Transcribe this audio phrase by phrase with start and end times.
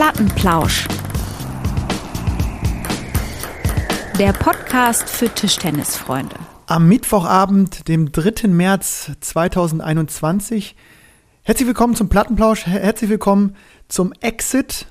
[0.00, 0.88] Plattenplausch.
[4.18, 6.36] Der Podcast für Tischtennisfreunde.
[6.66, 8.48] Am Mittwochabend, dem 3.
[8.48, 10.74] März 2021.
[11.42, 12.64] Herzlich willkommen zum Plattenplausch.
[12.64, 13.56] Herzlich willkommen
[13.88, 14.86] zum Exit.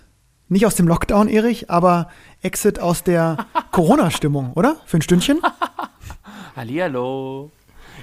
[0.48, 2.12] Nicht aus dem Lockdown, Erich, aber
[2.44, 4.76] Exit aus der Corona-Stimmung, oder?
[4.86, 5.42] Für ein Stündchen?
[6.56, 7.50] Hallihallo.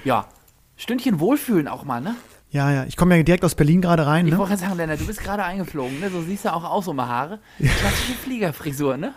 [0.03, 0.27] Ja,
[0.75, 2.17] Stündchen Wohlfühlen auch mal, ne?
[2.49, 2.85] Ja, ja.
[2.85, 4.25] Ich komme ja direkt aus Berlin gerade rein.
[4.25, 4.37] Ich Ne?
[4.39, 6.09] wollte gerade sagen, Lennart, du bist gerade eingeflogen, ne?
[6.09, 7.39] So siehst du auch aus ohne Haare.
[7.57, 9.13] Klassische Fliegerfrisur, ne?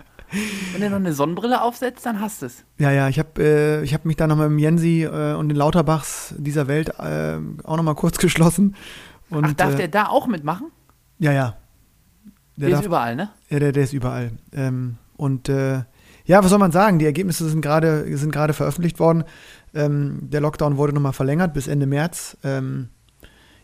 [0.72, 2.64] Wenn du noch eine Sonnenbrille aufsetzt, dann hast du es.
[2.78, 3.08] Ja, ja.
[3.08, 6.68] Ich habe äh, ich hab mich da noch mit Jensi äh, und den Lauterbachs dieser
[6.68, 8.76] Welt äh, auch noch mal kurz geschlossen.
[9.28, 10.68] Und, Ach, darf äh, der da auch mitmachen?
[11.18, 11.56] Ja, ja.
[12.56, 13.30] Der, darf- ist überall, ne?
[13.48, 14.32] Ja, der, der ist überall.
[14.52, 15.82] Ähm, und äh,
[16.26, 16.98] ja, was soll man sagen?
[16.98, 19.24] Die Ergebnisse sind gerade sind gerade veröffentlicht worden.
[19.74, 22.36] Ähm, der Lockdown wurde nochmal verlängert bis Ende März.
[22.44, 22.88] Ähm,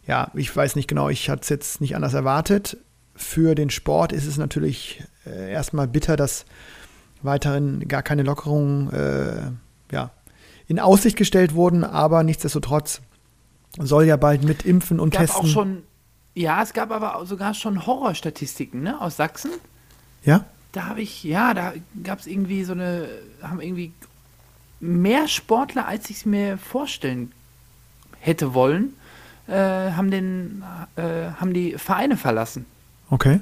[0.07, 2.77] ja, ich weiß nicht genau, ich hatte es jetzt nicht anders erwartet.
[3.15, 6.45] Für den Sport ist es natürlich äh, erstmal bitter, dass
[7.23, 9.51] weiterhin gar keine Lockerungen äh,
[9.95, 10.11] ja,
[10.69, 13.01] in Aussicht gestellt wurden, aber nichtsdestotrotz
[13.79, 15.41] soll ja bald mit Impfen und gab Testen.
[15.43, 15.83] auch schon,
[16.35, 19.01] ja, es gab aber sogar schon Horrorstatistiken, ne?
[19.01, 19.51] Aus Sachsen.
[20.23, 20.45] ja?
[20.73, 23.09] Da habe ich, ja, da gab es irgendwie so eine,
[23.43, 23.93] haben irgendwie
[24.79, 27.33] mehr Sportler, als ich es mir vorstellen
[28.21, 28.93] hätte wollen,
[29.49, 29.53] äh,
[29.93, 30.63] haben den,
[30.97, 32.67] äh, haben die Vereine verlassen.
[33.11, 33.41] Okay.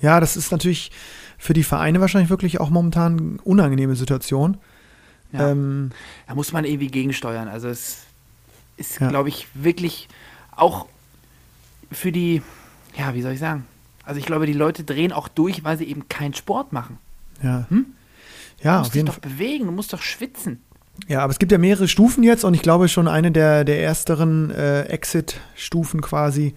[0.00, 0.90] Ja, das ist natürlich
[1.38, 4.58] für die Vereine wahrscheinlich wirklich auch momentan eine unangenehme Situation.
[5.32, 5.50] Ja.
[5.50, 5.90] Ähm,
[6.26, 7.48] Da muss man irgendwie gegensteuern.
[7.48, 8.04] Also es
[8.76, 9.08] ist, Ja.
[9.08, 10.08] glaube ich, wirklich
[10.54, 10.86] auch
[11.90, 12.42] für die,
[12.96, 13.66] ja, wie soll ich sagen?
[14.04, 16.98] Also ich glaube, die Leute drehen auch durch, weil sie eben keinen Sport machen.
[17.42, 17.66] ja.
[17.68, 17.86] Hm?
[18.62, 20.62] Ja, du musst dich doch bewegen, du musst doch schwitzen.
[21.08, 23.82] Ja, aber es gibt ja mehrere Stufen jetzt und ich glaube schon eine der, der
[23.82, 26.54] ersteren äh, Exit-Stufen quasi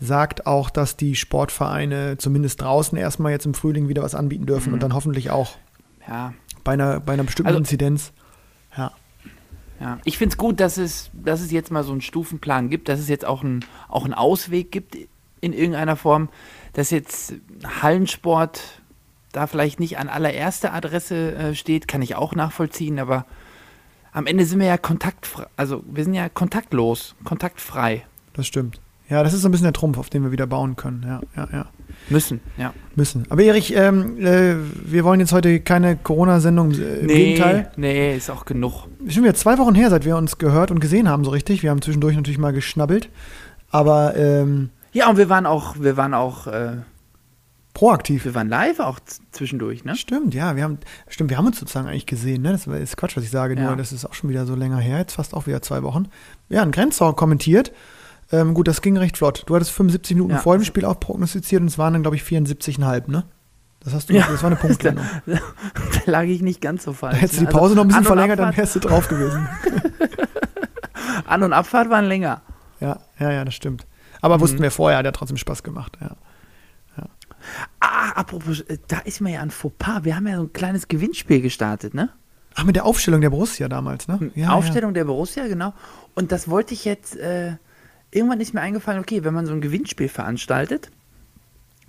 [0.00, 4.68] sagt auch, dass die Sportvereine zumindest draußen erstmal jetzt im Frühling wieder was anbieten dürfen
[4.70, 4.74] Mhm.
[4.74, 5.56] und dann hoffentlich auch
[6.08, 6.32] Ja,
[6.64, 8.12] bei einer, bei einer bestimmten Also- Inzidenz.
[8.76, 8.92] Ja.
[9.80, 9.98] ja.
[10.04, 13.00] Ich finde es gut, dass es, dass es jetzt mal so einen Stufenplan gibt, dass
[13.00, 14.96] es jetzt auch, ein, auch einen Ausweg gibt
[15.42, 16.28] in irgendeiner Form,
[16.72, 17.34] dass jetzt
[17.82, 18.62] Hallensport
[19.32, 23.26] da vielleicht nicht an allererster Adresse äh, steht, kann ich auch nachvollziehen, aber
[24.12, 28.04] am Ende sind wir ja kontaktfrei, also wir sind ja kontaktlos, kontaktfrei.
[28.34, 28.80] Das stimmt.
[29.08, 31.04] Ja, das ist so ein bisschen der Trumpf, auf den wir wieder bauen können.
[31.04, 31.66] Ja, ja, ja.
[32.10, 32.72] Müssen, ja.
[32.94, 33.26] Müssen.
[33.28, 34.54] Aber Erich, ähm, äh,
[34.84, 36.70] wir wollen jetzt heute keine Corona-Sendung.
[36.72, 37.72] Äh, Im Gegenteil.
[37.76, 38.86] nee, ist auch genug.
[39.04, 41.64] Ist schon wieder zwei Wochen her, seit wir uns gehört und gesehen haben, so richtig.
[41.64, 43.08] Wir haben zwischendurch natürlich mal geschnabbelt.
[43.70, 46.76] Aber ähm, Ja, und wir waren auch, wir waren auch, äh,
[47.74, 48.24] proaktiv.
[48.24, 48.98] wir waren live auch
[49.32, 49.94] zwischendurch, ne?
[49.96, 52.52] Stimmt, ja, wir haben, stimmt, wir haben uns sozusagen eigentlich gesehen, ne?
[52.52, 53.76] Das ist Quatsch, was ich sage, nur Ja.
[53.76, 56.08] das ist auch schon wieder so länger her, jetzt fast auch wieder zwei Wochen.
[56.48, 57.72] Ja, ein Grenzau kommentiert.
[58.32, 59.42] Ähm, gut, das ging recht flott.
[59.46, 60.38] Du hattest 75 Minuten Ja.
[60.38, 63.24] vor dem Spiel auch prognostiziert und es waren dann, glaube ich, 74,5, ne?
[63.82, 64.26] Das hast du, Ja.
[64.30, 65.04] das war eine Punktlandung.
[65.26, 65.38] da
[66.06, 67.14] lag ich nicht ganz so falsch.
[67.16, 67.58] Da hättest du die ne?
[67.58, 69.48] Pause noch ein bisschen verlängert, dann Abfahrt- wärst du drauf gewesen.
[71.26, 72.42] An- und Abfahrt waren länger.
[72.80, 73.86] Ja, ja, ja, das stimmt.
[74.20, 74.40] Aber Mhm.
[74.42, 76.10] wussten wir vorher, hat ja trotzdem Spaß gemacht, ja.
[77.80, 80.04] Ah, apropos, äh, da ist mir ja ein Fauxpas.
[80.04, 82.10] Wir haben ja so ein kleines Gewinnspiel gestartet, ne?
[82.54, 84.30] Ach, mit der Aufstellung der Borussia damals, ne?
[84.34, 85.72] Ja, Aufstellung der Borussia, genau.
[86.14, 87.52] Und das wollte ich jetzt, äh,
[88.10, 90.90] irgendwann ist mir eingefallen, okay, wenn man so ein Gewinnspiel veranstaltet,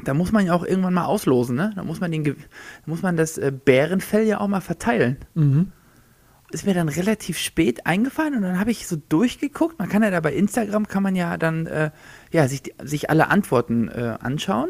[0.04, 1.74] da muss man ja auch irgendwann mal auslosen, ne?
[1.76, 2.36] Da muss man, den,
[2.86, 5.18] muss man das äh, Bärenfell ja auch mal verteilen.
[5.36, 5.42] Ja.
[5.42, 5.72] Mhm.
[6.52, 9.80] ist mir dann relativ spät eingefallen und dann habe ich so durchgeguckt.
[9.80, 11.92] Man kann ja da bei Instagram kann man ja dann äh,
[12.32, 14.70] ja, sich, sich alle Antworten äh, anschauen.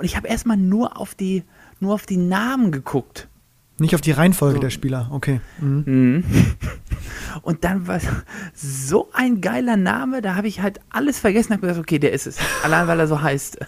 [0.00, 1.44] Und ich habe erstmal nur auf die
[1.78, 3.28] nur auf die Namen geguckt.
[3.78, 4.60] Nicht auf die Reihenfolge So.
[4.62, 5.42] der Spieler, okay.
[5.60, 6.24] Mhm.
[7.42, 8.00] Und dann war
[8.54, 11.52] so ein geiler Name, da habe ich halt alles vergessen.
[11.52, 12.38] habe gesagt, okay, der ist es.
[12.64, 13.58] Allein weil er so heißt.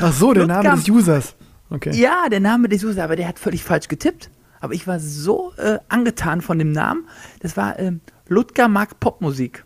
[0.00, 1.36] Ach so, der Name des Users.
[1.68, 1.94] Okay.
[1.94, 4.30] Ja, der Name des User, aber der hat völlig falsch getippt.
[4.60, 7.06] Aber ich war so äh, angetan von dem Namen.
[7.40, 9.65] Das war ähm, Ludger mag Popmusik.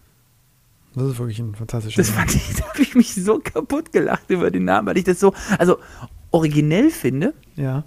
[0.94, 2.20] Das ist wirklich ein fantastischer Das Name.
[2.20, 5.20] fand ich, da habe ich mich so kaputt gelacht über den Namen, weil ich das
[5.20, 5.78] so, also
[6.30, 7.34] originell finde.
[7.56, 7.84] Ja.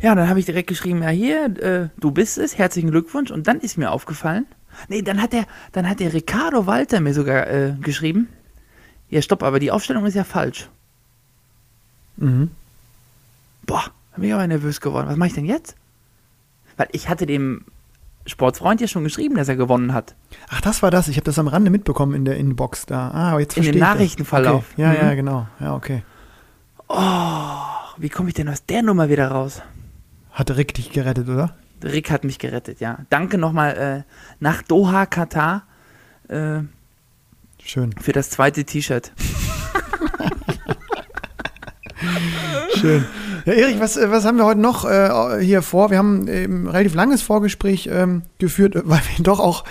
[0.00, 3.30] Ja, dann habe ich direkt geschrieben, ja hier, äh, du bist es, herzlichen Glückwunsch.
[3.30, 4.46] Und dann ist mir aufgefallen,
[4.88, 8.28] nee, dann hat der, dann hat der Ricardo Walter mir sogar äh, geschrieben,
[9.10, 10.68] ja stopp, aber die Aufstellung ist ja falsch.
[12.16, 12.50] Mhm.
[13.66, 15.08] Boah, da bin ich aber nervös geworden.
[15.08, 15.76] Was mache ich denn jetzt?
[16.76, 17.64] Weil ich hatte dem
[18.28, 20.14] Sportsfreund ja schon geschrieben, dass er gewonnen hat.
[20.50, 21.08] Ach, das war das.
[21.08, 23.08] Ich habe das am Rande mitbekommen in der Inbox da.
[23.08, 23.94] Ah, aber jetzt In dem verstehe ich das.
[23.94, 24.64] Nachrichtenverlauf.
[24.74, 24.82] Okay.
[24.82, 24.96] Ja, Mhm.
[24.96, 25.46] ja, genau.
[25.60, 26.02] Ja, okay.
[27.96, 29.62] Wie komme ich denn aus der Nummer wieder raus?
[30.32, 31.54] Hatte Rick dich gerettet, oder?
[31.82, 32.98] Rick hat mich gerettet, ja.
[33.10, 34.02] Danke nochmal äh,
[34.40, 35.62] nach Doha, Katar,
[36.28, 36.60] äh,
[37.62, 37.92] Schön.
[38.00, 39.12] für das zweite T-Shirt.
[42.80, 43.04] Schön.
[43.48, 45.90] Ja, Erich, was, was haben wir heute noch äh, hier vor?
[45.90, 49.64] Wir haben ein relativ langes Vorgespräch ähm, geführt, weil wir doch auch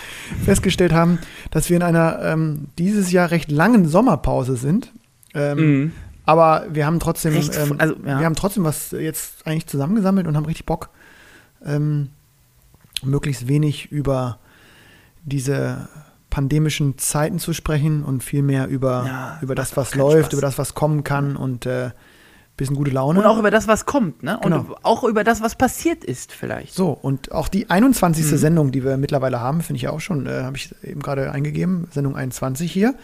[0.44, 1.20] festgestellt haben,
[1.52, 4.92] dass wir in einer ähm, dieses Jahr recht langen Sommerpause sind.
[5.36, 5.92] Ähm, Mhm.
[6.26, 8.20] Aber wir haben trotzdem, Recht f- ähm, also, ja.
[8.20, 10.90] wir haben trotzdem was jetzt eigentlich zusammengesammelt und haben richtig Bock,
[11.66, 12.10] ähm,
[13.04, 14.40] möglichst wenig über
[15.24, 15.88] diese
[16.30, 20.34] pandemischen Zeiten zu sprechen und viel mehr über, Ja, über das, was läuft, Spaß.
[20.34, 21.92] über das, was kommen kann und äh,
[22.58, 23.20] bisschen gute Laune.
[23.20, 24.38] Und auch über das, was kommt, ne?
[24.38, 24.76] Und Genau.
[24.84, 26.74] auch über das, was passiert ist, vielleicht.
[26.74, 28.32] so, und auch die 21.
[28.32, 28.38] Mhm.
[28.38, 31.32] Sendung, die wir mittlerweile haben, finde ich ja auch schon, äh, habe ich eben gerade
[31.32, 32.96] eingegeben, Sendung 21 hier.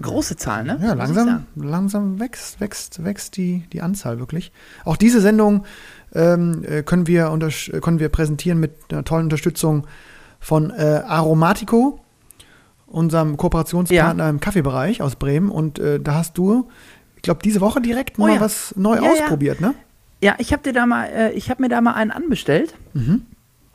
[0.00, 0.78] Große Zahl, ne?
[0.82, 4.50] Ja, langsam, langsam wächst, wächst, wächst die, die Anzahl wirklich.
[4.84, 5.64] Auch diese Sendung
[6.14, 7.26] ähm, äh, können, wir
[7.80, 9.86] können wir präsentieren mit einer tollen Unterstützung
[10.40, 12.00] von äh, Aromatico,
[12.86, 15.50] unserem Kooperationspartner im Kaffeebereich aus Bremen.
[15.50, 16.68] Und äh, da hast du,
[17.22, 18.40] ich glaube, diese Woche direkt Oh mal ja.
[18.40, 19.10] was neu Ja, ja.
[19.12, 19.74] ausprobiert, ne?
[20.20, 22.74] Ja, ich habe dir da mal, äh, ich habe mir da mal einen anbestellt.
[22.94, 23.26] Mhm.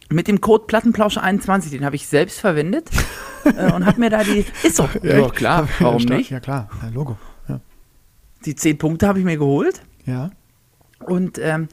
[0.09, 2.89] Mit dem Code Plattenplausch21, den habe ich selbst verwendet
[3.45, 4.45] äh, und habe mir da die.
[4.63, 4.87] Ist so.
[5.01, 6.29] Ja, klar, warum nicht?
[6.29, 7.17] Ja, klar, ja, Logo.
[7.47, 7.59] Ja.
[8.45, 9.81] Die 10 Punkte habe ich mir geholt.
[10.05, 10.29] ja.
[10.99, 11.67] Und ähm,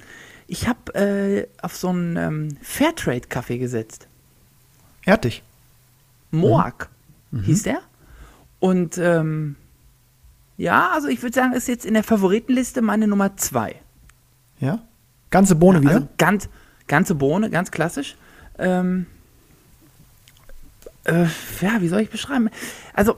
[0.47, 4.07] ich habe äh, auf so einen ähm, Fairtrade-Kaffee gesetzt.
[5.05, 5.43] Erdig.
[6.31, 6.89] Moak
[7.31, 7.43] Mhm.
[7.43, 7.79] hieß der.
[8.61, 9.57] Und ähm,
[10.57, 13.75] ja, also ich würde sagen, ist jetzt in der Favoritenliste meine Nummer 2.
[14.61, 14.81] Ja.
[15.31, 15.95] Ganze Bohne wieder.
[15.95, 16.49] Also ganz,
[16.87, 18.17] ganze Bohne, ganz klassisch.
[18.59, 19.07] Ähm,
[21.05, 21.25] äh,
[21.61, 22.49] ja, wie soll ich beschreiben?
[22.93, 23.17] Also,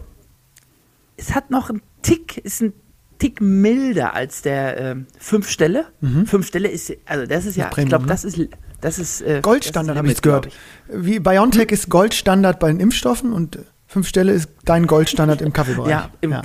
[1.16, 2.72] es hat noch einen Tick, ist ein
[3.18, 5.86] Tick milder als der ähm, fünf Stelle.
[6.26, 8.08] Fünf Stelle ist, also das ist ja, Premium, ich glaube, ne?
[8.10, 8.38] das ist,
[8.80, 10.48] das ist äh, Goldstandard habe ich gehört.
[10.88, 15.90] Wie BioNTech ist Goldstandard bei den Impfstoffen und fünf Stelle ist dein Goldstandard im Kaffeebereich.
[15.90, 16.42] Ja, im- ja.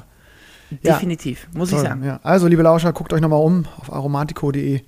[0.83, 2.03] Definitiv, muss Toll, ich sagen.
[2.03, 2.19] Ja.
[2.23, 4.81] Also, liebe Lauscher, guckt euch nochmal um auf aromatico.de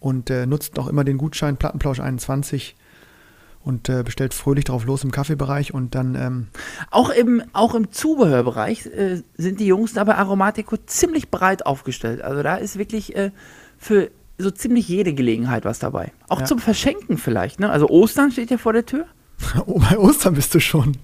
[0.00, 2.72] und äh, nutzt noch immer den Gutschein Plattenplausch21
[3.62, 6.48] und äh, bestellt fröhlich drauf los im Kaffeebereich und dann, ähm,
[6.90, 12.22] Auch im, auch im Zubehörbereich äh, sind die Jungs da bei Aromatico ziemlich breit aufgestellt.
[12.22, 13.30] Also da ist wirklich äh,
[13.76, 16.12] für so ziemlich jede Gelegenheit was dabei.
[16.28, 16.46] Auch Ja.
[16.46, 17.60] zum Verschenken vielleicht.
[17.60, 17.68] Ne?
[17.68, 19.04] Also Ostern steht ja vor der Tür.
[19.66, 20.96] oh, bei Ostern bist du schon.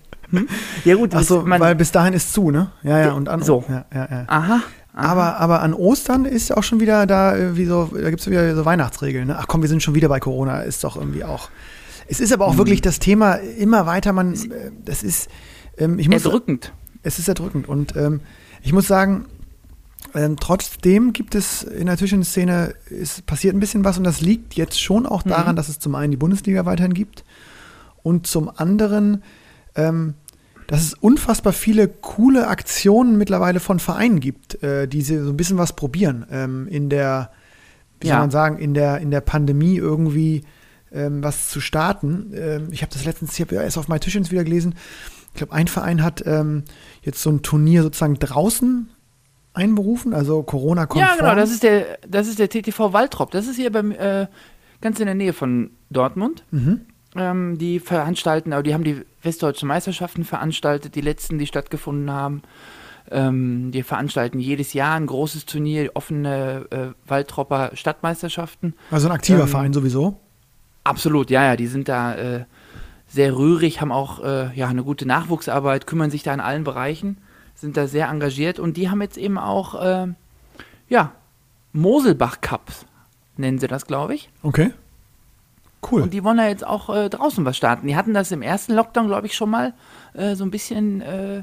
[0.84, 2.70] Ja gut, Achso, man- weil bis dahin ist zu, ne?
[2.82, 3.64] Ja, ja, und an So.
[3.68, 4.24] Ja, ja, ja.
[4.26, 4.60] aha,
[4.94, 5.12] aha.
[5.12, 8.30] Aber, aber an Ostern ist auch schon wieder da, äh, wie so, da gibt es
[8.30, 9.26] wieder so Weihnachtsregeln.
[9.28, 9.36] Ne?
[9.38, 11.50] Ach komm, wir sind schon wieder bei Corona, ist doch irgendwie auch.
[12.08, 12.40] Es ist Hm.
[12.40, 15.28] aber auch wirklich das Thema immer weiter, man, äh, das ist,
[15.76, 16.72] ähm, ich muss, erdrückend.
[17.02, 17.68] es ist erdrückend.
[17.68, 18.20] Und ähm,
[18.62, 19.26] ich muss sagen,
[20.14, 24.54] ähm, trotzdem gibt es in der Zwischenszene, es passiert ein bisschen was und das liegt
[24.54, 27.22] jetzt schon auch daran, dass es zum einen die Bundesliga weiterhin gibt
[28.02, 29.22] und zum anderen,
[29.76, 30.14] ähm,
[30.66, 35.36] dass es unfassbar viele coole Aktionen mittlerweile von Vereinen gibt, äh, die sie so ein
[35.36, 37.30] bisschen was probieren ähm, in der,
[38.00, 38.20] wie soll Ja.
[38.20, 40.44] man sagen, in der, in der Pandemie irgendwie
[40.92, 42.32] ähm, was zu starten.
[42.34, 44.74] Ähm, ich habe das letztens, ich habe ja erst auf My Tischens wieder gelesen.
[45.32, 46.64] Ich glaube, ein Verein hat ähm,
[47.02, 48.88] jetzt so ein Turnier sozusagen draußen
[49.52, 51.08] einberufen, also Corona-konform.
[51.08, 53.30] Ja, genau, das ist der, das ist der TTV Waltrop.
[53.30, 54.26] Das ist hier beim, äh,
[54.80, 56.44] ganz in der Nähe von Dortmund.
[56.50, 56.82] Mhm.
[57.18, 62.42] Ähm, die veranstalten, aber die haben die westdeutschen Meisterschaften veranstaltet, die letzten, die stattgefunden haben.
[63.10, 68.74] Ähm, die veranstalten jedes Jahr ein großes Turnier, offene äh, Waldtropper Stadtmeisterschaften.
[68.90, 70.18] Also ein aktiver Ähm, Verein sowieso.
[70.84, 72.44] Absolut, ja, ja, die sind da äh,
[73.08, 77.18] sehr rührig, haben auch äh, ja, eine gute Nachwuchsarbeit, kümmern sich da in allen Bereichen,
[77.54, 80.08] sind da sehr engagiert und die haben jetzt eben auch, äh,
[80.88, 81.12] ja,
[81.72, 82.86] Moselbach Cups,
[83.36, 84.30] nennen sie das, glaube ich.
[84.42, 84.72] Okay.
[85.90, 86.02] Cool.
[86.02, 87.86] Und die wollen da jetzt auch äh, draußen was starten.
[87.86, 89.74] Die hatten das im ersten Lockdown, glaube ich, schon mal
[90.14, 91.42] äh, so ein bisschen äh,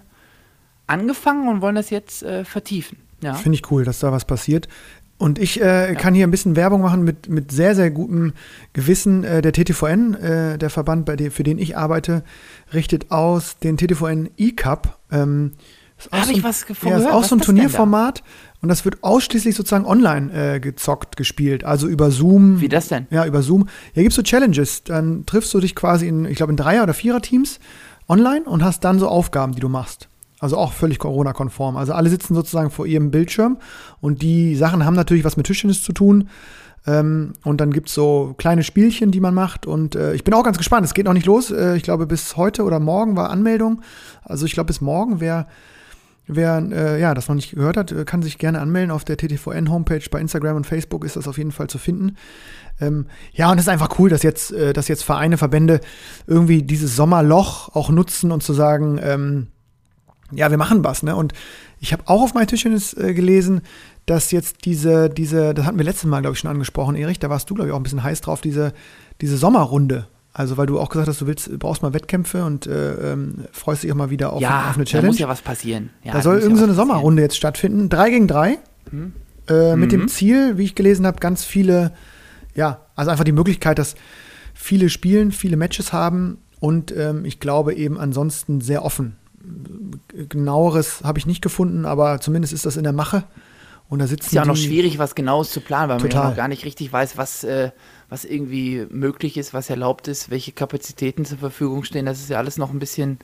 [0.87, 2.97] angefangen und wollen das jetzt äh, vertiefen.
[3.21, 3.35] Ja.
[3.35, 4.67] Finde ich cool, dass da was passiert.
[5.17, 8.33] Und ich äh, kann hier ein bisschen Werbung machen mit, mit sehr, sehr gutem
[8.73, 9.23] Gewissen.
[9.23, 12.23] Äh, der TTVN, der Verband, bei dem, für den ich arbeite,
[12.73, 14.99] richtet aus den TTVN E-Cup.
[15.11, 15.53] Ähm,
[15.97, 17.41] ist auch Hab so ich was davon Ja, ist auch Was so ein?
[17.41, 18.23] Turnierformat.
[18.63, 21.65] Und das wird ausschließlich sozusagen online äh, gezockt, gespielt.
[21.65, 22.61] Also über Zoom.
[22.61, 23.07] Wie das denn?
[23.09, 23.67] Ja, über Zoom.
[23.93, 24.85] Ja, gibst du Challenges.
[24.85, 27.59] Dann triffst du dich quasi in, ich glaube, in Dreier- oder Vierer-Teams
[28.07, 30.07] online und hast dann so Aufgaben, die du machst.
[30.39, 31.75] Also auch völlig Corona-konform.
[31.75, 33.57] Also alle sitzen sozusagen vor ihrem Bildschirm
[33.99, 36.29] und die Sachen haben natürlich was mit Tischtennis zu tun.
[36.87, 39.67] Ähm, und dann gibt's so kleine Spielchen, die man macht.
[39.67, 40.85] Und äh, ich bin auch ganz gespannt.
[40.85, 41.51] Es geht noch nicht los.
[41.51, 43.81] Äh, ich glaube, bis heute oder morgen war Anmeldung.
[44.23, 45.47] Also ich glaube, bis morgen, wer,
[46.27, 48.91] wer äh, ja, das noch nicht gehört hat, äh, kann sich gerne anmelden.
[48.91, 52.17] Auf der TTVN-Homepage bei Instagram und Facebook ist das auf jeden Fall zu finden.
[52.79, 55.81] Ähm, ja, und es ist einfach cool, dass jetzt, äh, dass jetzt Vereine, Verbände
[56.27, 59.47] irgendwie dieses Sommerloch auch nutzen und zu sagen, ähm,
[60.31, 61.15] ja, wir machen was, ne?
[61.15, 61.33] Und
[61.79, 63.61] ich habe auch auf My Tischtennis äh, gelesen,
[64.05, 67.29] dass jetzt diese, diese, das hatten wir letztes Mal, glaube ich, schon angesprochen, Erich, da
[67.29, 68.73] warst du, glaube ich, auch ein bisschen heiß drauf, diese,
[69.21, 70.07] diese Sommerrunde.
[70.35, 73.83] Also, weil du auch gesagt hast, du willst, brauchst mal Wettkämpfe und äh, ähm, freust
[73.83, 75.07] dich auch mal wieder auf, ja, auf eine da Challenge.
[75.07, 75.91] muss ja was passieren.
[76.03, 77.87] Ja, da soll ja irgendeine so eine Sommerrunde jetzt stattfinden.
[77.89, 78.57] Drei gegen drei.
[78.91, 79.13] Mhm.
[79.47, 79.97] Äh, mit Mhm.
[79.99, 81.91] dem Ziel, wie ich gelesen habe, ganz viele,
[82.55, 83.93] ja, also einfach die Möglichkeit, dass
[84.55, 89.17] viele spielen, viele Matches haben und ähm, ich glaube eben ansonsten sehr offen.
[90.29, 93.23] Genaueres habe ich nicht gefunden, aber zumindest ist das in der Mache.
[93.89, 96.11] Und da sitzen Ist ja auch noch schwierig, was Genaues zu planen, weil man ja
[96.11, 96.29] Total.
[96.29, 97.71] noch gar nicht richtig weiß, was, äh,
[98.09, 102.05] was irgendwie möglich ist, was erlaubt ist, welche Kapazitäten zur Verfügung stehen.
[102.05, 103.19] Das ist ja alles noch ein bisschen,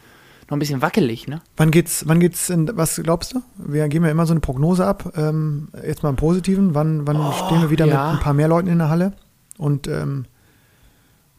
[0.48, 1.42] noch ein bisschen wackelig, ne?
[1.58, 3.42] Wann geht's, wann geht's in, was glaubst du?
[3.58, 5.14] Wir geben ja immer so eine Prognose ab.
[5.16, 6.76] Ähm, jetzt mal im Positiven.
[6.76, 8.12] Wann, wann Oh, stehen wir wieder ja.
[8.12, 9.14] mit ein paar mehr Leuten in der Halle
[9.58, 10.26] und ähm,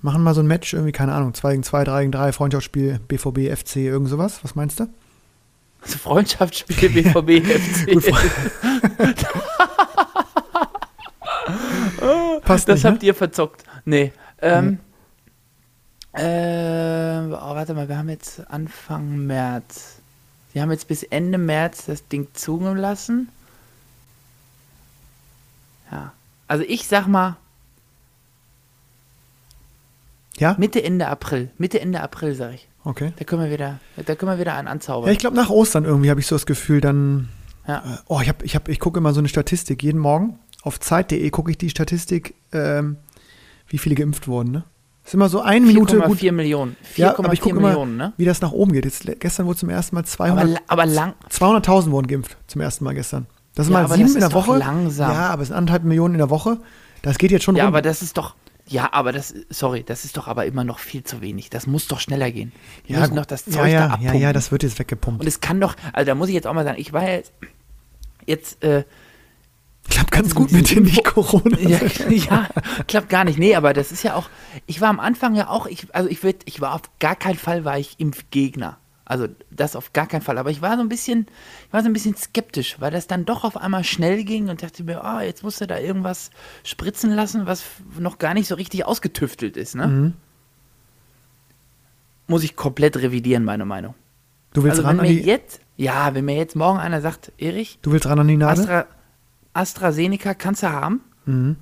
[0.03, 3.01] machen mal so ein Match, irgendwie, keine Ahnung, 2 gegen 2, 3 gegen 3, Freundschaftsspiel,
[3.07, 4.41] BVB, FC, irgend sowas.
[4.43, 4.87] Was meinst du?
[5.83, 8.01] Also Freundschaftsspiel BVB FC.
[12.43, 12.91] Passt Das nicht, ne?
[12.91, 13.65] habt ihr verzockt.
[13.85, 14.13] Nee.
[14.43, 14.79] Ähm,
[16.13, 19.97] äh, oh, warte mal, wir haben jetzt Anfang März.
[20.53, 23.29] Wir haben jetzt bis Ende März das Ding zugelassen.
[25.93, 26.13] Ja.
[26.49, 27.37] Also ich sag mal
[30.41, 30.57] Ja?
[30.59, 31.51] Mitte, Ende April.
[31.59, 32.69] Mitte, Ende April, sag ich.
[32.83, 33.13] Okay.
[33.17, 35.07] Da können wir wieder, da können wir wieder einen anzaubern.
[35.07, 37.29] Ja, ich glaube, nach Ostern irgendwie habe ich so das Gefühl, dann.
[37.69, 37.79] Ja.
[37.79, 39.83] Äh, oh, ich, hab, ich, hab, ich gucke immer so eine Statistik.
[39.83, 42.97] Jeden Morgen auf Zeit.de gucke ich die Statistik, ähm,
[43.69, 44.51] wie viele geimpft wurden.
[44.51, 44.65] Ne?
[45.05, 46.19] Ist immer so eine Minute gut.
[46.19, 46.77] 4,4 Millionen.
[46.95, 48.13] 4,4 Ja, aber ich gucke Millionen, immer, ne?
[48.17, 48.85] wie das nach oben geht.
[48.87, 51.15] Jetzt, gestern wurde zum ersten Mal Aber, 200 la- aber lang.
[51.31, 53.27] 200.000 wurden geimpft zum ersten Mal gestern.
[53.55, 54.57] Das sind Ja, mal aber sieben in der Woche.
[54.59, 55.11] langsam.
[55.13, 56.59] Ja, aber es sind anderthalb Millionen in der Woche.
[57.03, 57.69] Das geht jetzt schon Ja, rum.
[57.75, 58.35] aber das ist doch.
[58.71, 61.51] Ja, aber das, sorry, das ist doch aber immer noch viel zu wenig.
[61.51, 62.53] Das muss doch schneller gehen.
[62.87, 64.21] Wir ja, müssen doch das Zeug ja, da ja, ja, abpumpen.
[64.21, 65.21] ja, das wird jetzt weggepumpt.
[65.21, 67.33] Und es kann doch, also da muss ich jetzt auch mal sagen, ich war jetzt,
[68.27, 68.85] jetzt äh,
[69.89, 71.59] Klappt ganz gut mit dem Info- Nicht-Corona.
[71.59, 72.49] ja, ja,
[72.87, 73.39] klappt gar nicht.
[73.41, 74.31] Nee, aber das ist ja auch,
[74.67, 77.39] ich war am Anfang ja auch, ich, also ich würd, ich war auf gar keinen
[77.39, 78.79] Fall war ich Impfgegner.
[79.11, 80.39] Also das auf gar keinen Fall.
[80.39, 81.27] Aber ich war so ein bisschen,
[81.67, 84.63] ich war so ein bisschen skeptisch, weil das dann doch auf einmal schnell ging und
[84.63, 86.31] dachte mir, ah, jetzt musst du da irgendwas
[86.63, 87.65] spritzen lassen, was
[87.99, 89.87] noch gar nicht so richtig ausgetüftelt ist, ne?
[89.89, 90.13] Mhm.
[92.29, 93.95] Muss ich komplett revidieren, meine Meinung.
[94.53, 97.01] Du willst Also ran wenn an mir die, jetzt, ja, wenn mir jetzt morgen einer
[97.01, 98.63] sagt, Erich, du willst ran an die Nadel?
[98.63, 98.87] Astra,
[99.55, 101.57] AstraZeneca kannst du haben, Mhm.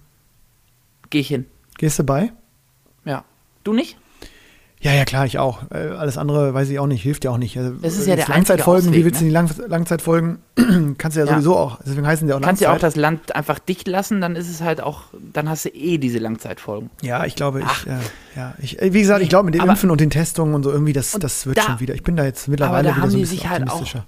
[1.08, 1.46] gehe ich hin.
[1.78, 2.30] Gehst du bei?
[3.06, 3.24] Ja.
[3.64, 3.96] Du nicht?
[4.80, 5.58] Ja, ja, klar, ich auch.
[5.72, 7.56] Äh, alles andere weiß ich auch nicht, hilft ja auch nicht.
[7.58, 10.38] Also, Das ist ja der Langzeitfolgen, einzige wie willst du Ausweg, die Lang Langzeitfolgen?
[10.98, 11.32] Kannst du ja, Ja.
[11.32, 11.78] sowieso auch.
[11.84, 14.60] Deswegen heißen die auch Kannst ja auch das Land einfach dicht lassen, dann ist es
[14.60, 16.90] halt auch, dann hast du eh diese Langzeitfolgen.
[17.02, 17.86] Ja, ich glaube, Ach.
[17.86, 17.96] ich, äh,
[18.36, 20.62] ja, ich, äh, wie gesagt, ich glaube, mit den Aber- Impfen und den Testungen und
[20.62, 21.94] so irgendwie, das, das wird da- schon wieder.
[21.94, 24.06] Ich bin da jetzt mittlerweile da wieder haben so ein bisschen sich halt auch- optimistischer.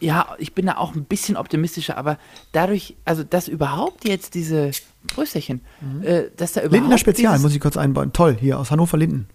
[0.00, 2.18] Ja, ich bin da auch ein bisschen optimistischer, aber
[2.50, 4.72] dadurch, also dass überhaupt jetzt diese
[5.14, 5.60] Prösterchen,
[6.02, 8.12] äh, dass da überhaupt Lindner Spezial, muss ich kurz einbauen.
[8.12, 9.28] Toll, hier aus Hannover Linden.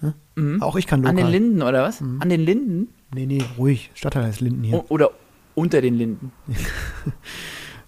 [0.00, 0.14] Hm?
[0.36, 0.62] Mhm.
[0.62, 1.30] Auch ich kann an lokal.
[1.32, 2.00] den Linden oder was?
[2.00, 2.20] Mhm.
[2.22, 3.90] An den Linden Nee, nee, ruhig.
[3.94, 4.76] Stadtteil heißt Linden hier.
[4.78, 5.10] O- oder
[5.54, 6.32] unter den Linden.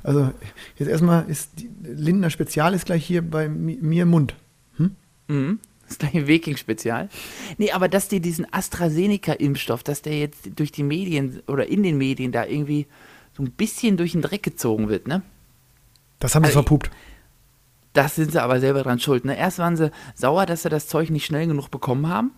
[0.05, 0.33] Also,
[0.79, 4.35] jetzt erstmal ist die Lindner Spezial ist gleich hier bei mi- mir im Mund.
[5.29, 5.61] Mhm.
[5.87, 7.09] Das gleiche Viking-Spezial.
[7.59, 11.97] Nee, aber dass die diesen AstraZeneca-Impfstoff, dass der jetzt durch die Medien oder in den
[11.99, 12.87] Medien da irgendwie
[13.37, 15.23] so ein bisschen durch den Dreck gezogen wird, ne?
[16.19, 16.91] Das haben sie Also, verpupt.
[17.93, 19.25] Das sind sie aber selber dran schuld.
[19.25, 19.37] Ne?
[19.37, 22.31] Erst waren sie sauer, dass sie das Zeug nicht schnell genug bekommen haben.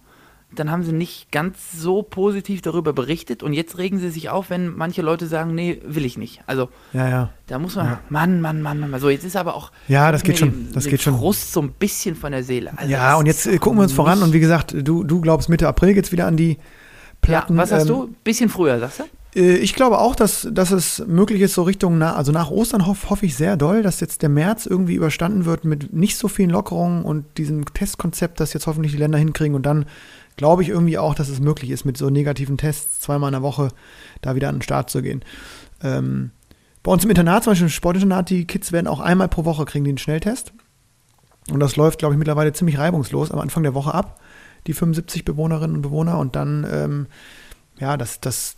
[0.55, 4.51] Dann haben sie nicht ganz so positiv darüber berichtet und jetzt regen sie sich auf,
[4.51, 6.43] wenn manche Leute sagen, nee, will ich nicht.
[6.47, 7.31] Also Ja, ja.
[7.49, 8.01] da muss man, Ja.
[8.09, 9.01] Mann, Mann, Mann, Mann.
[9.01, 11.17] So, jetzt ist aber auch Ja, das geht schon, das geht schon.
[11.19, 12.73] Frust so ein bisschen von der Seele.
[12.77, 15.67] Also ja, und jetzt gucken wir uns voran und wie gesagt, du, du glaubst Mitte
[15.67, 16.59] April geht's wieder an die Ja,
[17.21, 17.57] Platten.
[17.57, 18.15] was hast ähm, du?
[18.23, 19.05] Bisschen früher, sagst du?
[19.35, 22.87] Äh, Ich glaube auch, dass, dass es möglich ist, so Richtung, na, also nach Ostern
[22.87, 26.29] hoff, hoffe ich sehr doll, dass jetzt der März irgendwie überstanden wird mit nicht so
[26.29, 29.55] vielen Lockerungen und diesem Testkonzept, das jetzt hoffentlich die Länder hinkriegen.
[29.55, 29.87] Und dann
[30.37, 33.43] glaube ich irgendwie auch, dass es möglich ist, mit so negativen Tests zweimal in der
[33.43, 33.69] Woche
[34.23, 35.25] da wieder an den Start zu gehen.
[35.83, 36.31] Ähm,
[36.83, 39.65] bei uns im Internat, zum Beispiel im Sportinternat, die Kids werden auch einmal pro Woche
[39.65, 40.53] kriegen die einen Schnelltest.
[41.51, 44.21] Und das läuft, glaube ich, mittlerweile ziemlich reibungslos am Anfang der Woche ab,
[44.67, 46.19] die 75 Bewohnerinnen und Bewohner.
[46.19, 47.07] Und dann, ähm,
[47.79, 48.57] ja, das, das,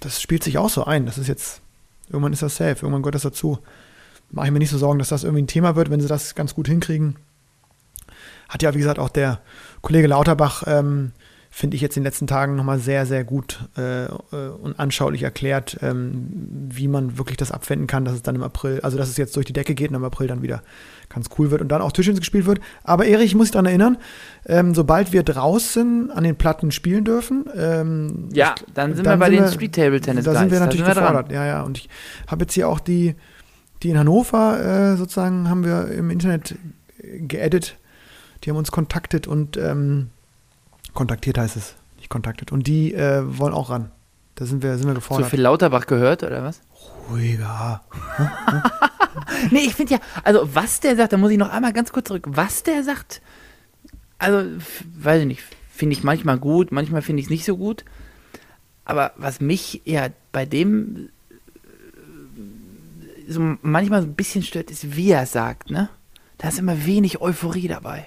[0.00, 1.06] das spielt sich auch so ein.
[1.06, 1.60] Das ist jetzt,
[2.08, 3.58] irgendwann ist das safe, irgendwann gehört das dazu.
[4.30, 6.34] Mache ich mir nicht so Sorgen, dass das irgendwie ein Thema wird, wenn sie das
[6.34, 7.16] ganz gut hinkriegen.
[8.48, 9.40] Hat ja, wie gesagt, auch der
[9.82, 11.12] Kollege Lauterbach, ähm,
[11.56, 14.10] finde ich jetzt in den letzten Tagen nochmal sehr, sehr gut äh, äh,
[14.60, 16.28] und anschaulich erklärt, ähm,
[16.68, 19.34] wie man wirklich das abwenden kann, dass es dann im April, also dass es jetzt
[19.36, 20.62] durch die Decke geht und im April dann wieder
[21.08, 22.60] ganz cool wird und dann auch Tischtennis gespielt wird.
[22.84, 23.96] Aber Erich, ich muss dich daran erinnern,
[24.44, 29.30] ähm, sobald wir draußen an den Platten spielen dürfen, ähm, Ja, dann sind wir bei
[29.30, 31.62] den Street Table Tennis Da sind wir natürlich sind wir gefordert, ja, ja.
[31.62, 31.88] Und ich
[32.26, 33.14] habe jetzt hier auch die,
[33.82, 36.54] die in Hannover äh, sozusagen haben wir im Internet
[36.98, 37.78] äh, geedit.
[38.44, 40.10] Die haben uns kontaktet und ähm,
[40.96, 42.50] kontaktiert heißt es, nicht kontaktet.
[42.50, 43.92] Und die äh, wollen auch ran.
[44.34, 45.30] Da sind wir, sind wir So gefordert.
[45.30, 46.60] viel Lauterbach gehört, oder was?
[47.08, 47.82] Ruhiger.
[49.50, 52.08] Nee, ich finde ja, also was der sagt, da muss ich noch einmal ganz kurz
[52.08, 52.26] zurück.
[52.28, 53.22] Was der sagt,
[54.18, 54.58] also,
[54.98, 57.84] weiß ich nicht, finde ich manchmal gut, manchmal finde ich es nicht so gut.
[58.84, 61.08] Aber was mich ja bei dem
[63.26, 65.88] äh, so manchmal so ein bisschen stört, ist, wie er sagt, ne?
[66.38, 68.06] Da ist immer wenig Euphorie dabei.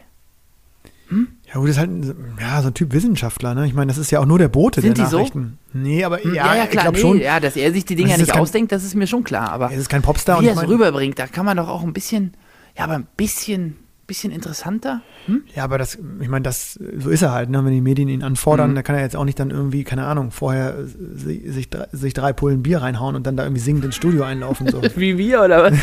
[1.48, 3.66] Ja, gut, das ist halt ein, ja, so ein Typ Wissenschaftler, ne?
[3.66, 5.18] Ich meine, das ist ja auch nur der Bote Sind der die so?
[5.18, 5.58] Nachrichten.
[5.74, 7.20] Nee, aber Hm, ja, ich klar, glaube nee, schon.
[7.20, 9.52] ja, dass er sich die Dinger ist nicht kein- ausdenkt, das ist mir schon klar.
[9.52, 11.68] Aber Er ist kein Popstar und wie ich er es rüberbringt, da kann man doch
[11.68, 12.34] auch ein bisschen,
[12.78, 13.78] ja, aber ein bisschen,
[14.10, 15.02] bisschen interessanter.
[15.28, 15.44] Hm?
[15.56, 17.64] Ja, aber das, ich meine, das, so ist er halt, ne?
[17.64, 18.76] Wenn die Medien ihn anfordern, Mhm.
[18.76, 20.84] da kann er jetzt auch nicht dann irgendwie, keine Ahnung, vorher äh,
[21.18, 24.24] sich, sich, drei- sich drei Pullen Bier reinhauen und dann da irgendwie singend ins Studio
[24.24, 24.68] einlaufen.
[24.68, 24.82] So.
[24.98, 25.74] Wie wir, oder was?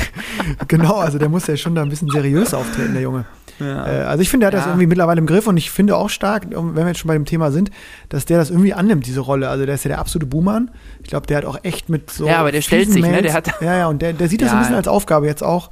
[0.68, 3.24] genau, also der muss ja schon da ein bisschen seriös auftreten, der Junge.
[3.58, 3.86] Ja.
[3.86, 4.70] Äh, also ich finde, der hat das Ja.
[4.72, 7.24] irgendwie mittlerweile im Griff und ich finde auch stark, wenn wir jetzt schon bei dem
[7.24, 7.70] Thema sind,
[8.10, 9.48] dass der das irgendwie annimmt, diese Rolle.
[9.48, 10.70] Also der ist ja der absolute Buhmann.
[11.02, 12.26] Ich glaube, der hat auch echt mit so.
[12.26, 13.08] Ja, aber der stellt sich, ne?
[13.10, 15.26] Mails- Der hat- ja, ja, und der, der sieht das Ja, ein bisschen als Aufgabe
[15.26, 15.70] jetzt auch,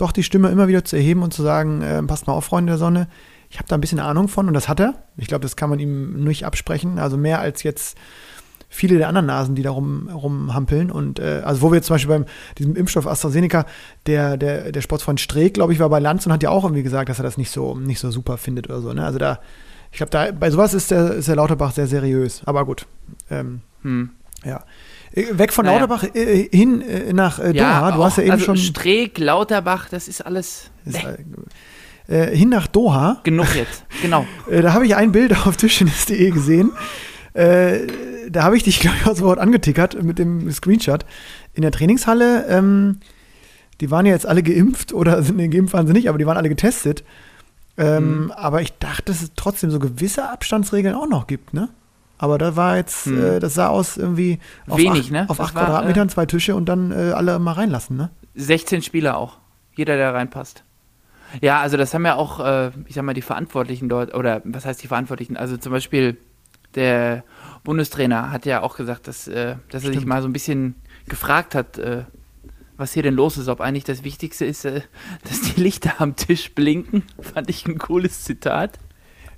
[0.00, 2.72] doch die Stimme immer wieder zu erheben und zu sagen, äh, passt mal auf, Freunde
[2.72, 3.08] der Sonne.
[3.50, 4.94] Ich habe da ein bisschen Ahnung von und das hat er.
[5.16, 6.98] Ich glaube, das kann man ihm nicht absprechen.
[6.98, 7.98] Also mehr als jetzt
[8.68, 10.90] viele der anderen Nasen, die da rum, rumhampeln.
[10.90, 12.26] Und äh, also wo wir jetzt zum Beispiel beim
[12.58, 13.66] diesem Impfstoff AstraZeneca,
[14.06, 16.84] der, der, der Sportsfreund Streeck, glaube ich, war bei Lanz und hat ja auch irgendwie
[16.84, 18.92] gesagt, dass er das nicht so, nicht so super findet oder so.
[18.92, 19.04] Ne?
[19.04, 19.40] Also da,
[19.90, 22.42] ich glaube, da bei sowas ist der, ist der Lauterbach sehr seriös.
[22.46, 22.86] Aber gut.
[23.30, 24.10] Ähm, Hm.
[24.44, 24.62] ja.
[25.12, 25.78] Äh, Weg von Naja.
[25.78, 27.92] Lauterbach äh, hin äh, nach äh, Doha.
[27.92, 30.98] du hast ja eben also schon Streeck, Lauterbach, das ist alles ist,
[32.08, 33.20] äh, äh, hin nach Doha.
[33.24, 33.84] genug jetzt.
[34.02, 34.26] Genau.
[34.50, 36.72] Äh, da habe ich ein Bild auf tischtennis.de gesehen.
[37.34, 37.80] Äh,
[38.28, 41.04] da habe ich dich, glaube ich, aus dem Wort angetickert mit dem Screenshot.
[41.54, 42.98] In der Trainingshalle, ähm,
[43.80, 46.26] die waren ja jetzt alle geimpft oder sind nee, geimpft waren sie nicht, aber die
[46.26, 47.02] waren alle getestet.
[47.78, 48.30] Ähm, Mhm.
[48.32, 51.68] Aber ich dachte, dass es trotzdem so gewisse Abstandsregeln auch noch gibt, ne?
[52.22, 53.22] Aber da war jetzt, Mhm.
[53.22, 55.24] äh, das sah aus irgendwie auf Wenig, acht, ne?
[55.28, 58.10] auf acht war, Quadratmetern, zwei Tische und dann äh, alle mal reinlassen, ne?
[58.34, 59.38] 16 Spieler auch.
[59.74, 60.62] Jeder, der reinpasst.
[61.40, 64.66] Ja, also das haben ja auch, äh, ich sag mal, die Verantwortlichen dort, oder was
[64.66, 65.38] heißt die Verantwortlichen?
[65.38, 66.18] Also zum Beispiel
[66.74, 67.24] der
[67.64, 70.74] Bundestrainer hat ja auch gesagt, dass, äh, dass er sich mal so ein bisschen
[71.08, 72.04] gefragt hat, äh,
[72.76, 74.82] was hier denn los ist, ob eigentlich das Wichtigste ist, äh,
[75.26, 77.04] dass die Lichter am Tisch blinken.
[77.20, 78.78] Fand ich ein cooles Zitat.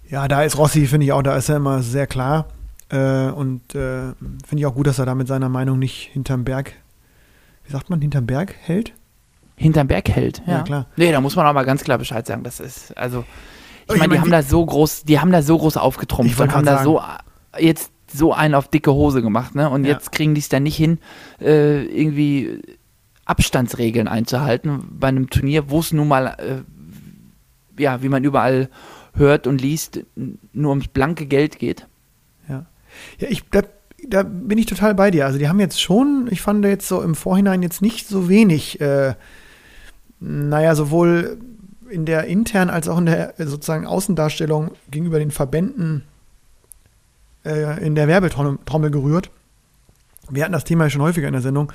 [0.09, 2.49] Ja, da ist Rossi, finde ich auch, da ist er immer sehr klar.
[2.93, 4.13] Äh, und äh,
[4.47, 6.75] finde ich auch gut, dass er da mit seiner Meinung nicht hinterm Berg,
[7.65, 8.93] wie sagt man, hinterm Berg hält.
[9.57, 10.43] Hinterm Berg hält.
[10.47, 10.87] Ja, Ja, klar.
[10.97, 12.43] Nee, da muss man auch mal ganz klar Bescheid sagen.
[12.43, 13.25] Das ist, also,
[13.87, 16.53] ich Ich meine, die haben da so groß, die haben da so groß aufgetrumpft und
[16.55, 17.01] haben da so
[17.59, 19.71] jetzt so einen auf dicke Hose gemacht, ne?
[19.71, 19.93] Und Ja.
[19.93, 20.99] jetzt kriegen die es dann nicht hin,
[21.41, 22.61] äh, irgendwie
[23.25, 28.69] Abstandsregeln einzuhalten bei einem Turnier, wo es nun mal, äh, ja, wie man überall
[29.15, 30.01] hört und liest,
[30.53, 31.87] nur ums blanke Geld geht.
[33.19, 33.63] Ja, ich, da,
[34.07, 35.27] da bin ich total bei dir.
[35.27, 38.81] Also die haben jetzt schon, ich fand jetzt so im Vorhinein jetzt nicht so wenig,
[38.81, 39.15] äh,
[40.21, 41.39] naja, sowohl
[41.89, 46.05] in der internen als auch in der äh, sozusagen Außendarstellung gegenüber den Verbänden
[47.45, 49.31] äh, in der Werbetrommel Trommel gerührt.
[50.31, 51.73] Wir hatten das Thema ja schon häufiger in der Sendung.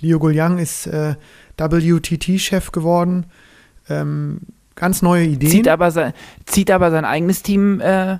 [0.00, 1.16] Leo Gouliang ist äh,
[1.56, 3.26] WTT-Chef geworden.
[3.88, 4.40] Ähm,
[4.74, 5.50] ganz neue Ideen.
[5.50, 6.12] Zieht aber sein,
[6.46, 8.18] zieht aber sein eigenes Team äh,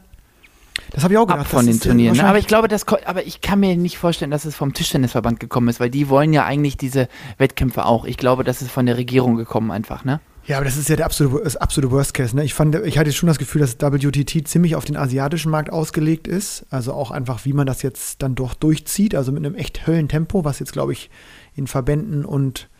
[0.90, 1.40] das habe ich auch gedacht.
[1.40, 2.16] ab von den Turnieren.
[2.16, 2.24] Ne?
[2.24, 5.68] Aber ich glaube, das, aber ich kann mir nicht vorstellen, dass es vom Tischtennisverband gekommen
[5.68, 8.04] ist, weil die wollen ja eigentlich diese Wettkämpfe auch.
[8.04, 10.20] Ich glaube, das ist von der Regierung gekommen einfach, ne?
[10.48, 12.34] Ja, aber das ist ja der absolute, das absolute Worst Case.
[12.34, 12.42] Ne?
[12.42, 16.26] Ich, fand, ich hatte schon das Gefühl, dass WTT ziemlich auf den asiatischen Markt ausgelegt
[16.26, 16.64] ist.
[16.70, 19.14] Also auch einfach, wie man das jetzt dann doch durchzieht.
[19.14, 21.10] Also mit einem echt Höllentempo, was jetzt, glaube ich,
[21.54, 22.70] in Verbänden und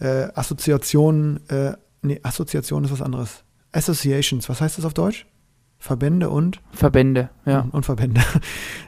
[0.00, 3.44] äh, Assoziationen, äh, nee, Assoziationen ist was anderes.
[3.70, 5.26] Associations, was heißt das auf Deutsch?
[5.82, 6.60] Verbände und?
[6.70, 7.66] Verbände, ja.
[7.72, 8.20] Und Verbände.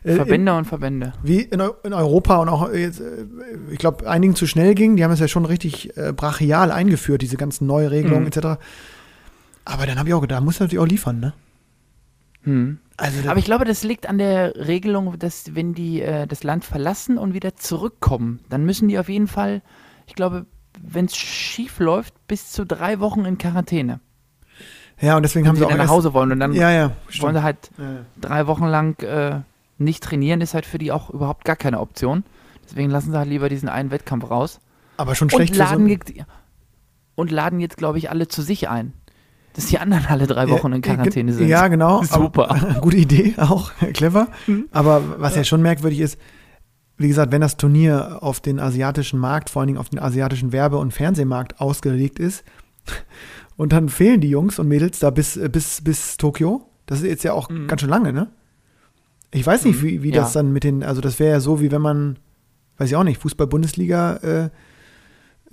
[0.05, 1.13] Äh, Verbände und Verbände.
[1.23, 3.25] wie in, in Europa und auch jetzt, äh,
[3.71, 4.95] ich glaube, einigen zu schnell ging.
[4.97, 8.27] Die haben es ja schon richtig äh, brachial eingeführt, diese ganzen Neuregelungen Mhm.
[8.29, 8.61] etc.
[9.65, 11.33] Aber dann habe ich auch gedacht, da muss natürlich auch liefern, ne?
[12.43, 12.79] Hm.
[12.97, 16.65] Also Aber ich glaube, das liegt an der Regelung, dass wenn die äh, das Land
[16.65, 19.63] verlassen und wieder zurückkommen, dann müssen die auf jeden Fall,
[20.07, 20.47] ich glaube,
[20.81, 24.01] wenn es schief läuft, bis zu drei Wochen in Quarantäne.
[25.01, 27.35] Ja, und deswegen haben sie auch dann nach Hause wollen und dann Ja, ja, wollen
[27.35, 27.85] sie halt Ja,
[28.21, 29.41] drei Wochen lang äh,
[29.79, 32.25] nicht trainieren, ist halt für die auch überhaupt gar keine Option.
[32.65, 34.61] Deswegen lassen sie halt lieber diesen einen Wettkampf raus.
[34.97, 36.13] Aber schon Und schlecht so laden, jetzt,
[37.15, 38.93] und laden jetzt, glaube ich, alle zu sich ein.
[39.55, 41.49] Dass die anderen alle drei Wochen in Ja, Quarantäne sind.
[41.49, 42.03] Ja, genau.
[42.05, 42.51] Super.
[42.51, 44.29] Aber, gute Idee, auch clever.
[44.73, 46.19] Aber was ja schon merkwürdig ist,
[46.97, 50.53] wie gesagt, wenn das Turnier auf den asiatischen Markt, vor allen Dingen auf den asiatischen
[50.53, 52.45] Werbe- und Fernsehmarkt ausgelegt ist,
[53.57, 57.07] und dann fehlen die Jungs und Mädels da bis, äh, bis, bis Tokio, das ist
[57.07, 57.67] jetzt ja auch Mhm.
[57.69, 58.29] ganz schön lange, ne?
[59.31, 60.23] Ich weiß nicht, Mhm, wie, wie ja.
[60.23, 62.19] das dann mit den, also das wäre ja so, wie wenn man,
[62.79, 64.51] weiß ich auch nicht, Fußball-Bundesliga äh,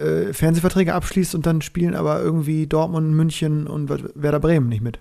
[0.02, 5.00] äh, Fernsehverträge abschließt und dann spielen aber irgendwie Dortmund, München und Werder Bremen nicht mit.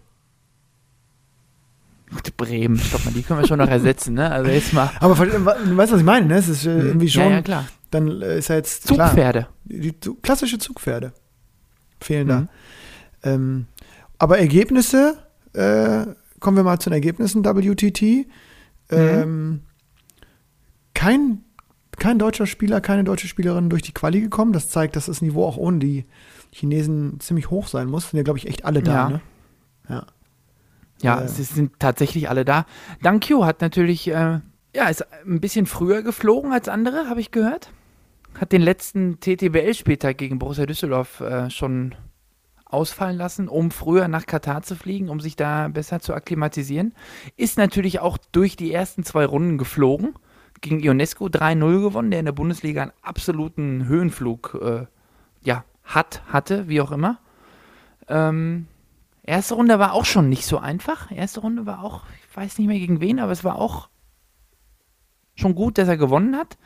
[2.37, 4.33] Bremen, stopp mal, die können wir schon noch ersetzen, ne?
[4.33, 4.91] Also jetzt mal.
[4.99, 5.45] Aber du
[5.77, 6.37] weißt, was ich meine, ne?
[6.37, 7.67] Es ist äh, irgendwie schon, Ja, ja, klar.
[7.91, 9.47] dann äh, ist ja jetzt klar, Zugpferde.
[9.65, 11.13] die, die klassische Zugpferde
[12.01, 12.29] fehlen Mhm.
[12.31, 12.49] da.
[13.23, 13.67] Ähm,
[14.19, 15.19] aber Ergebnisse,
[15.53, 16.07] äh,
[16.41, 18.27] kommen wir mal zu den Ergebnissen WTT.
[18.91, 19.63] Ähm,
[20.95, 21.43] kein,
[21.99, 24.53] kein deutscher Spieler, keine deutsche Spielerin durch die Quali gekommen.
[24.53, 26.05] Das zeigt, dass das Niveau auch ohne die
[26.53, 28.11] Chinesen ziemlich hoch sein muss.
[28.11, 28.93] Sind ja, glaube ich, echt alle da.
[28.93, 29.09] Ja.
[29.09, 29.21] Ne?
[29.89, 30.07] Ja.
[31.03, 31.25] Ja, Äh.
[31.27, 32.67] ist- sind tatsächlich alle da.
[33.03, 34.41] Dankyo hat natürlich, äh,
[34.75, 37.71] ja, ist ein bisschen früher geflogen als andere, habe ich gehört.
[38.39, 41.95] Hat den letzten TTBL-Spieltag gegen Borussia Düsseldorf äh, schon
[42.73, 46.95] ausfallen lassen, um früher nach Katar zu fliegen, um sich da besser zu akklimatisieren.
[47.37, 50.15] Ist natürlich auch durch die ersten zwei Runden geflogen.
[50.61, 54.87] Gegen Ionesco 3-0 gewonnen, der in der Bundesliga einen absoluten Höhenflug äh,
[55.43, 57.19] ja, hat, hatte, wie auch immer.
[58.09, 58.67] Ähm,
[59.23, 61.13] Erste Runde war auch schon nicht so einfach.
[61.13, 63.89] Erste Runde war auch, ich weiß nicht mehr gegen wen, aber es war auch
[65.37, 66.59] schon gut, dass er gewonnen hat.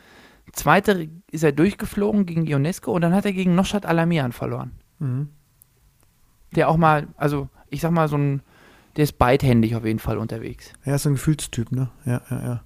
[0.51, 4.71] Zweite ist er durchgeflogen gegen Ionesco und dann hat er gegen Noshat Alamian verloren.
[4.97, 5.29] Mhm.
[6.55, 8.41] Der auch mal, also ich sag mal, so ein,
[8.95, 10.71] der ist beidhändig auf jeden Fall unterwegs.
[10.83, 11.89] Er ist so ein Gefühlstyp, ne?
[12.05, 12.61] Ja, ja, ja.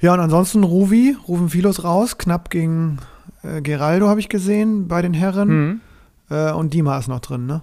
[0.00, 2.98] Ja, und ansonsten Ruvi, rufen Philos raus, knapp gegen
[3.42, 5.48] äh, Geraldo habe ich gesehen bei den Herren.
[5.48, 5.80] Mhm.
[6.30, 7.62] Äh, und Dima ist noch drin, ne?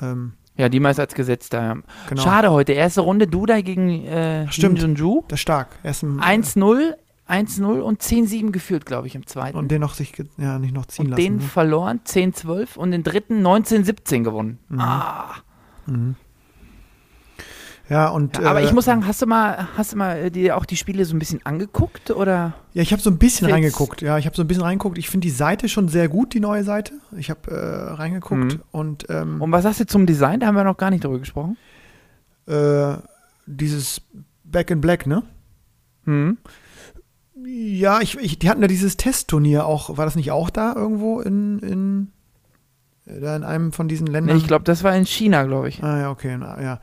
[0.00, 1.62] Ähm, Ja, die ist als Gesetz da.
[1.62, 1.76] ja.
[2.08, 2.22] genau.
[2.22, 4.78] Schade heute, erste Runde, Duda gegen äh, Stimmt.
[4.78, 5.22] Kim Jun-ju.
[5.28, 5.68] Das ist stark.
[5.82, 6.94] Er ist im, 1-0,
[7.28, 9.56] 1-0 und 10-7 geführt, glaube ich, im zweiten.
[9.58, 11.22] Und den noch sich ja, nicht noch ziehen und lassen.
[11.22, 11.40] den ne?
[11.42, 14.58] verloren, 10-12 und den dritten 19-17 gewonnen.
[14.68, 14.80] Mhm.
[14.80, 15.34] Ah.
[15.86, 16.16] Mhm.
[17.90, 18.36] Ja, und.
[18.36, 20.66] Ja, aber äh, ich muss sagen, hast du mal, hast du mal äh, dir auch
[20.66, 22.52] die Spiele so ein bisschen angeguckt oder?
[22.74, 24.02] Ja, ich habe so ein bisschen Jetzt- reingeguckt.
[24.02, 24.98] Ja, ich habe so ein bisschen reingeguckt.
[24.98, 26.92] Ich finde die Seite schon sehr gut, die neue Seite.
[27.16, 28.62] Ich habe äh, reingeguckt Mhm.
[28.72, 30.40] und ähm, Und was sagst du zum Design?
[30.40, 31.56] Da haben wir noch gar nicht drüber gesprochen.
[32.46, 32.96] äh,
[33.46, 34.02] dieses
[34.44, 35.22] Back in Black, ne?
[36.04, 36.36] Mhm.
[37.50, 39.96] Ja, ich, ich, die hatten ja dieses Testturnier auch.
[39.96, 42.12] War das nicht auch da irgendwo in, in,
[43.06, 44.36] äh, da in einem von diesen Nee, Ländern?
[44.36, 45.82] ich glaube, das war in China, glaube ich.
[45.82, 46.80] Ah, ja, okay, na, ja.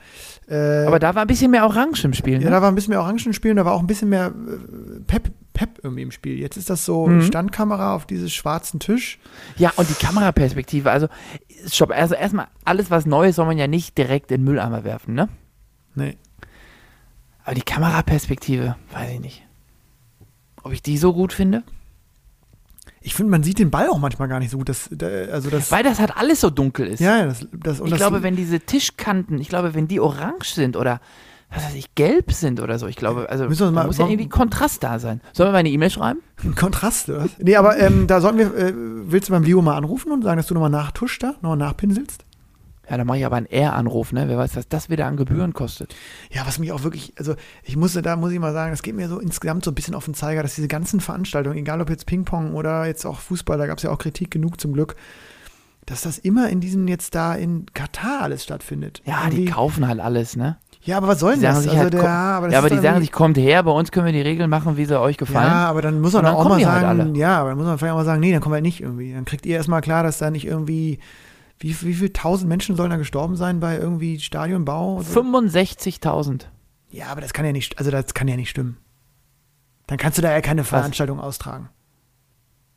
[0.47, 2.39] Äh, Aber da war ein bisschen mehr Orange im Spiel.
[2.41, 2.49] ja, Ne?
[2.49, 5.31] da war ein bisschen mehr Orangen spielen, da war auch ein bisschen mehr äh, Pep,
[5.53, 6.39] Pep irgendwie im Spiel.
[6.39, 7.21] Jetzt ist das so Mhm.
[7.21, 9.19] Standkamera auf dieses schwarzen Tisch.
[9.57, 10.89] Ja, und die Kameraperspektive.
[10.89, 11.07] Also,
[11.67, 15.13] stopp, also erstmal, alles was Neues soll man ja nicht direkt in den Mülleimer werfen,
[15.13, 15.29] ne?
[15.93, 16.17] Nee.
[17.43, 19.41] Aber die Kameraperspektive, weiß ich nicht.
[20.65, 21.61] Ob ich die so gut finde?
[23.01, 24.67] Ich finde, man sieht den Ball auch manchmal gar nicht so gut.
[24.67, 26.99] Das, da, also das, Weil das halt alles so dunkel ist.
[26.99, 29.99] ja, ja, das, das, und ich das, glaube, wenn diese Tischkanten, ich glaube, wenn die
[29.99, 30.99] orange sind oder
[31.53, 34.27] was weiß ich, gelb sind oder so, ich glaube, also da mal- muss ja irgendwie
[34.27, 35.21] Kontrast da sein.
[35.33, 36.19] Sollen wir mal eine E-Mail schreiben?
[36.55, 37.25] Kontrast, oder?
[37.25, 37.29] was?
[37.37, 40.37] Nee, aber ähm, da sollten wir, äh, willst du beim Leo mal anrufen und sagen,
[40.37, 42.24] dass du nochmal nachtuscht da, nochmal nachpinselst?
[42.89, 44.25] Ja, dann mache ich aber einen R-Anruf, ne?
[44.27, 45.95] Wer weiß, was das wieder an Gebühren kostet.
[46.31, 48.95] Ja, was mich auch wirklich, also ich musste, da muss ich mal sagen, es geht
[48.95, 51.89] mir so insgesamt so ein bisschen auf den Zeiger, dass diese ganzen Veranstaltungen, egal ob
[51.89, 54.95] jetzt Ping-Pong oder jetzt auch Fußball, da gab es ja auch Kritik genug zum Glück,
[55.87, 59.01] dass das immer in diesem jetzt da in Katar alles stattfindet.
[59.05, 60.57] Ja, die Irgendwie- kaufen halt alles, ne?
[60.81, 61.63] Ja, aber was soll Die denn das?
[61.63, 63.71] sich Also halt, der, komm- aber das ja, aber die sagen sich, kommt her, bei
[63.71, 65.47] uns können wir die Regeln machen, wie sie euch gefallen.
[65.47, 67.17] Ja, aber dann muss man dann auch mal die halt sagen, alle.
[67.17, 68.81] ja, aber dann muss man vielleicht auch mal sagen, nee, dann kommen wir halt nicht
[68.81, 69.11] irgendwie.
[69.13, 70.99] Dann kriegt ihr erstmal klar, dass da nicht irgendwie,
[71.59, 75.01] wie, wie viel tausend Menschen sollen da gestorben sein bei irgendwie Stadionbau?
[75.01, 75.21] so?
[75.21, 76.45] 65.000.
[76.91, 78.77] Ja, aber das kann ja nicht, also das kann ja nicht stimmen.
[79.87, 81.69] Dann kannst du da ja keine Veranstaltung austragen.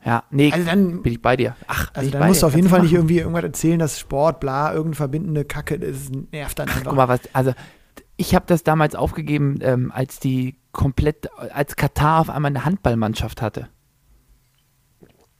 [0.05, 1.57] Ja, nee, Also dann, bin ich bei dir.
[1.67, 2.43] Ach, also dann musst dir.
[2.43, 6.11] du auf jeden Fall nicht irgendwie irgendwas erzählen, dass Sport, bla, irgendeine verbindende Kacke, das
[6.31, 6.85] nervt dann einfach.
[6.85, 7.53] Guck mal, was, also
[8.17, 13.43] ich habe das damals aufgegeben, ähm, als die komplett, als Katar auf einmal eine Handballmannschaft
[13.43, 13.69] hatte.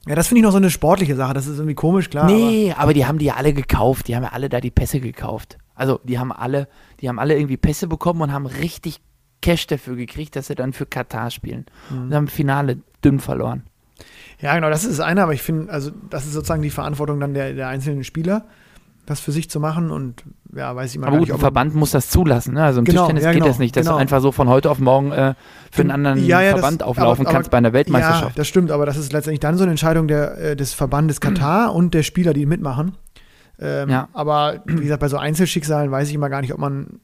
[0.07, 2.25] Ja, das finde ich noch so eine sportliche Sache, das ist irgendwie komisch, klar.
[2.25, 4.99] nee, aber, die haben die ja alle gekauft, die haben ja alle da die Pässe
[4.99, 5.57] gekauft.
[5.75, 6.67] Also die haben alle,
[6.99, 9.01] die haben alle irgendwie Pässe bekommen und haben richtig
[9.41, 11.65] Cash dafür gekriegt, dass sie dann für Katar spielen.
[11.89, 12.01] Mhm.
[12.01, 13.63] Und haben im Finale dünn verloren.
[14.41, 17.19] Ja, genau, das ist das eine, aber ich finde, also das ist sozusagen die Verantwortung
[17.19, 18.45] dann der, der einzelnen Spieler,
[19.05, 20.23] das für sich zu machen und
[20.59, 22.53] ja, weiß ich mal Aber gut, nicht, ein Verband muss das zulassen.
[22.53, 22.63] Ne?
[22.63, 23.95] Also im Genau, Tischtennis ja, geht genau, das nicht, dass genau.
[23.97, 25.33] du einfach so von heute auf morgen äh,
[25.71, 28.37] für einen anderen Ja, ja, das- Verband auflaufen aber- kannst aber- bei einer Ja, Weltmeisterschaft.
[28.37, 31.73] das stimmt, aber das ist letztendlich dann so eine Entscheidung der, äh, des Verbandes Katar
[31.73, 32.95] und der Spieler, die mitmachen.
[33.59, 34.07] Ähm, Ja.
[34.13, 36.99] Aber wie gesagt, bei so Einzelschicksalen weiß ich immer gar nicht, ob man,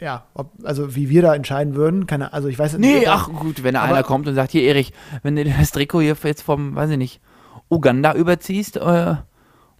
[0.00, 2.06] ja, ob, also wie wir da entscheiden würden.
[2.06, 2.80] Keine, also ich weiß nicht.
[3.02, 6.00] Nee, ach gut, wenn da einer kommt und sagt, hier Erich, wenn du das Trikot
[6.02, 7.20] hier jetzt vom, weiß ich nicht,
[7.70, 9.14] Uganda überziehst äh,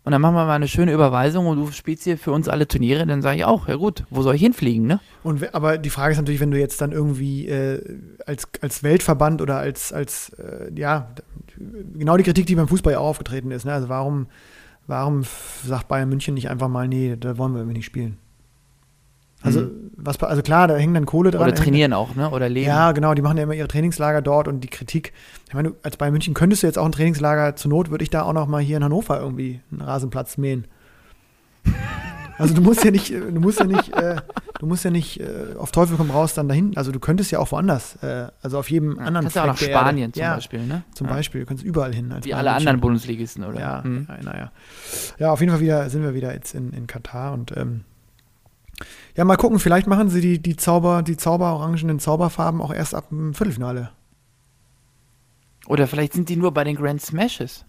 [0.08, 2.66] und dann machen wir mal eine schöne Überweisung und du spielst hier für uns alle
[2.66, 5.00] Turniere, dann sage ich auch, ja gut, wo soll ich hinfliegen, ne?
[5.22, 9.42] Und, aber die Frage ist natürlich, wenn du jetzt dann irgendwie äh, als, als Weltverband
[9.42, 11.10] oder als, als äh, ja,
[11.92, 13.66] genau die Kritik, die beim Fußball ja auch aufgetreten ist.
[13.66, 13.74] Ne?
[13.74, 14.28] Also warum,
[14.86, 15.24] warum
[15.62, 18.16] sagt Bayern München nicht einfach mal, nee, da wollen wir irgendwie nicht spielen?
[19.42, 19.90] Also, Mhm.
[19.96, 21.42] was, also klar, da hängt dann Kohle dran.
[21.42, 22.28] Oder hängt- trainieren auch, ne?
[22.30, 22.66] Oder leben.
[22.66, 25.12] Ja, genau, die machen ja immer ihre Trainingslager dort und die Kritik.
[25.46, 28.02] Ich meine, du- als Bayern München könntest du jetzt auch ein Trainingslager, zur Not würde
[28.02, 30.66] ich da auch noch mal hier in Hannover irgendwie einen Rasenplatz mähen.
[32.40, 34.14] Also du musst ja nicht, äh, du musst ja nicht, äh,
[34.60, 36.70] du musst ja nicht äh, auf Teufel komm raus dann dahin.
[36.76, 39.46] Also du könntest ja auch woanders, äh, also auf jedem Ja, anderen kannst du auch
[39.46, 39.70] nach Fleck.
[39.72, 40.84] Spanien zum ja, Beispiel, ne?
[40.94, 41.14] Zum ja.
[41.14, 42.14] Beispiel, du kannst überall hin.
[42.22, 43.58] Wie alle anderen Bundesligisten, oder?
[43.58, 44.06] Ja, Mhm.
[44.08, 44.52] ja, naja.
[45.18, 47.80] Ja, auf jeden Fall wieder, sind wir wieder jetzt in, in Katar und ähm,
[49.16, 53.08] ja, mal gucken, vielleicht machen sie die, die Zauber, die zauberorangenen Zauberfarben auch erst ab
[53.08, 53.90] dem Viertelfinale.
[55.66, 57.64] Oder vielleicht sind die nur bei den Grand Smashes.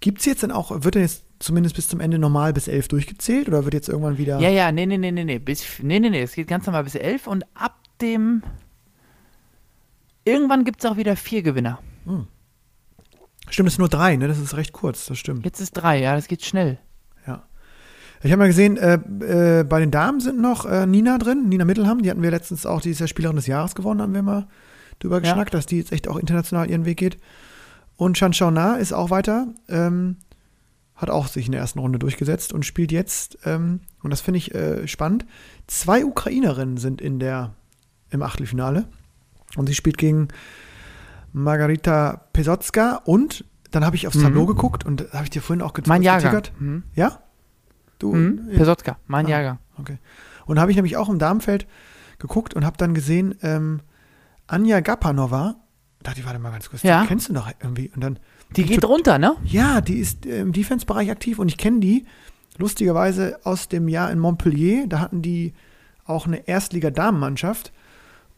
[0.00, 2.88] Gibt es jetzt denn auch, wird denn jetzt zumindest bis zum Ende normal bis elf
[2.88, 4.38] durchgezählt oder wird jetzt irgendwann wieder.
[4.38, 5.38] Ja, ja, nee, nee, nee, nee, nee.
[5.38, 6.22] Bis, nee, nee, nee.
[6.22, 8.42] Es geht ganz normal bis 11 und ab dem.
[10.24, 11.80] Irgendwann gibt es auch wieder vier Gewinner.
[13.48, 14.28] Stimmt, es sind nur drei, ne?
[14.28, 15.44] Das ist recht kurz, das stimmt.
[15.44, 16.78] Jetzt ist drei, ja, das geht schnell.
[18.24, 18.94] Ich habe mal gesehen, äh,
[19.60, 22.66] äh, bei den Damen sind noch äh, Nina drin, Nina Mittelham, die hatten wir letztens
[22.66, 24.46] auch, die ist ja Spielerin des Jahres gewonnen, haben wir mal
[25.00, 25.20] drüber Ja.
[25.22, 27.18] geschnackt, dass die jetzt echt auch international ihren Weg geht.
[27.96, 30.16] Und Chan Na ist auch weiter, ähm,
[30.94, 34.38] hat auch sich in der ersten Runde durchgesetzt und spielt jetzt, ähm, und das finde
[34.38, 35.26] ich äh, spannend,
[35.66, 37.54] zwei Ukrainerinnen sind in der,
[38.10, 38.84] im Achtelfinale.
[39.56, 40.28] Und sie spielt gegen
[41.32, 44.22] Margarita Pesotska und dann habe ich aufs Mhm.
[44.22, 46.42] Tableau geguckt und habe ich dir vorhin auch get Mein Jahrgang.
[46.58, 46.82] Mhm.
[46.94, 47.18] Ja?
[48.02, 48.12] Du?
[48.14, 48.48] Mhm.
[48.56, 49.30] Pesotka, mein Ah.
[49.30, 49.58] Jahrgang.
[49.78, 49.98] Okay.
[50.46, 51.66] Und habe ich nämlich auch im Darmfeld
[52.18, 53.80] geguckt und habe dann gesehen, ähm,
[54.46, 55.56] Anja Gapanova,
[56.02, 57.02] dachte ich, warte mal ganz kurz, Ja.
[57.02, 57.90] die kennst du doch irgendwie.
[57.94, 58.18] Und dann,
[58.56, 59.36] Die geht runter, ne?
[59.44, 62.04] ja, die ist äh, im Defense-Bereich aktiv und ich kenne die
[62.58, 64.86] lustigerweise aus dem Jahr in Montpellier.
[64.88, 65.54] Da hatten die
[66.04, 67.72] auch eine Erstliga-Damenmannschaft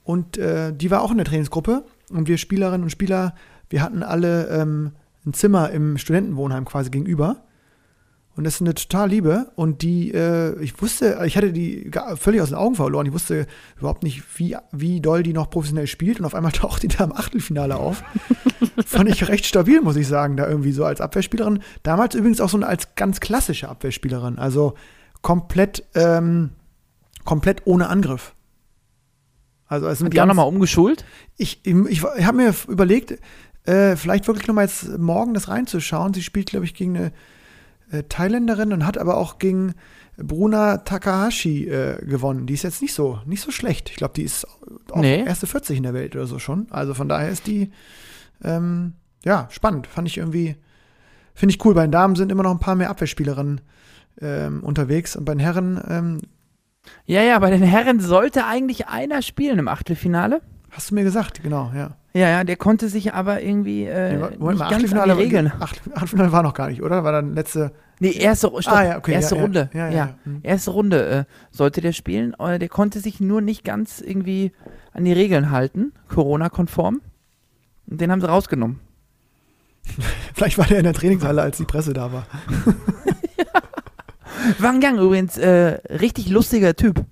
[0.04, 3.34] und äh, die war auch in der Trainingsgruppe und wir Spielerinnen und Spieler,
[3.70, 4.92] wir hatten alle ähm,
[5.26, 7.43] ein Zimmer im Studentenwohnheim quasi gegenüber.
[8.36, 9.52] Und das ist eine total Liebe.
[9.54, 13.06] Und die, äh, ich wusste, ich hatte die völlig aus den Augen verloren.
[13.06, 13.46] Ich wusste
[13.78, 16.18] überhaupt nicht, wie, wie doll die noch professionell spielt.
[16.18, 18.02] Und auf einmal taucht die da im Achtelfinale auf.
[18.84, 21.60] Fand ich recht stabil, muss ich sagen, da irgendwie so als Abwehrspielerin.
[21.84, 24.38] Damals übrigens auch so eine als ganz klassische Abwehrspielerin.
[24.38, 24.74] Also
[25.22, 26.50] komplett, ähm,
[27.24, 28.34] komplett ohne Angriff.
[29.66, 31.04] Also es sind Hat die auch nochmal umgeschult?
[31.36, 33.18] ich, ich, ich habe mir überlegt,
[33.64, 36.14] äh, vielleicht wirklich nochmal jetzt morgen das reinzuschauen.
[36.14, 37.12] Sie spielt, glaube ich, gegen eine
[37.94, 39.74] äh, Thailänderin und hat aber auch gegen
[40.16, 42.46] Bruna Takahashi äh, gewonnen.
[42.46, 43.90] Die ist jetzt nicht so, nicht so schlecht.
[43.90, 44.46] Ich glaube, die ist
[44.90, 45.24] auch Nee.
[45.24, 46.66] erste 40 in der Welt oder so schon.
[46.70, 47.70] Also von daher ist die,
[48.42, 48.92] ähm,
[49.24, 49.86] ja, spannend.
[49.86, 50.56] Fand ich irgendwie,
[51.34, 51.74] finde ich cool.
[51.74, 53.60] Bei den Damen sind immer noch ein paar mehr Abwehrspielerinnen
[54.20, 56.20] ähm, unterwegs und bei den Herren, ähm,
[57.06, 60.42] Ja, ja, bei den Herren sollte eigentlich einer spielen im Achtelfinale.
[60.74, 61.96] Hast du mir gesagt, genau, ja.
[62.16, 65.14] Ja, ja, der konnte sich aber irgendwie äh, Nee, Moment nicht mal, ganz an die
[65.24, 65.52] Regeln.
[65.58, 67.02] Acht- Achtelfinale war noch gar nicht, oder?
[67.02, 67.72] War dann letzte.
[67.98, 69.70] Nee, erste, stopp, Ah, ja, okay, erste ja, ja, Runde.
[69.72, 70.40] ja, Ja, ja, ja, hm.
[70.44, 72.34] erste Runde äh, sollte der spielen.
[72.38, 74.52] Äh, der konnte sich nur nicht ganz irgendwie
[74.92, 77.00] an die Regeln halten, Corona-konform.
[77.86, 78.78] Und den haben sie rausgenommen.
[80.34, 82.26] Vielleicht war der in der Trainingshalle, als die Presse da war.
[84.58, 87.04] Wang Yang übrigens, äh, richtig lustiger Typ.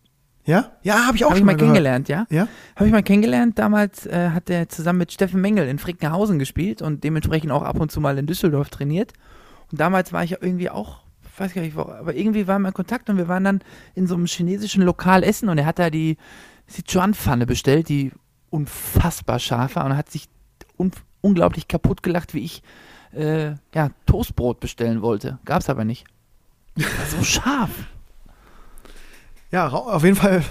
[0.45, 0.73] Ja?
[0.83, 2.27] Ja, habe ich auch Habe ich schon mal mal kennengelernt, ja?
[2.31, 2.49] Ja?
[2.75, 3.59] Habe ich mal kennengelernt.
[3.59, 7.79] Damals äh, hat er zusammen mit Steffen Mengel in Frickenhausen gespielt und dementsprechend auch ab
[7.79, 9.13] und zu mal in Düsseldorf trainiert.
[9.71, 11.03] Und damals war ich irgendwie auch,
[11.39, 13.61] weiß gar nicht, wo, aber irgendwie waren wir in Kontakt und wir waren dann
[13.95, 16.17] in so einem chinesischen Lokal essen und er hat da die
[16.67, 18.11] Sichuan-Pfanne bestellt, die
[18.51, 20.29] unfassbar scharf war und hat sich
[20.77, 22.63] un unglaublich kaputt gelacht, wie ich
[23.15, 25.39] äh, ja, Toastbrot bestellen wollte.
[25.45, 26.05] Gab's aber nicht.
[26.77, 27.71] So scharf.
[29.53, 30.43] Ja, auf jeden Fall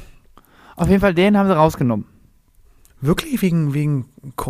[0.75, 2.05] Auf jeden Fall, den haben sie rausgenommen.
[3.01, 4.05] wirklich wegen, wegen,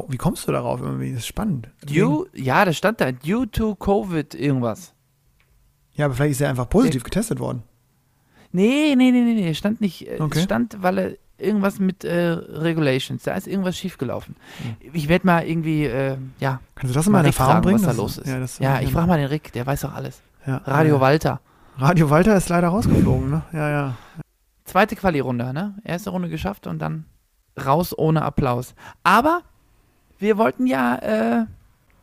[0.10, 1.12] wie kommst du darauf irgendwie?
[1.12, 1.70] Das ist spannend.
[1.86, 3.12] Due, ja, das stand da.
[3.12, 4.94] Due to Covid irgendwas.
[5.94, 7.64] Ja, aber vielleicht ist er einfach positiv getestet worden.
[8.52, 10.08] Nee, nee, nee, nee, nee, stand nicht.
[10.08, 10.40] äh, Okay.
[10.40, 14.36] Es stand, weil er irgendwas mit äh, Regulations, da ist irgendwas schiefgelaufen.
[14.94, 17.80] Ich werde mal irgendwie, äh, ja, Kannst du das mal in Erfahrung fragen, bringen?
[17.86, 18.28] was da los ist.
[18.28, 20.22] Ja, das Ja, ich frage mal den Rick, der weiß doch alles.
[20.46, 21.02] ja, Radio ja.
[21.02, 21.40] Walter.
[21.78, 23.42] Radio Walter ist leider rausgeflogen, ne?
[23.54, 23.98] Ja, ja.
[24.72, 25.76] Zweite Quali-Runde, ne?
[25.84, 27.04] Erste Runde geschafft und dann
[27.62, 28.74] raus ohne Applaus.
[29.04, 29.42] Aber
[30.18, 30.96] wir wollten ja,
[31.42, 31.46] äh,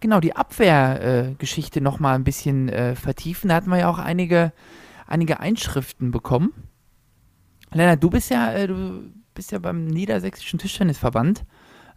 [0.00, 3.48] genau, die Abwehrgeschichte äh, nochmal ein bisschen äh, vertiefen.
[3.48, 4.52] Da hatten wir ja auch einige,
[5.06, 6.52] einige Einschriften bekommen.
[7.72, 11.46] Lennart, du bist ja, äh, du bist ja beim Niedersächsischen Tischtennisverband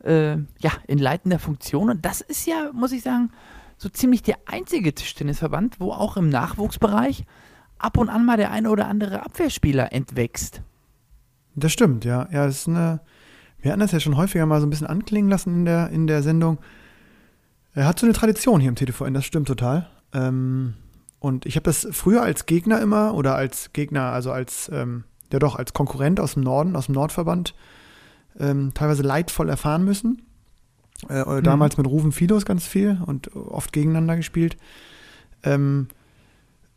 [0.05, 1.89] äh, ja, in leitender Funktion.
[1.89, 3.31] Und das ist ja, muss ich sagen,
[3.75, 7.25] so ziemlich der einzige Tischtennisverband, wo auch im Nachwuchsbereich
[7.83, 10.61] ab und an mal der eine oder andere Abwehrspieler entwächst.
[11.55, 12.27] Das stimmt, ja.
[12.31, 13.01] Ja, das ist eine.
[13.59, 16.07] Wir hatten das ja schon häufiger mal so ein bisschen anklingen lassen in der, in
[16.07, 16.57] der Sendung.
[17.73, 19.87] Er hat so eine Tradition hier im TTVN, das stimmt total.
[20.13, 20.73] Ähm,
[21.19, 25.37] und ich habe das früher als Gegner immer oder als Gegner, also als, ähm, ja
[25.37, 27.53] doch, als Konkurrent aus dem Norden, aus dem Nordverband,
[28.39, 30.23] ähm, teilweise leidvoll erfahren müssen.
[31.09, 31.43] Äh, mhm.
[31.43, 34.57] Damals mit Rufen Filos ganz viel und oft gegeneinander gespielt.
[35.43, 35.87] Ähm,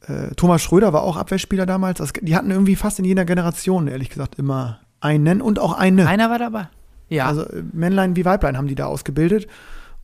[0.06, 2.00] äh, Thomas Schröder war auch Abwehrspieler damals.
[2.00, 6.06] Also, die hatten irgendwie fast in jeder Generation, ehrlich gesagt, immer einen und auch eine.
[6.06, 6.68] Einer war dabei.
[7.08, 7.26] Ja.
[7.26, 9.46] Also äh, Männlein wie Weiblein haben die da ausgebildet.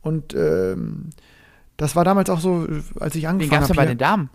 [0.01, 1.09] Und ähm,
[1.77, 2.67] das war damals auch so,
[2.99, 3.39] als ich angefangen habe.
[3.39, 4.29] Den gab es ja bei den Damen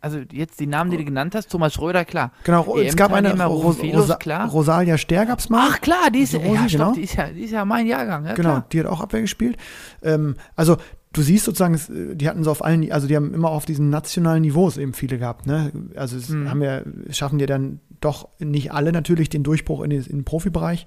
[0.00, 2.32] also jetzt die Namen, die du genannt hast, Thomas Schröder, klar.
[2.44, 4.48] Genau, es gab eine Ros Rosa klar.
[4.48, 5.68] Rosalia Ster gab es mal.
[5.70, 6.92] Ach klar, die ist, Rosi, ja, genau.
[6.92, 8.24] die, ist ja, die ist ja mein Jahrgang.
[8.26, 8.66] Ja, genau, klar.
[8.72, 9.56] die hat auch Abwehr gespielt.
[10.02, 10.76] Ähm, also
[11.18, 11.78] du siehst sozusagen,
[12.16, 15.18] die hatten so auf allen, also die haben immer auf diesen nationalen Niveaus eben viele
[15.18, 15.46] gehabt.
[15.46, 15.72] Ne?
[15.96, 16.48] Also es hm.
[16.48, 20.24] haben ja, schaffen dir dann doch nicht alle natürlich den Durchbruch in den, in den
[20.24, 20.86] Profibereich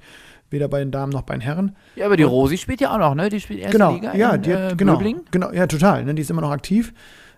[0.49, 1.77] weder bei den Damen noch bei den Herren.
[1.95, 3.29] Ja, aber die Rosi spielt ja auch noch, ne?
[3.29, 6.03] Die spielt erste genau, Liga ja, in die hat, äh, genau, genau, ja, total.
[6.03, 6.13] Ne?
[6.13, 6.93] Die ist immer noch aktiv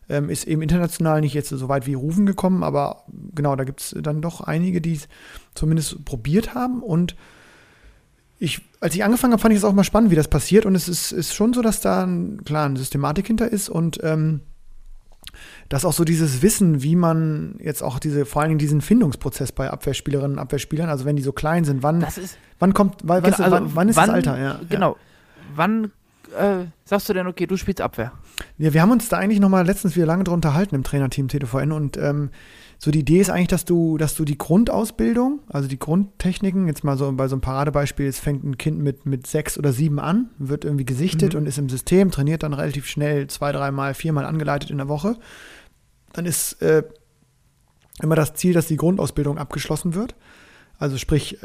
[0.10, 3.04] ähm, ist eben international nicht jetzt so weit wie Rufen gekommen, aber
[3.34, 5.08] genau, da gibt es dann doch einige, die es
[5.56, 6.82] zumindest probiert haben.
[6.82, 7.16] Und
[8.44, 10.66] ich, als ich angefangen habe, fand ich es auch mal spannend, wie das passiert.
[10.66, 14.02] Und es ist, ist schon so, dass da ein, klar eine Systematik hinter ist und
[14.04, 14.42] ähm,
[15.70, 19.54] dass auch so dieses Wissen, wie man jetzt auch diese, vor allen Dingen diesen Findungsprozess
[19.54, 23.22] bei Abwehrspielerinnen und Abwehrspielern, also wenn die so klein sind, wann, ist, wann kommt, weil,
[23.22, 24.38] genau, weißt du, also wann, wann, ist wann, das Alter?
[24.38, 24.92] Ja, genau.
[24.92, 24.98] Ja.
[25.56, 25.92] Wann
[26.38, 28.12] äh, sagst du denn, okay, du spielst Abwehr?
[28.58, 31.30] Ja, wir haben uns da eigentlich noch mal letztens wieder lange drunter unterhalten im Trainerteam
[31.30, 32.30] TTVN und ähm,
[32.84, 36.84] so die Idee ist eigentlich, dass du, dass du die Grundausbildung, also die Grundtechniken, jetzt
[36.84, 40.02] mal so bei so einem Paradebeispiel, es fängt ein Kind mit, mit sechs oder sieben
[40.02, 41.40] an, wird irgendwie gesichtet mhm.
[41.40, 45.16] und ist im System, trainiert dann relativ schnell zwei, dreimal, viermal angeleitet in der Woche.
[46.12, 46.84] Dann ist äh,
[48.02, 50.16] immer das Ziel, dass die Grundausbildung abgeschlossen wird.
[50.78, 51.38] Also sprich,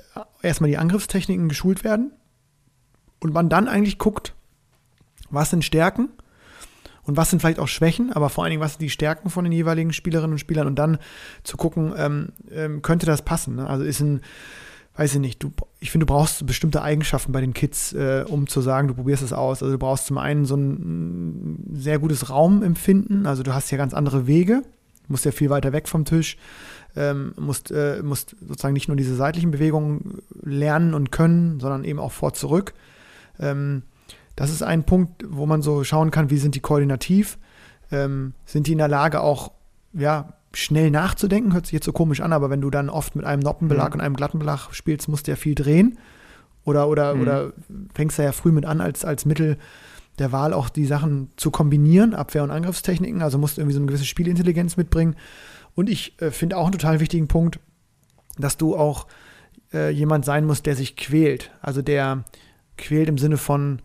[0.42, 2.10] erstmal die Angriffstechniken geschult werden
[3.20, 4.34] und man dann eigentlich guckt,
[5.30, 6.08] was sind Stärken
[7.08, 9.42] und was sind vielleicht auch Schwächen, aber vor allen Dingen, was sind die Stärken von
[9.42, 10.98] den jeweiligen Spielerinnen und Spielern und dann
[11.42, 13.56] zu gucken, ähm, ähm, könnte das passen.
[13.56, 13.66] Ne?
[13.66, 14.20] Also ist ein,
[14.94, 18.46] weiß ich nicht, du, ich finde, du brauchst bestimmte Eigenschaften bei den Kids, äh, um
[18.46, 19.62] zu sagen, du probierst es aus.
[19.62, 23.94] Also du brauchst zum einen so ein sehr gutes Raumempfinden, also du hast ja ganz
[23.94, 24.62] andere Wege,
[25.06, 26.36] musst ja viel weiter weg vom Tisch,
[26.94, 32.00] ähm, musst, äh, musst sozusagen nicht nur diese seitlichen Bewegungen lernen und können, sondern eben
[32.00, 32.74] auch vor zurück.
[33.40, 33.82] Ähm,
[34.38, 37.38] das ist ein Punkt, wo man so schauen kann, wie sind die koordinativ,
[37.90, 39.50] ähm, sind die in der Lage auch,
[39.92, 43.24] ja, schnell nachzudenken, hört sich jetzt so komisch an, aber wenn du dann oft mit
[43.24, 43.94] einem Noppenbelag mhm.
[43.94, 45.98] und einem glatten Belag spielst, musst du ja viel drehen.
[46.62, 47.22] Oder, oder, mhm.
[47.22, 47.52] oder
[47.94, 49.58] fängst du ja früh mit an, als, als Mittel
[50.20, 53.80] der Wahl auch die Sachen zu kombinieren, Abwehr- und Angriffstechniken, also musst du irgendwie so
[53.80, 55.16] eine gewisse Spielintelligenz mitbringen.
[55.74, 57.58] Und ich äh, finde auch einen total wichtigen Punkt,
[58.38, 59.08] dass du auch
[59.74, 61.50] äh, jemand sein musst, der sich quält.
[61.60, 62.22] Also der
[62.76, 63.82] quält im Sinne von,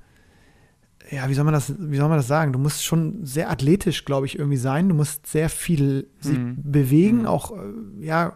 [1.14, 2.54] ja, wie soll man das, wie soll man das sagen?
[2.54, 4.90] Du musst schon sehr athletisch, glaube ich, irgendwie sein.
[4.90, 6.58] Du musst sehr viel sich mhm.
[6.64, 7.26] bewegen, mhm.
[7.28, 8.34] auch, äh, ja,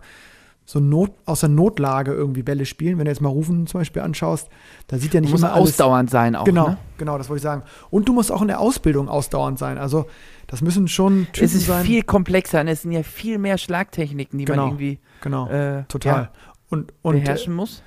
[0.69, 2.97] so Not, aus der Notlage irgendwie Bälle spielen.
[2.97, 4.49] Wenn du jetzt mal Rufen zum Beispiel anschaust,
[4.87, 6.43] da sieht ja nicht du musst immer alles, ausdauernd sein auch.
[6.43, 6.77] Genau, ne?
[6.97, 7.63] genau, das wollte ich sagen.
[7.89, 9.77] Und du musst auch in der Ausbildung ausdauernd sein.
[9.77, 10.07] Also
[10.45, 11.85] das müssen schon Typen Es ist sein.
[11.85, 12.59] viel komplexer.
[12.59, 16.31] Und es sind ja viel mehr Schlagtechniken, die genau, man irgendwie genau, äh, total ja,
[16.69, 17.81] und, und, beherrschen muss.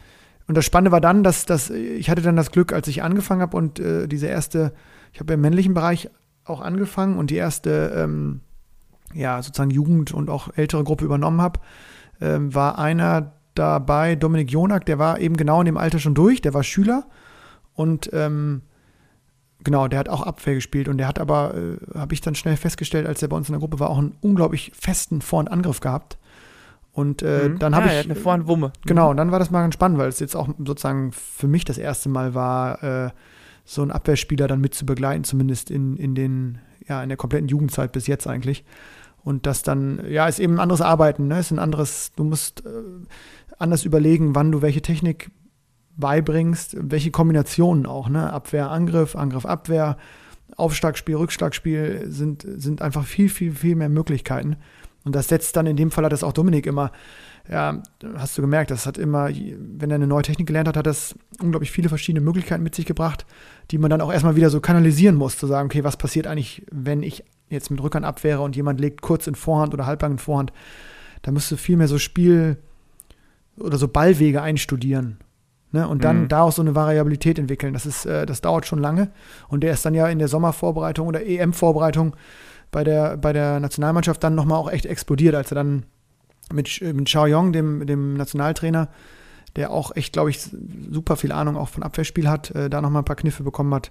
[0.50, 3.40] Und das Spannende war dann, dass, dass ich hatte dann das Glück, als ich angefangen
[3.40, 4.72] habe und äh, diese erste,
[5.12, 6.10] ich habe im männlichen Bereich
[6.44, 8.40] auch angefangen und die erste, ähm,
[9.14, 11.60] ja, sozusagen Jugend- und auch ältere Gruppe übernommen habe,
[12.20, 16.42] ähm, war einer dabei, Dominik Jonak, der war eben genau in dem Alter schon durch,
[16.42, 17.06] der war Schüler
[17.74, 18.62] und ähm,
[19.62, 22.56] genau, der hat auch Abwehr gespielt und der hat aber, äh, habe ich dann schnell
[22.56, 25.48] festgestellt, als er bei uns in der Gruppe war, auch einen unglaublich festen Vor- und
[25.52, 26.18] Angriff gehabt.
[27.00, 27.58] Und äh, mhm.
[27.58, 28.04] dann habe ja, ich.
[28.04, 28.72] eine Vor- und Wumme.
[28.84, 29.10] Genau, mhm.
[29.12, 31.78] und dann war das mal ganz spannend, weil es jetzt auch sozusagen für mich das
[31.78, 33.10] erste Mal war, äh,
[33.64, 37.48] so einen Abwehrspieler dann mit zu begleiten, zumindest in, in den, ja, in der kompletten
[37.48, 38.64] Jugendzeit bis jetzt eigentlich.
[39.24, 41.40] Und das dann, ja, ist eben ein anderes Arbeiten, ne?
[41.40, 42.70] Ist ein anderes, du musst äh,
[43.58, 45.30] anders überlegen, wann du welche Technik
[45.96, 48.30] beibringst, welche Kombinationen auch, ne?
[48.30, 49.96] Abwehr, Angriff, Angriff, Abwehr,
[50.56, 54.56] Aufschlagspiel, Rückschlagspiel sind, sind einfach viel, viel, viel mehr Möglichkeiten
[55.04, 56.92] Und das setzt dann in dem Fall hat das auch Dominik immer,
[57.50, 57.82] ja,
[58.16, 61.14] hast du gemerkt, das hat immer, wenn er eine neue Technik gelernt hat, hat das
[61.40, 63.24] unglaublich viele verschiedene Möglichkeiten mit sich gebracht,
[63.70, 66.64] die man dann auch erstmal wieder so kanalisieren muss, zu sagen, okay, was passiert eigentlich,
[66.70, 70.18] wenn ich jetzt mit Rückhand abwehre und jemand legt kurz in Vorhand oder halblang in
[70.18, 70.52] Vorhand.
[71.22, 72.58] Da müsste viel mehr so Spiel
[73.58, 75.18] oder so Ballwege einstudieren.
[75.72, 75.86] Ne?
[75.86, 76.28] Und dann Mhm.
[76.28, 77.72] daraus so eine Variabilität entwickeln.
[77.72, 79.10] Das ist, äh, das dauert schon lange.
[79.48, 82.14] Und der ist dann ja in der Sommervorbereitung oder EM-Vorbereitung
[82.70, 85.84] bei der, bei der Nationalmannschaft dann nochmal auch echt explodiert, als er dann
[86.52, 88.88] mit, mit Xiao Yong, dem, dem Nationaltrainer,
[89.56, 90.40] der auch echt, glaube ich,
[90.90, 93.90] super viel Ahnung auch von Abwehrspiel hat, äh, da nochmal ein paar Kniffe bekommen hat.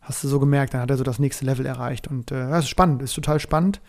[0.00, 2.08] Hast du so gemerkt, dann hat er so das nächste Level erreicht.
[2.08, 3.80] Und äh, ja, es ist spannend, ist total spannend,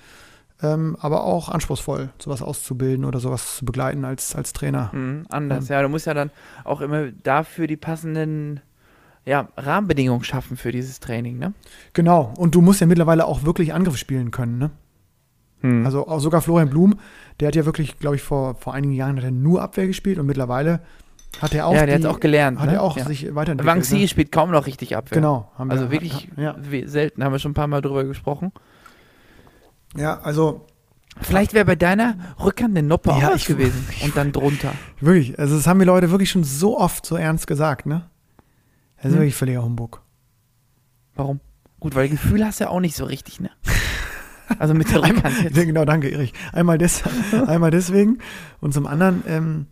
[0.63, 4.89] ähm, aber auch anspruchsvoll, sowas auszubilden oder sowas zu begleiten als, als Trainer.
[4.93, 5.82] Mhm, anders, ja.
[5.82, 6.32] Du musst ja dann
[6.63, 8.61] auch immer dafür die passenden
[9.26, 11.53] ja, Rahmenbedingungen schaffen für dieses Training, ne?
[11.93, 14.71] Genau, und du musst ja mittlerweile auch wirklich Angriff spielen können, ne?
[15.63, 16.99] Also, Also auch sogar Florian Blum,
[17.39, 20.19] der hat ja wirklich, glaube ich, vor, vor einigen Jahren hat er nur Abwehr gespielt
[20.19, 20.82] und mittlerweile
[21.41, 22.59] hat er auch, ja, der hat auch gelernt.
[22.59, 22.76] hat ne?
[22.76, 23.05] er auch ja.
[23.05, 23.76] sich weiterentwickelt.
[23.76, 24.07] Wang Xi ne?
[24.07, 25.15] spielt kaum noch richtig Abwehr.
[25.15, 25.51] Genau.
[25.57, 26.55] haben wir- Also wirklich Ja,
[26.86, 28.51] selten, haben wir schon ein paar Mal drüber gesprochen.
[29.97, 30.65] ja also
[31.21, 34.71] Vielleicht wäre bei deiner Rückhand eine Noppe Ja, gewesen und dann drunter.
[34.99, 38.09] wirklich, also das haben die Leute wirklich schon so oft so ernst gesagt, ne?
[39.06, 39.22] Das ist Hm.
[39.22, 40.01] wirklich völliger Humbug.
[41.16, 41.39] Warum?
[41.80, 43.51] Gut, weil Gefühl hast du ja auch nicht so richtig, ne?
[44.60, 45.56] Also mit der Rückhand jetzt.
[45.66, 46.34] Genau, danke, Erich.
[46.53, 47.03] Einmal, des,
[47.47, 48.18] einmal deswegen
[48.62, 49.68] und zum anderen, ähm,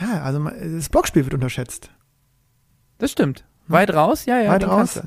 [0.00, 1.90] ja, also das Blockspiel wird unterschätzt.
[2.98, 3.44] Das stimmt.
[3.66, 4.50] Weit raus, ja, ja.
[4.52, 5.00] Weit raus,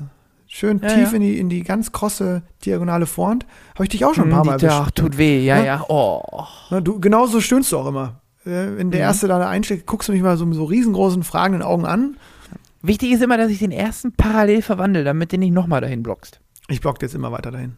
[0.46, 1.16] schön Ja, tief ja.
[1.16, 3.46] In, die, in die ganz krosse diagonale Vorhand.
[3.74, 4.80] Habe ich dich auch schon ein Hm, paar Mal die, erwischt.
[4.82, 5.66] ach, tut weh, ja, Ne?
[5.66, 5.84] ja.
[5.88, 6.44] Oh.
[6.70, 8.20] Na, du, genauso stöhnst du auch immer.
[8.44, 9.06] Äh, Wenn der Mhm.
[9.06, 12.16] Erste da einsteckt, guckst du mich mal so mit so riesengroßen, fragenden Augen an.
[12.86, 16.40] Wichtig ist immer, dass ich den ersten parallel verwandle, damit du nicht nochmal dahin blockst.
[16.68, 17.76] Ich block jetzt immer weiter dahin.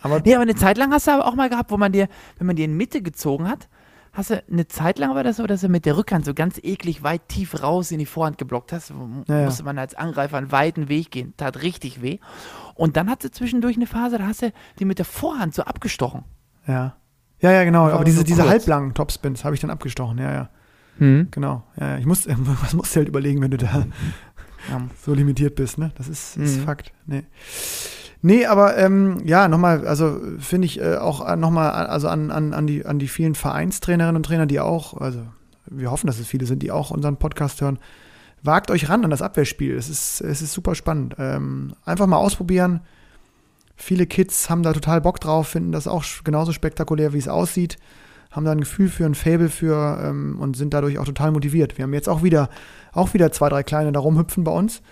[0.00, 2.08] Aber Nee, aber eine Zeit lang hast du aber auch mal gehabt, wo man dir,
[2.38, 3.68] wenn man dir in Mitte gezogen hat,
[4.12, 6.58] hast du eine Zeit lang war das so, dass du mit der Rückhand so ganz
[6.62, 8.92] eklig weit tief raus in die Vorhand geblockt hast.
[9.28, 11.34] Ja, musste man als Angreifer einen weiten Weg gehen.
[11.36, 12.18] Tat richtig weh.
[12.74, 15.62] Und dann hat sie zwischendurch eine Phase, da hast du die mit der Vorhand so
[15.62, 16.24] abgestochen.
[16.66, 16.96] ja.
[17.40, 17.90] Ja, ja, genau.
[17.90, 20.16] Aber diese, so diese halblangen Topspins habe ich dann abgestochen.
[20.16, 20.48] Ja, ja.
[20.98, 21.28] Hm.
[21.30, 21.62] Genau.
[21.78, 21.98] Ja.
[21.98, 22.26] Ich muss,
[22.62, 23.86] was musst du halt überlegen, wenn du da
[24.70, 24.80] Ja.
[25.04, 25.92] so limitiert bist, ne?
[25.96, 26.62] Das ist, ist Mhm.
[26.64, 26.92] Fakt.
[27.06, 27.22] Nee.
[28.22, 32.66] Nee, aber ähm, ja, nochmal, also finde ich äh, auch nochmal, also an, an, an,
[32.66, 35.20] die, an die vielen Vereinstrainerinnen und Trainer, die auch, also
[35.66, 37.78] wir hoffen, dass es viele sind, die auch unseren Podcast hören,
[38.42, 39.76] wagt euch ran an das Abwehrspiel.
[39.76, 41.14] Es ist, es ist super spannend.
[41.18, 42.80] Ähm, einfach mal ausprobieren.
[43.76, 47.76] Viele Kids haben da total Bock drauf, finden das auch genauso spektakulär, wie es aussieht,
[48.36, 51.78] haben da ein Gefühl für, ein Fable für ähm, und sind dadurch auch total motiviert.
[51.78, 52.48] Wir haben jetzt auch wieder,
[52.92, 54.82] auch wieder zwei, drei kleine da rumhüpfen bei uns.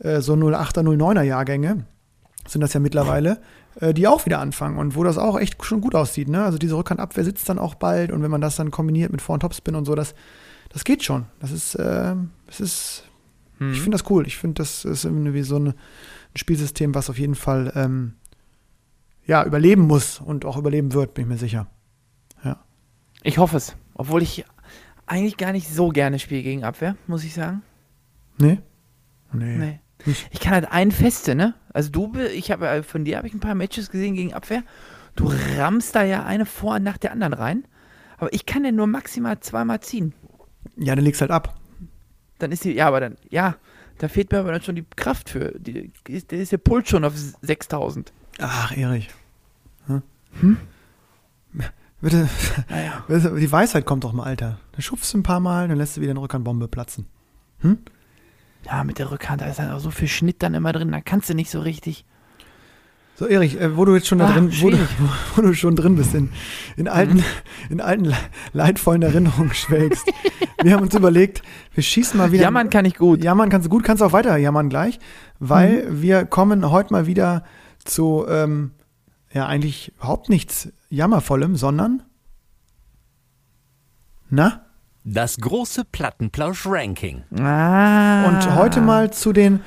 [0.00, 1.86] Äh, so 08er, 09er Jahrgänge
[2.46, 3.40] sind das ja mittlerweile,
[3.80, 6.28] äh, die auch wieder anfangen und wo das auch echt schon gut aussieht.
[6.28, 6.44] Ne?
[6.44, 9.34] Also diese Rückhandabwehr sitzt dann auch bald und wenn man das dann kombiniert mit Vor-
[9.34, 10.14] und Topspin und so, das,
[10.70, 11.26] das geht schon.
[11.40, 12.14] Das ist, äh,
[12.46, 13.04] das ist
[13.58, 13.72] Hm.
[13.72, 14.26] ich finde das cool.
[14.26, 15.74] Ich finde, das ist irgendwie so ein, ein
[16.36, 18.14] Spielsystem, was auf jeden Fall ähm,
[19.26, 21.66] ja, überleben muss und auch überleben wird, bin ich mir sicher.
[23.22, 23.76] Ich hoffe es.
[23.94, 24.44] Obwohl ich
[25.06, 27.62] eigentlich gar nicht so gerne spiele gegen Abwehr, muss ich sagen.
[28.38, 28.58] Nee?
[29.32, 29.56] Nee.
[29.56, 29.80] Nee.
[30.30, 31.54] Ich kann halt einen feste, ne?
[31.72, 34.62] Also du, ich habe äh, von dir habe ich ein paar Matches gesehen gegen Abwehr.
[35.16, 37.64] Du rammst da ja eine vor nach der anderen rein.
[38.18, 40.14] Aber ich kann ja nur maximal zweimal ziehen.
[40.76, 41.58] Ja, dann legst halt ab.
[42.38, 43.56] Dann ist die, ja, aber dann, ja,
[43.98, 45.58] da fehlt mir aber dann schon die Kraft für.
[45.58, 48.12] Die, ist, der ist der Puls schon auf 6000.
[48.38, 49.08] Ach, Erich.
[50.40, 50.56] Hm?
[52.00, 52.28] Bitte,
[52.70, 53.04] Naja.
[53.36, 54.58] die Weisheit kommt doch mal, Alter.
[54.72, 57.06] Dann schubst du ein paar Mal, dann lässt du wieder eine Rückhandbombe platzen.
[58.64, 61.00] Ja, mit der Rückhand, da ist dann auch so viel Schnitt dann immer drin, da
[61.00, 62.04] kannst du nicht so richtig.
[63.16, 64.78] So, Erich, äh, wo du jetzt schon da Ah, drin, wo du,
[65.36, 66.30] wo du schon drin bist, in,
[66.76, 67.24] in alten,
[67.68, 68.16] in alten le-
[68.52, 70.06] leidvollen Erinnerungen schwelgst.
[70.62, 71.42] wir haben uns überlegt,
[71.74, 72.42] wir schießen mal wieder.
[72.44, 73.24] Jammern kann ich gut.
[73.24, 75.00] Jammern kannst du gut, kannst auch weiter jammern gleich,
[75.40, 76.02] weil Mhm.
[76.02, 77.42] wir kommen heute mal wieder
[77.84, 78.70] zu, ähm,
[79.32, 82.02] ja, eigentlich überhaupt nichts Jammervollem, sondern,
[84.30, 84.64] na?
[85.04, 87.24] Das große Plattenplausch-Ranking.
[87.38, 88.28] Ah.
[88.28, 89.60] Und heute mal zu den,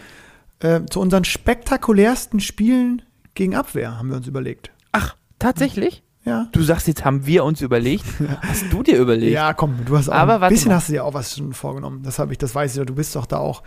[0.59, 3.01] äh, zu unseren spektakulärsten Spielen
[3.33, 4.71] gegen Abwehr, haben wir uns überlegt.
[4.91, 6.03] Ach, tatsächlich?
[6.23, 6.47] Ja.
[6.51, 8.05] Du sagst, jetzt haben wir uns überlegt.
[8.43, 9.31] Hast du dir überlegt?
[9.31, 10.75] Ja, komm, du hast auch Aber ein bisschen mal.
[10.75, 12.03] hast du dir auch was schon vorgenommen.
[12.03, 12.85] Das habe ich, das weiß ich ja.
[12.85, 13.63] Du bist doch da auch,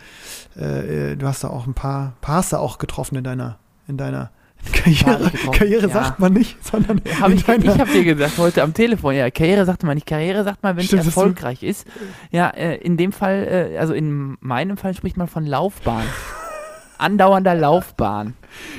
[0.57, 3.59] äh, äh, du hast da auch ein paar, paar hast du auch getroffen in deiner,
[3.89, 4.31] in deiner
[4.73, 5.31] Karriere.
[5.53, 5.93] Karriere ja.
[5.93, 9.31] sagt man nicht, sondern Hab ich deiner, ich habe dir gesagt heute am Telefon, ja,
[9.31, 10.07] Karriere sagt man nicht.
[10.07, 11.87] Karriere sagt man, wenn es Stimmt, erfolgreich ist.
[12.31, 16.05] Ja, äh, in dem Fall, äh, also in meinem Fall spricht man von Laufbahn.
[16.99, 18.35] andauernder Laufbahn.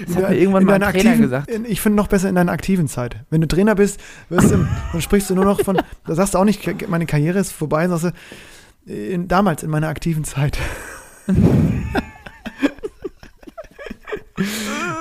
[0.06, 1.50] Das In hat mir irgendwann mal ein Trainer aktiven, gesagt.
[1.50, 3.18] In, ich finde noch besser in deiner aktiven Zeit.
[3.30, 4.00] Wenn du Trainer bist,
[4.30, 7.40] wirst du, dann sprichst du nur noch von, da sagst du auch nicht, meine Karriere
[7.40, 8.12] ist vorbei, sagst du,
[8.92, 10.58] in, damals in meiner aktiven Zeit.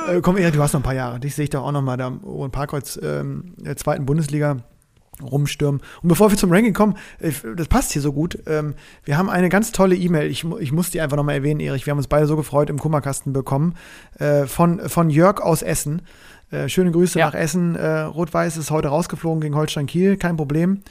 [0.09, 1.21] äh, komm, Erik, du hast noch ein paar Jahre.
[1.21, 4.59] Dich sehe ich doch auch noch mal da im Parkholz ähm, der zweiten Bundesliga
[5.23, 5.81] rumstürmen.
[6.03, 8.39] Und bevor wir zum Ranking kommen, äh, das passt hier so gut.
[8.47, 8.75] Ähm,
[9.05, 10.31] wir haben eine ganz tolle E-Mail.
[10.31, 11.87] Ich, ich muss die einfach noch mal erwähnen, Erich.
[11.87, 13.75] Wir haben uns beide so gefreut im Kummerkasten bekommen.
[14.19, 16.03] Äh, von, von Jörg aus Essen.
[16.51, 17.27] Äh, schöne Grüße Ja.
[17.27, 17.77] nach Essen.
[17.77, 20.17] Äh, Rot-Weiß ist heute rausgeflogen gegen Holstein Kiel.
[20.17, 20.83] Kein Problem.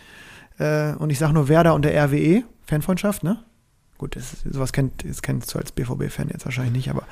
[0.57, 2.43] Äh, und ich sage nur Werder und der RWE.
[2.65, 3.39] Fanfreundschaft, ne?
[3.97, 7.03] Gut, das, sowas kennt, das kennst du als BVB-Fan jetzt wahrscheinlich nicht, aber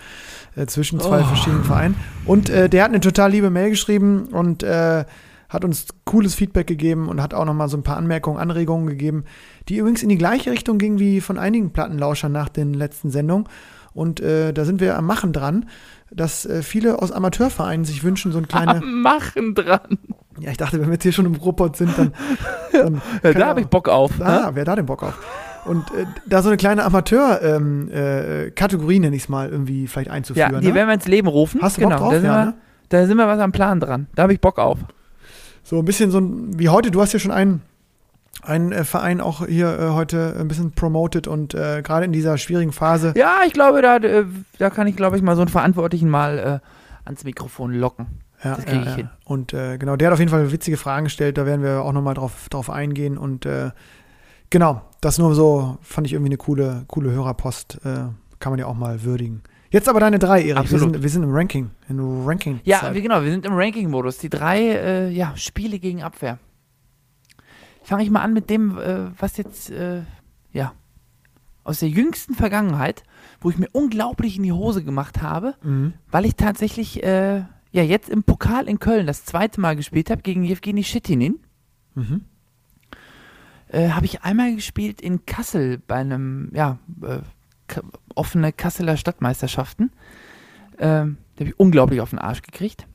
[0.56, 1.26] äh, zwischen zwei Oh.
[1.26, 1.96] verschiedenen Vereinen.
[2.26, 5.06] Und äh, der hat eine total liebe Mail geschrieben und äh,
[5.50, 8.88] hat uns cooles Feedback gegeben und hat auch noch mal so ein paar Anmerkungen, Anregungen
[8.88, 9.26] gegeben,
[9.68, 13.48] die übrigens in die gleiche Richtung gingen wie von einigen Plattenlauschern nach den letzten Sendungen.
[13.94, 15.66] Und äh, da sind wir am Machen dran,
[16.10, 18.76] dass äh, viele aus Amateurvereinen sich wünschen, so ein kleine.
[18.78, 19.98] Am Machen dran.
[20.40, 22.14] ja, ich dachte, wenn wir jetzt hier schon im Ruhrpott sind, dann.
[22.72, 24.18] dann Ja, da habe ich Bock auf.
[24.20, 24.26] ne?
[24.26, 25.20] Ah, wer hat da den Bock auf?
[25.66, 30.08] Und äh, da so eine kleine Amateur-Kategorie, äh, Kategorie nenne ich es mal, irgendwie vielleicht
[30.08, 30.62] Ja, einzuführen.
[30.62, 30.76] die ne?
[30.76, 31.62] werden wir ins Leben rufen.
[31.62, 32.14] Hast du genau, Bock drauf?
[32.14, 32.54] Da sind, Ja, wir, ne?
[32.90, 34.08] da sind wir was am Plan dran.
[34.16, 34.80] Da habe ich Bock auf.
[35.64, 37.62] So ein bisschen so ein, wie heute, du hast ja schon einen,
[38.42, 42.38] einen äh, Verein auch hier äh, heute ein bisschen promoted und äh, gerade in dieser
[42.38, 43.14] schwierigen Phase.
[43.16, 44.26] Ja, ich glaube, da, äh,
[44.58, 48.08] da kann ich, glaube ich, mal so einen Verantwortlichen mal äh, ans Mikrofon locken.
[48.44, 48.96] Ja, das krieg ja, ich ja.
[48.96, 49.10] hin.
[49.26, 51.94] Und äh, genau, der hat auf jeden Fall witzige Fragen gestellt, da werden wir auch
[51.94, 53.70] nochmal drauf, drauf eingehen und äh,
[54.50, 58.06] genau, das nur so, fand ich irgendwie eine coole, coole Hörerpost, äh,
[58.40, 59.42] kann man ja auch mal würdigen.
[59.72, 60.70] Jetzt aber deine drei, Erik.
[60.70, 61.72] Wir sind, wir sind im Ranking.
[61.88, 62.60] In Ranking.
[62.66, 64.18] Ja, wir, genau, wir sind im Ranking-Modus.
[64.18, 66.40] Die drei äh, ja, Spiele gegen Abwehr.
[67.84, 70.02] Fange ich mal an mit dem, äh, was jetzt, äh,
[70.52, 70.74] ja,
[71.64, 73.04] aus der jüngsten Vergangenheit,
[73.40, 75.94] wo ich mir unglaublich in die Hose gemacht habe, Mhm.
[76.10, 80.22] weil ich tatsächlich, äh, ja, jetzt im Pokal in Köln das zweite Mal gespielt habe
[80.22, 81.40] gegen Jewgeni Schitinin.
[81.96, 82.26] Mhm.
[83.72, 87.20] Äh, habe ich einmal gespielt in Kassel bei einem, ja, äh,
[88.16, 89.92] offene Kasseler Stadtmeisterschaften.
[90.78, 92.86] Ähm, da habe ich unglaublich auf den Arsch gekriegt.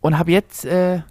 [0.00, 1.02] Und habe jetzt, äh,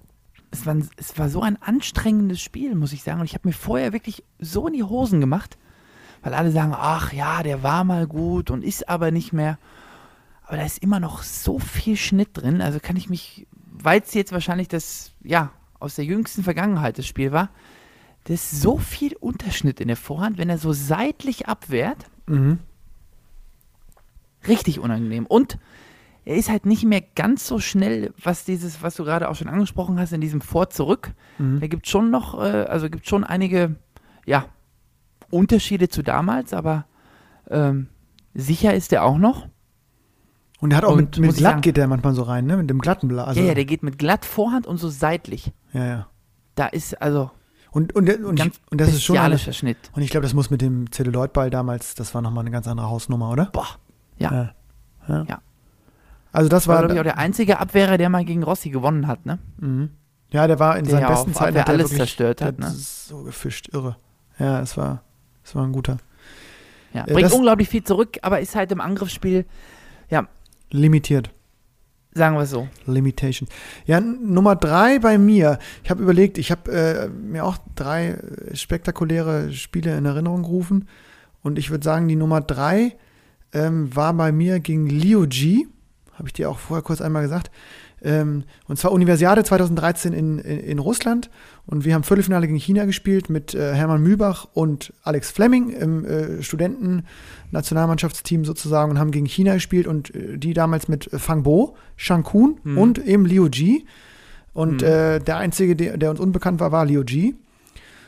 [0.50, 3.20] es, war, es war so ein anstrengendes Spiel, muss ich sagen.
[3.20, 5.60] Und ich habe mir vorher wirklich so in die Hosen gemacht,
[6.24, 9.60] weil alle sagen, ach ja, der war mal gut und ist aber nicht mehr.
[10.42, 12.64] Aber da ist immer noch so viel Schnitt drin.
[12.64, 17.08] Also kann ich mich, weil es jetzt wahrscheinlich das, ja, aus der jüngsten Vergangenheit das
[17.08, 17.50] Spiel war,
[18.26, 22.06] da ist so viel Unterschnitt in der Vorhand, wenn er so seitlich abwehrt.
[22.28, 22.60] Mhm.
[24.48, 25.26] Richtig unangenehm.
[25.26, 25.58] Und
[26.26, 29.48] er ist halt nicht mehr ganz so schnell, was dieses, was du gerade auch schon
[29.48, 31.14] angesprochen hast, in diesem Vor-Zurück.
[31.38, 31.60] Mhm.
[31.60, 33.76] Da gibt schon noch, äh, also gibt schon einige,
[34.26, 34.46] ja,
[35.32, 36.86] Unterschiede zu damals, aber
[37.50, 37.88] ähm,
[38.34, 39.48] sicher ist er auch noch.
[40.62, 42.58] Und er hat auch Und mit, mit glatt sagen- geht der manchmal so rein, ne?
[42.58, 43.28] Mit dem glatten Blatt.
[43.30, 45.52] Also, ja, ja, der geht mit glatt Vorhand und so seitlich.
[45.74, 46.08] ja, ja.
[46.56, 47.32] Da ist also
[47.72, 49.78] Und, und, und, ganz ich, und das ist schon eine, Schnitt.
[49.96, 52.90] Und ich glaube, das muss mit dem Zelluloidball damals, das war nochmal eine ganz andere
[52.90, 53.46] Hausnummer, oder?
[53.46, 53.68] Boah.
[54.18, 54.32] Ja.
[54.34, 54.54] Ja.
[55.08, 55.26] ja.
[55.30, 55.42] Ja.
[56.34, 59.08] Also das War, war, glaube ich, auch der einzige Abwehrer, der mal gegen Rossi gewonnen
[59.08, 59.40] hat, ne?
[59.58, 59.92] mhm.
[60.32, 62.70] ja, der war in Der seinen ja besten Zeiten der alles wirklich, zerstört hat, ne?
[62.70, 63.96] so gefischt, irre.
[64.38, 65.02] Ja, es war,
[65.44, 65.98] es war ein guter.
[66.94, 69.46] Ja, Äh, bringt das- unglaublich viel zurück, aber ist halt im Angriffsspiel,
[70.72, 71.32] Limitiert.
[72.14, 72.68] sagen wir es so.
[72.86, 73.48] Limitation.
[73.86, 75.60] Ja, Nummer drei bei mir.
[75.84, 78.18] Ich habe überlegt, ich habe äh, mir auch drei
[78.54, 80.88] spektakuläre Spiele in Erinnerung gerufen.
[81.42, 82.96] Und ich würde sagen, die Nummer drei
[83.54, 85.68] ähm, war bei mir gegen Liu Ji.
[86.14, 87.50] Habe ich dir auch vorher kurz einmal gesagt.
[88.04, 91.30] Ähm, und zwar Universiade 2013 in, in, in Russland.
[91.66, 96.06] Und wir haben Viertelfinale gegen China gespielt mit äh, Hermann Mühlbach und Alex Fleming im
[96.06, 101.76] äh, Studenten-Nationalmannschaftsteam sozusagen und haben gegen China gespielt und äh, die damals mit Fang Bo,
[101.96, 102.78] Shang Kun Mhm.
[102.78, 103.86] und eben Liu Ji.
[104.54, 104.88] Und Mhm.
[104.88, 107.36] äh, der einzige, der, der uns unbekannt war, war Liu Ji.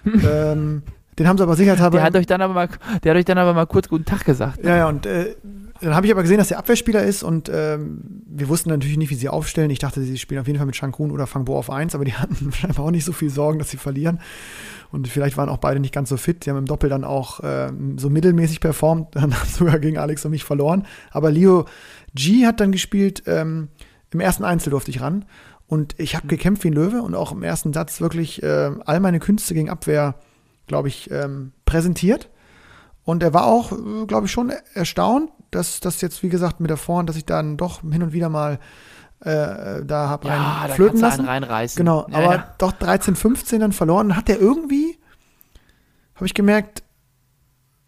[0.06, 0.84] ähm,
[1.20, 1.98] den haben sie aber sicherheitshalber.
[1.98, 2.70] Der hat euch dann aber mal,
[3.04, 4.64] der hat euch dann aber mal kurz guten Tag gesagt.
[4.64, 5.36] Ja, ja, und äh,
[5.82, 9.09] dann habe ich aber gesehen, dass der Abwehrspieler ist und ähm, wir wussten natürlich nicht,
[9.09, 9.71] wie sie aufstellen.
[9.71, 12.13] Ich dachte, sie spielen auf jeden Fall mit Shankun oder Fangbo auf 1, aber die
[12.15, 14.19] hatten scheinbar auch nicht so viel Sorgen, dass sie verlieren.
[14.91, 16.45] Und vielleicht waren auch beide nicht ganz so fit.
[16.45, 20.23] Die haben im Doppel dann auch ähm, so mittelmäßig performt, dann haben sogar gegen Alex
[20.23, 20.86] und mich verloren.
[21.09, 21.65] Aber Leo
[22.13, 23.69] G hat dann gespielt, ähm,
[24.11, 25.25] im ersten Einzel durfte ich ran.
[25.67, 28.99] Und ich habe gekämpft wie ein Löwe und auch im ersten Satz wirklich äh, all
[28.99, 30.15] meine Künste gegen Abwehr,
[30.67, 32.29] glaube ich, ähm, präsentiert.
[33.03, 36.70] Und er war auch, äh, glaube ich, schon erstaunt, dass das jetzt, wie gesagt, mit
[36.70, 38.60] der Vorhand, dass ich dann doch hin und wieder mal
[39.20, 41.20] äh, da habe Ja, rein da flöten du lassen.
[41.22, 41.78] einen reinreißen.
[41.78, 42.56] Genau, Ja, aber ja.
[42.58, 44.10] doch 13, 15 dann verloren.
[44.10, 44.97] Dann hat er irgendwie,
[46.16, 46.82] habe ich gemerkt,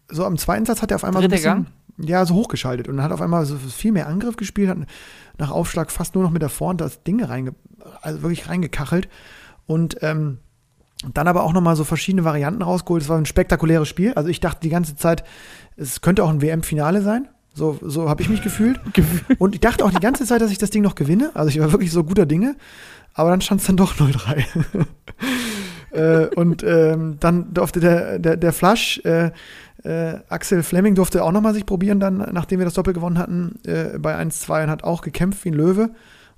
[0.08, 2.88] so am zweiten Satz hat er auf einmal Dritter so ein bisschen, ja, so hochgeschaltet
[2.88, 4.78] und hat auf einmal so viel mehr Angriff gespielt, hat
[5.38, 7.54] nach Aufschlag fast nur noch mit der Vorhand das Ding reinge,
[8.02, 9.08] also wirklich reingekachelt
[9.66, 10.38] und ähm,
[11.12, 13.02] dann aber auch nochmal so verschiedene Varianten rausgeholt.
[13.02, 14.14] Es war ein spektakuläres Spiel.
[14.14, 15.24] Also ich dachte die ganze Zeit,
[15.76, 17.28] es könnte auch ein WM-Finale sein.
[17.54, 18.80] So, so habe ich mich gefühlt.
[19.38, 21.30] Und ich dachte auch die ganze Zeit, dass ich das Ding noch gewinne.
[21.34, 22.56] Also ich war wirklich so guter Dinge.
[23.14, 24.44] Aber dann stand es dann doch 0-3.
[25.92, 29.30] äh, und ähm, dann durfte der, der, der Flash, äh,
[29.84, 33.60] äh, Axel Fleming durfte auch nochmal sich probieren, dann, nachdem wir das Doppel gewonnen hatten,
[33.66, 35.90] äh, bei 1-2 und hat auch gekämpft wie ein Löwe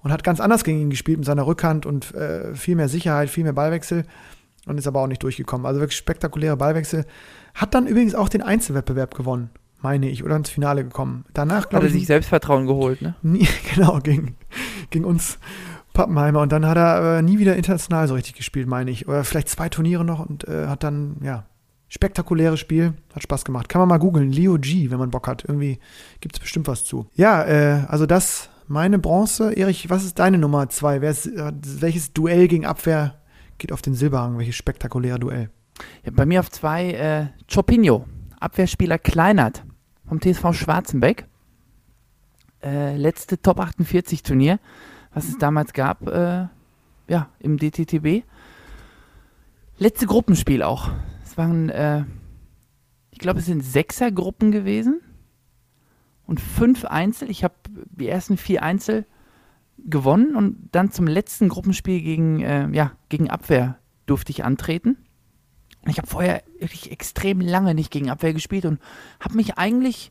[0.02, 3.30] und hat ganz anders gegen ihn gespielt mit seiner Rückhand und äh, viel mehr Sicherheit,
[3.30, 4.04] viel mehr Ballwechsel
[4.66, 5.64] und ist aber auch nicht durchgekommen.
[5.64, 7.06] Also wirklich spektakuläre Ballwechsel.
[7.54, 9.50] Hat dann übrigens auch den Einzelwettbewerb gewonnen,
[9.80, 11.24] meine ich, oder ins Finale gekommen.
[11.32, 13.14] Danach, Hat glaube er ich, sich Selbstvertrauen geholt, ne?
[13.22, 14.36] nie, genau, gegen,
[14.90, 15.38] gegen uns
[15.92, 16.40] Pappenheimer.
[16.40, 19.08] Und dann hat er äh, nie wieder international so richtig gespielt, meine ich.
[19.08, 21.46] Oder vielleicht zwei Turniere noch und äh, hat dann, ja,
[21.88, 22.94] spektakuläres Spiel.
[23.14, 23.68] Hat Spaß gemacht.
[23.68, 24.30] Kann man mal googeln.
[24.30, 25.44] Leo G, wenn man Bock hat.
[25.46, 25.78] Irgendwie
[26.20, 27.06] gibt es bestimmt was zu.
[27.14, 29.52] Ja, äh, also das, meine Bronze.
[29.52, 30.98] Erich, was ist deine Nummer zwei?
[30.98, 33.14] Ist, äh, welches Duell gegen Abwehr
[33.58, 34.38] geht auf den Silberrang?
[34.38, 35.50] Welches spektakuläre Duell?
[36.04, 38.06] Ja, bei mir auf zwei äh, Chopinho,
[38.46, 39.64] Abwehrspieler Kleinert
[40.06, 41.26] vom TSV Schwarzenbeck.
[42.62, 44.60] Äh, letzte Top 48 Turnier,
[45.12, 46.46] was es damals gab, äh,
[47.08, 48.22] ja, im DTTB.
[49.78, 50.90] Letzte Gruppenspiel auch.
[51.24, 52.04] Es waren, äh,
[53.10, 55.00] ich glaube, es sind Sechser-Gruppen gewesen
[56.24, 57.28] und fünf Einzel.
[57.30, 59.06] Ich habe die ersten vier Einzel
[59.76, 64.96] gewonnen und dann zum letzten Gruppenspiel gegen, äh, ja, gegen Abwehr durfte ich antreten.
[65.86, 68.80] Ich habe vorher wirklich extrem lange nicht gegen Abwehr gespielt und
[69.20, 70.10] habe mich eigentlich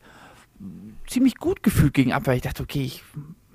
[1.07, 2.35] ziemlich gut gefühlt gegen Abwehr.
[2.35, 3.03] Ich dachte, okay, ich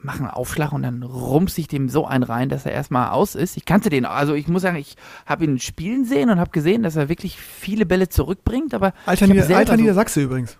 [0.03, 3.35] mache einen Aufschlag und dann rumse ich dem so einen rein, dass er erstmal aus
[3.35, 3.57] ist.
[3.57, 4.97] Ich kannte den, also ich muss sagen, ich
[5.27, 9.27] habe ihn spielen sehen und habe gesehen, dass er wirklich viele Bälle zurückbringt, aber Alter,
[9.27, 10.57] Nieder Alter Niedersachse übrigens.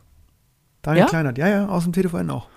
[0.83, 1.09] Daniel Ja?
[1.09, 2.49] Kleinert, ja, ja, aus dem TVN auch.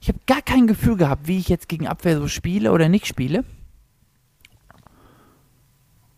[0.00, 3.06] Ich habe gar kein Gefühl gehabt, wie ich jetzt gegen Abwehr so spiele oder nicht
[3.06, 3.44] spiele.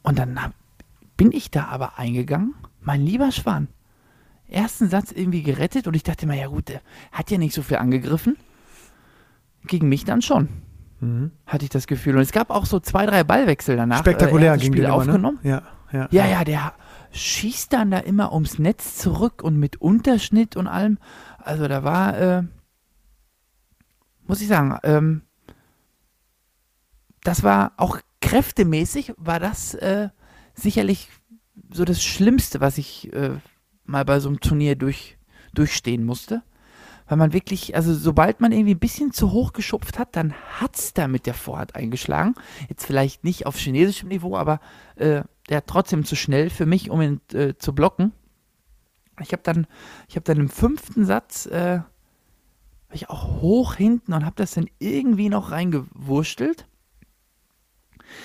[0.02, 0.38] Und dann
[1.22, 3.68] bin ich da aber eingegangen, mein lieber Schwan.
[4.48, 6.80] Ersten Satz irgendwie gerettet und ich dachte mir, ja gut, der
[7.12, 8.36] hat ja nicht so viel angegriffen.
[9.66, 10.48] Gegen mich dann schon,
[11.00, 11.30] Mhm.
[11.46, 12.16] hatte ich das Gefühl.
[12.16, 14.00] Und es gab auch so zwei, drei Ballwechsel danach.
[14.00, 15.38] Spektakulär äh, ging Spiel den immer, aufgenommen.
[15.42, 15.48] ne?
[15.50, 15.62] Ja,
[15.92, 16.08] ja.
[16.10, 16.74] Ja, ja, der
[17.12, 20.98] schießt dann da immer ums Netz zurück und mit Unterschnitt und allem.
[21.38, 22.42] Also da war, äh,
[24.26, 25.22] muss ich sagen, ähm,
[27.22, 30.08] das war auch kräftemäßig, war das äh,
[30.54, 31.08] sicherlich
[31.70, 33.36] so das Schlimmste, was ich äh,
[33.84, 35.16] mal bei so einem Turnier durch,
[35.54, 36.42] durchstehen musste.
[37.06, 40.94] Weil man wirklich, also sobald man irgendwie ein bisschen zu hoch geschupft hat, dann hat's
[40.94, 42.34] da mit der Vorhand eingeschlagen.
[42.68, 44.60] Jetzt vielleicht nicht auf chinesischem Niveau, aber
[44.96, 48.12] äh, der hat trotzdem zu schnell für mich, um ihn äh, zu blocken.
[49.20, 49.66] Ich habe dann,
[50.10, 54.68] habe dann im fünften Satz, äh, war ich auch hoch hinten und habe das dann
[54.78, 56.66] irgendwie noch reingewurstelt.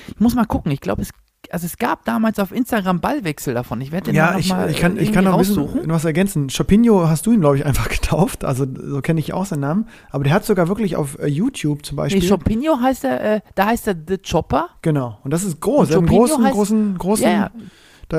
[0.09, 0.71] Ich muss mal gucken.
[0.71, 1.09] Ich glaube, es,
[1.51, 3.79] also es gab damals auf Instagram Ballwechsel davon.
[3.81, 6.05] Ich werde den Ja, mal ich, mal ich kann, ich kann noch ein bisschen was
[6.05, 6.47] ergänzen.
[6.55, 8.43] Chopinho hast du ihn, glaube ich, einfach getauft.
[8.45, 9.87] Also so kenne ich auch seinen Namen.
[10.11, 12.29] Aber der hat sogar wirklich auf äh, YouTube zum Nee, Beispiel.
[12.29, 14.69] Chopinho heißt er, äh, da heißt er The Chopper.
[14.81, 15.19] genau.
[15.23, 15.89] Und das ist groß.
[15.89, 17.25] Er hat einen großen, heißt- großen, großen.
[17.25, 17.51] Ja,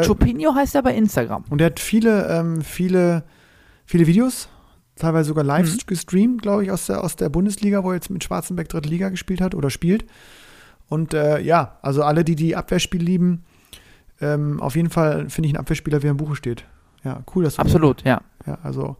[0.06, 1.44] Chopinho heißt er bei Instagram.
[1.50, 3.24] und der hat viele, ähm, viele,
[3.86, 4.48] viele Videos,
[4.96, 5.78] teilweise sogar live Mhm.
[5.86, 9.08] gestreamt, glaube ich, aus der, aus der Bundesliga, wo er jetzt mit Schwarzenbeck dritte Liga
[9.08, 10.04] gespielt hat oder spielt.
[10.88, 13.44] Und äh, ja, also alle, die die Abwehrspiel lieben,
[14.20, 16.64] ähm, auf jeden Fall finde ich einen Abwehrspieler, wie er im Buche steht.
[17.04, 18.20] Ja, cool, dass du Absolut, ja.
[18.46, 18.96] Ja, also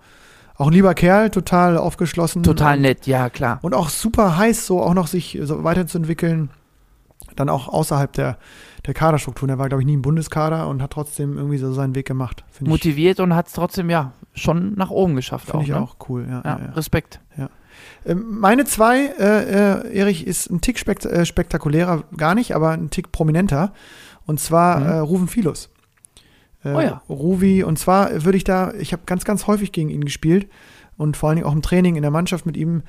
[0.57, 2.43] auch ein lieber Kerl, total aufgeschlossen.
[2.43, 3.59] Total nett, ja, klar.
[3.62, 6.51] Und auch super heiß, so auch noch sich so weiterzuentwickeln.
[7.36, 8.39] Dann auch außerhalb der,
[8.86, 9.51] der Kaderstrukturen.
[9.51, 12.45] Er war, glaube ich, nie im Bundeskader und hat trotzdem irgendwie so seinen Weg gemacht.
[12.51, 15.49] Finde ich, Motiviert und hat es trotzdem, ja, schon nach oben geschafft.
[15.49, 15.80] find ich ne?
[15.80, 16.26] auch cool.
[16.28, 16.72] Ja, Ja, ja, ja.
[16.72, 17.20] Respekt.
[17.36, 17.49] Ähm,
[18.14, 22.90] meine zwei, äh, äh, Erich, ist ein Tick spekt äh, spektakulärer, gar nicht, aber ein
[22.90, 23.72] Tick prominenter.
[24.26, 24.86] Und zwar Mhm.
[24.86, 25.70] äh, Ruven Philos.
[26.64, 27.03] Äh, Oh ja.
[27.09, 30.49] Ruvi, und zwar würde ich da, ich habe ganz, ganz häufig gegen ihn gespielt
[30.96, 32.82] und vor allen Dingen auch im Training in der Mannschaft mit ihm.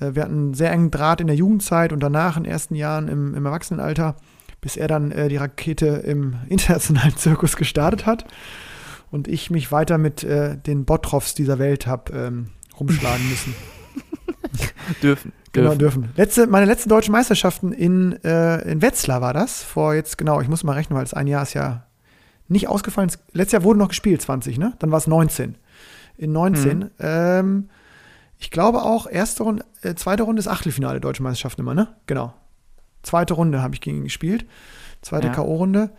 [0.00, 2.74] Äh, wir hatten einen sehr engen Draht in der Jugendzeit und danach in den ersten
[2.74, 4.16] Jahren im, im Erwachsenenalter,
[4.60, 8.24] bis er dann die Rakete im internationalen Zirkus gestartet hat
[9.10, 12.46] und ich mich weiter mit den Bottroffs dieser Welt habe ähm,
[12.78, 13.54] rumschlagen müssen.
[15.02, 15.32] Dürfen.
[15.52, 16.10] Genau, dürfen.
[16.16, 19.64] Letzte, meine letzten deutschen Meisterschaften in, äh, in Wetzlar war das.
[19.64, 21.86] Vor jetzt, genau, ich muss mal rechnen, weil es ein Jahr ist ja
[22.46, 23.10] nicht ausgefallen.
[23.32, 24.74] Letztes Jahr wurde noch gespielt, 20, ne?
[24.78, 25.56] Dann war es 19.
[26.18, 26.78] In 19.
[26.78, 26.90] Mhm.
[27.00, 27.68] Ähm,
[28.38, 31.88] ich glaube auch, erste Runde, äh, zweite Runde ist Achtelfinale Deutsche Meisterschaften immer, ne?
[32.06, 32.32] Genau.
[33.02, 34.46] Zweite Runde habe ich gegen ihn gespielt.
[35.02, 35.32] Zweite Ja.
[35.32, 35.90] K.O.-Runde.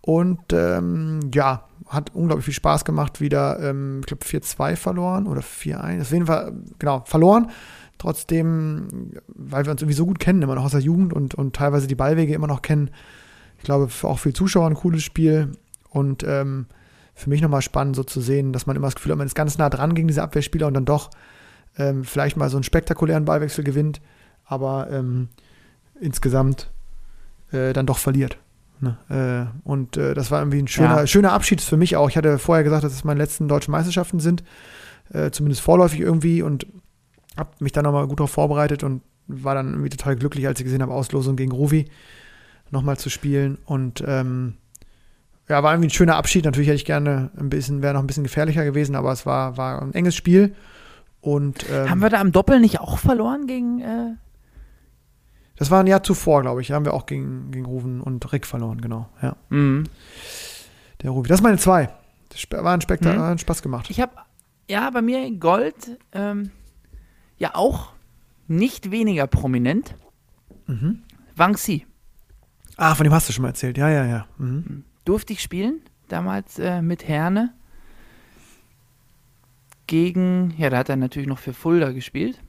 [0.00, 5.40] Und ähm, ja, hat unglaublich viel Spaß gemacht, wieder, ähm, ich glaube, 4-2 verloren oder
[5.40, 6.00] 4-1.
[6.00, 7.50] Auf jeden Fall, genau, verloren.
[7.98, 11.56] Trotzdem, weil wir uns irgendwie so gut kennen, immer noch aus der Jugend und, und
[11.56, 12.90] teilweise die Ballwege immer noch kennen.
[13.58, 15.52] Ich glaube, für auch für die Zuschauer ein cooles Spiel.
[15.88, 16.66] Und ähm,
[17.14, 19.34] für mich nochmal spannend, so zu sehen, dass man immer das Gefühl hat, man ist
[19.34, 21.08] ganz nah dran gegen diese Abwehrspieler und dann doch
[21.78, 24.02] ähm, vielleicht mal so einen spektakulären Ballwechsel gewinnt,
[24.44, 25.28] aber ähm,
[25.98, 26.70] insgesamt
[27.52, 28.36] äh, dann doch verliert.
[28.80, 28.98] Ne?
[29.08, 31.06] Äh, und äh, das war irgendwie ein schöner, Ja.
[31.06, 32.10] schöner Abschied für mich auch.
[32.10, 34.44] Ich hatte vorher gesagt, dass es meine letzten deutschen Meisterschaften sind,
[35.10, 36.66] äh, zumindest vorläufig irgendwie und
[37.36, 40.64] habe mich dann nochmal gut darauf vorbereitet und war dann irgendwie total glücklich, als ich
[40.64, 41.86] gesehen habe, Auslosung gegen Ruvi
[42.70, 44.54] nochmal zu spielen und ähm,
[45.48, 46.44] ja, war irgendwie ein schöner Abschied.
[46.44, 49.56] Natürlich hätte ich gerne ein bisschen, wäre noch ein bisschen gefährlicher gewesen, aber es war,
[49.56, 50.54] war ein enges Spiel.
[51.20, 53.80] Und ähm, Haben wir da am Doppel nicht auch verloren gegen.
[53.80, 54.14] Äh,
[55.56, 56.68] das war ein Jahr zuvor, glaube ich.
[56.68, 59.08] Da haben wir auch gegen, gegen Ruven und Rick verloren, genau.
[59.22, 59.84] Ja, mhm.
[61.02, 61.28] der Ruvi.
[61.28, 61.90] Das ist meine zwei.
[62.28, 63.22] Das war ein Spektak Mhm.
[63.22, 63.86] hat Spaß gemacht.
[63.88, 64.12] Ich habe,
[64.68, 66.50] ja, bei mir in Gold, ähm,
[67.38, 67.92] ja auch
[68.48, 69.94] nicht weniger prominent.
[70.66, 71.02] Mhm.
[71.34, 71.86] Wang Si.
[72.76, 73.78] Ah, von dem hast du schon mal erzählt.
[73.78, 74.26] Ja, ja, ja.
[74.38, 74.84] Mhm.
[75.04, 77.54] Durfte ich spielen, damals äh, mit Herne.
[79.86, 82.40] Gegen, ja, da hat er natürlich noch für Fulda gespielt.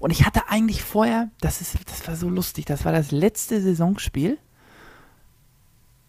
[0.00, 3.60] Und ich hatte eigentlich vorher, das, ist, das war so lustig, das war das letzte
[3.60, 4.38] Saisonspiel.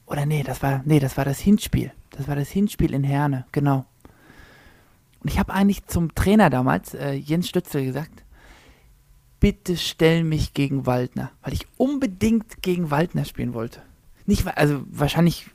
[0.06, 1.92] Oder nee, das war, nee, das war das Hinspiel.
[2.12, 3.86] Das war das Hinspiel in Herne, genau.
[5.24, 8.24] Und ich habe eigentlich zum Trainer damals, äh, Jens Stützel, gesagt,
[9.40, 13.82] bitte stell mich gegen Waldner, weil ich unbedingt gegen Waldner spielen wollte.
[14.26, 15.48] Nicht, also wahrscheinlich,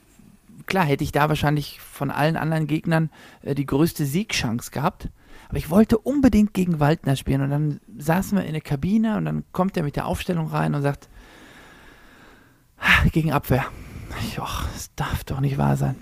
[0.67, 3.11] klar, hätte ich da wahrscheinlich von allen anderen Gegnern
[3.43, 5.09] äh, die größte Siegchance gehabt.
[5.49, 7.41] Aber ich wollte unbedingt gegen Waldner spielen.
[7.41, 10.75] Und dann saßen wir in der Kabine und dann kommt er mit der Aufstellung rein
[10.75, 11.09] und sagt,
[12.79, 13.65] "Ah, gegen Abwehr.
[14.23, 15.97] Ich, och, das darf doch nicht wahr sein.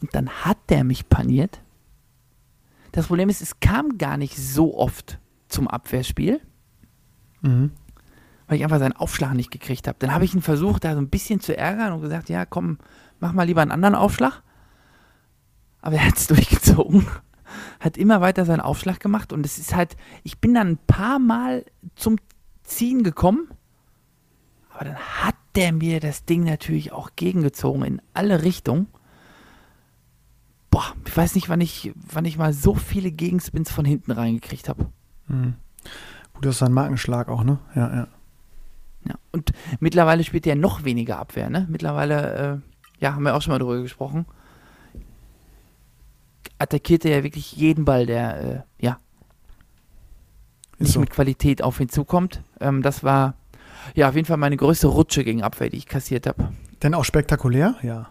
[0.00, 1.60] Und dann hat der mich paniert.
[2.94, 5.18] Das Problem ist, es kam gar nicht so oft
[5.48, 6.40] zum Abwehrspiel
[7.42, 7.72] Mhm.
[8.46, 9.98] weil ich einfach seinen Aufschlag nicht gekriegt habe.
[9.98, 12.78] Dann habe ich ihn versucht, da so ein bisschen zu ärgern und gesagt, ja, komm,
[13.20, 14.42] mach mal lieber einen anderen Aufschlag.
[15.82, 17.06] Aber er hat es durchgezogen.
[17.80, 21.18] Hat immer weiter seinen Aufschlag gemacht und es ist halt, ich bin dann ein paar
[21.18, 21.64] Mal
[21.96, 22.16] zum
[22.62, 23.48] Ziehen gekommen,
[24.70, 28.86] aber dann hat der mir das Ding natürlich auch gegengezogen in alle Richtungen.
[30.74, 34.68] Boah, ich weiß nicht, wann ich, wann ich mal so viele Gegenspins von hinten reingekriegt
[34.68, 34.86] habe.
[35.28, 35.54] Mhm.
[36.32, 37.60] Gut, das ist ein Markenschlag auch, ne?
[37.76, 38.08] Ja, ja.
[39.04, 39.14] Ja.
[39.30, 41.68] Und mittlerweile spielt er noch weniger Abwehr, ne?
[41.70, 42.62] Mittlerweile,
[42.98, 44.26] äh, ja, haben wir auch schon mal drüber gesprochen.
[46.58, 48.98] Attackiert er ja wirklich jeden Ball, der, äh, ja,
[50.72, 50.98] Ist nicht so.
[50.98, 52.42] mit Qualität auf ihn zukommt.
[52.58, 53.34] Ähm, das war,
[53.94, 56.52] ja, auf jeden Fall meine größte Rutsche gegen Abwehr, die ich kassiert habe.
[56.82, 57.76] Denn auch spektakulär?
[57.82, 58.08] Ja.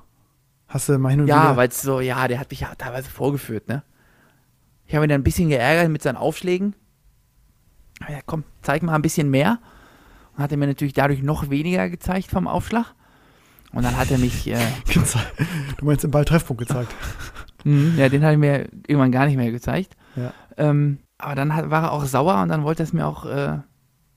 [0.73, 1.57] Hast du mal hin und Ja, wieder.
[1.57, 3.83] weil es so, ja, der hat mich ja teilweise vorgeführt, ne?
[4.87, 6.75] Ich habe ihn dann ein bisschen geärgert mit seinen Aufschlägen.
[8.01, 9.59] Aber ja, komm, zeig mal ein bisschen mehr.
[10.35, 12.95] Und hat er mir natürlich dadurch noch weniger gezeigt vom Aufschlag.
[13.71, 14.57] Und dann hat er mich, äh,
[15.77, 16.93] Du meinst im Ball Treffpunkt gezeigt.
[17.65, 19.95] Mhm, ja, den hat er mir irgendwann gar nicht mehr gezeigt.
[20.17, 20.33] Ja.
[20.57, 23.25] Ähm, aber dann hat, war er auch sauer und dann wollte er es mir auch
[23.25, 23.59] äh,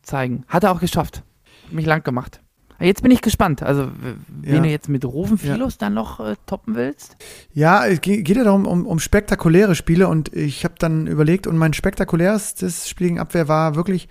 [0.03, 0.45] zeigen.
[0.49, 1.23] Hat er auch geschafft.
[1.71, 2.41] Mich lang gemacht.
[2.79, 3.63] Jetzt bin ich gespannt.
[3.63, 4.61] Also, w- wen Ja.
[4.61, 7.17] du jetzt mit Rufen Philos dann noch äh, toppen willst?
[7.55, 11.47] Ja, es ge- geht ja darum, um, um spektakuläre Spiele und ich habe dann überlegt
[11.47, 14.09] und mein spektakulärstes Spiel gegen Abwehr war wirklich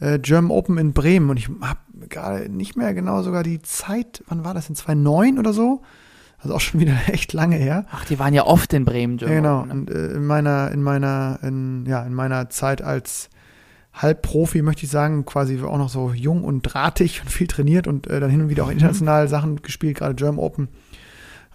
[0.00, 1.78] äh, German Open in Bremen und ich habe
[2.08, 5.82] gerade nicht mehr genau sogar die Zeit, wann war das, in 2009 oder so?
[6.40, 7.86] Also auch schon wieder echt lange her.
[7.90, 9.58] Ach, die waren ja oft in Bremen, Ja, German genau.
[9.60, 9.74] Open, ne?
[9.74, 13.30] Und äh, in meiner, in meiner, in, ja, in meiner Zeit als
[13.94, 18.08] Halbprofi möchte ich sagen, quasi auch noch so jung und drahtig und viel trainiert und
[18.08, 20.68] äh, dann hin und wieder auch international Sachen gespielt, gerade German Open.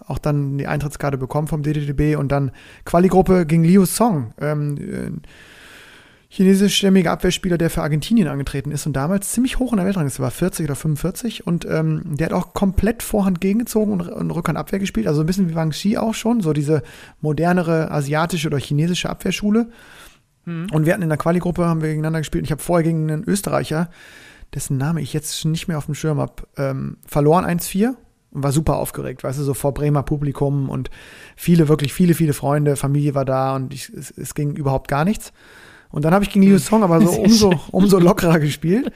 [0.07, 2.51] Auch dann die Eintrittskarte bekommen vom DDDB und dann
[2.85, 5.11] Quali-Gruppe gegen Liu Song, ähm, äh,
[6.29, 10.31] chinesischstämmiger Abwehrspieler, der für Argentinien angetreten ist und damals ziemlich hoch in der Weltrangliste war,
[10.31, 14.79] 40 oder 45 und ähm, der hat auch komplett Vorhand gegengezogen und, und Rückhand Abwehr
[14.79, 16.83] gespielt, also ein bisschen wie Wang Xi auch schon, so diese
[17.19, 19.69] modernere asiatische oder chinesische Abwehrschule.
[20.45, 23.11] Und wir hatten in der Quali-Gruppe, haben wir gegeneinander gespielt und ich habe vorher gegen
[23.11, 23.89] einen Österreicher,
[24.55, 27.95] dessen Name ich jetzt nicht mehr auf dem Schirm habe, ähm, verloren 1-4
[28.31, 30.89] und war super aufgeregt, weißt du, so vor Bremer Publikum und
[31.35, 35.05] viele, wirklich viele, viele Freunde, Familie war da und ich, es, es ging überhaupt gar
[35.05, 35.33] nichts.
[35.91, 38.91] Und dann habe ich gegen Liu Song aber so umso, umso lockerer gespielt.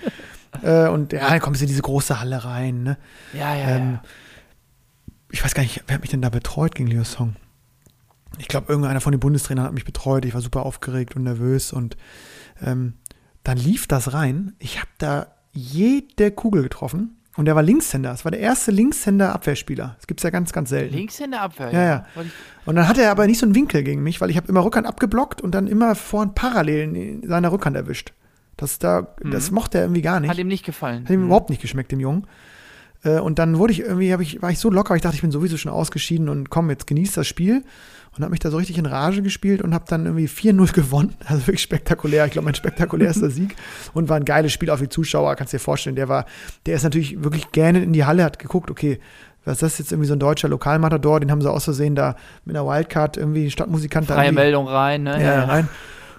[0.62, 2.84] äh, und ja, dann kommst du in diese große Halle rein.
[2.84, 2.98] Ne?
[3.34, 4.02] Ja, ja, Ähm, ja.
[5.32, 7.36] ich weiß gar nicht, wer hat mich denn da betreut gegen Liu Song?
[8.40, 10.26] Ich glaube, irgendeiner von den Bundestrainern hat mich betreut.
[10.26, 11.98] Ich war super aufgeregt und nervös und
[12.62, 12.94] ähm,
[13.44, 14.54] dann lief das rein.
[14.60, 18.10] Ich habe da jede Kugel getroffen Und der war Linkshänder.
[18.10, 19.96] Das war der erste Linkshänder-Abwehrspieler.
[19.98, 20.96] Das gibt es ja ganz, ganz selten.
[20.96, 21.72] Links in der Abwehr.
[21.72, 22.06] Ja, ja.
[22.66, 24.64] Und dann hatte er aber nicht so einen Winkel gegen mich, weil ich habe immer
[24.64, 28.14] Rückhand abgeblockt und dann immer vorn parallel in seiner Rückhand erwischt.
[28.58, 30.30] Das, da, das mochte er irgendwie gar nicht.
[30.30, 31.04] Hat ihm nicht gefallen.
[31.04, 32.28] Hat ihm überhaupt nicht geschmeckt, dem Jungen.
[33.04, 35.32] Äh, Und dann wurde ich irgendwie, ich, war ich so locker, ich dachte, ich bin
[35.32, 37.64] sowieso schon ausgeschieden und komm, jetzt genieß das Spiel.
[38.16, 41.16] Und habe mich da so richtig in Rage gespielt und habe dann irgendwie 4-0 gewonnen.
[41.26, 42.26] Also wirklich spektakulär.
[42.26, 43.56] Ich glaube, mein spektakulärster Sieg.
[43.94, 45.96] Und war ein geiles Spiel auch für die Zuschauer, kannst dir vorstellen.
[45.96, 46.26] Der war,
[46.66, 49.00] der ist natürlich wirklich gerne in die Halle, hat geguckt, okay,
[49.46, 52.16] was ist das jetzt irgendwie so ein deutscher Lokalmatador, den haben sie aus Versehen da
[52.46, 55.22] mit einer Wildcard irgendwie Stadtmusikant da Freie Meldung rein, ne?
[55.22, 55.68] ja, rein.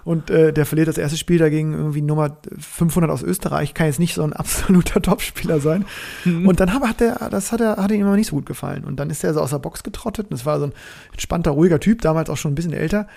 [0.04, 3.72] Und äh, der verliert das erste Spiel dagegen irgendwie Nummer 500 aus Österreich.
[3.72, 5.86] Kann jetzt nicht so ein absoluter Topspieler sein.
[6.24, 6.46] Mhm.
[6.46, 8.84] Und dann hat er, das hat er, hat ihm immer nicht so gut gefallen.
[8.84, 10.26] Und dann ist er so aus der Box getrottet.
[10.26, 10.72] Und das war so ein
[11.12, 13.08] entspannter, ruhiger Typ, damals auch schon ein bisschen älter.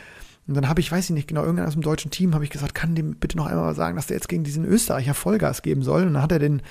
[0.48, 2.50] Und dann habe ich, weiß ich nicht genau, irgendeiner aus dem deutschen Team, habe ich
[2.50, 5.82] gesagt, kann dem bitte noch einmal sagen, dass der jetzt gegen diesen Österreicher Vollgas geben
[5.82, 6.04] soll.
[6.04, 6.62] Und dann hat er den,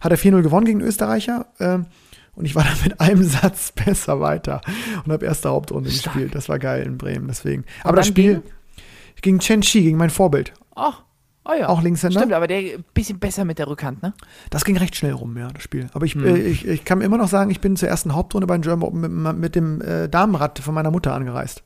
[0.00, 1.46] hat er 4-0 gewonnen gegen Österreicher.
[1.58, 1.86] Ähm,
[2.36, 4.60] und ich war dann mit einem Satz besser weiter
[5.04, 6.14] und habe erste Hauptrunde Stark.
[6.14, 6.34] gespielt.
[6.36, 7.64] Das war geil in Bremen, deswegen.
[7.82, 8.56] Aber das Spiel gegen?
[9.22, 11.02] Gegen Chen Shi, gegen mein Vorbild, Ach,
[11.44, 11.68] oh ja.
[11.68, 12.20] auch Linkshänder.
[12.20, 14.12] Stimmt, aber der ein bisschen besser mit der Rückhand, ne?
[14.50, 15.88] Das ging recht schnell rum, ja, das Spiel.
[15.94, 16.24] Aber ich, Hm.
[16.26, 19.22] äh, ich, ich kann immer noch sagen, ich bin zur ersten Hauptrunde beim German Open
[19.22, 21.62] mit, mit dem äh, Damenrad von meiner Mutter angereist.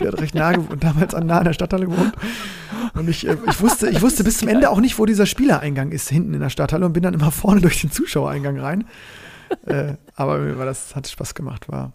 [0.00, 2.12] Der hat recht nah gewohnt, damals an nah an der Stadthalle gewohnt.
[2.94, 5.90] Und ich, äh, ich, wusste, ich wusste bis zum Ende auch nicht, wo dieser Spielereingang
[5.92, 8.84] ist, hinten in der Stadthalle und bin dann immer vorne durch den Zuschauereingang rein.
[9.66, 11.68] äh, aber mir war das hat Spaß gemacht.
[11.68, 11.92] War,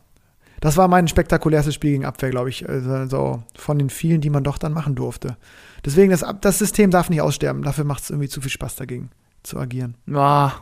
[0.62, 2.68] das war mein spektakulärstes Spiel gegen Abwehr, glaube ich.
[2.70, 5.36] Also so von den vielen, die man doch dann machen durfte.
[5.84, 7.64] Deswegen, das, das System darf nicht aussterben.
[7.64, 9.10] Dafür macht es irgendwie zu viel Spaß dagegen
[9.44, 9.96] zu agieren.
[10.06, 10.54] Ja,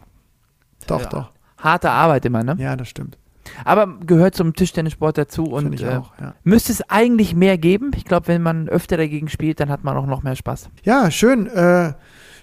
[0.88, 1.10] Doch, Ja.
[1.10, 1.32] doch.
[1.58, 2.56] harte Arbeit immer, ne?
[2.58, 3.18] Ja, das stimmt.
[3.66, 6.34] Aber gehört zum Tischtennissport dazu Finde und ich äh, auch, ja.
[6.44, 7.92] müsste es eigentlich mehr geben.
[7.96, 10.70] Ich glaube, wenn man öfter dagegen spielt, dann hat man auch noch mehr Spaß.
[10.84, 11.48] Ja, schön.
[11.48, 11.94] Äh,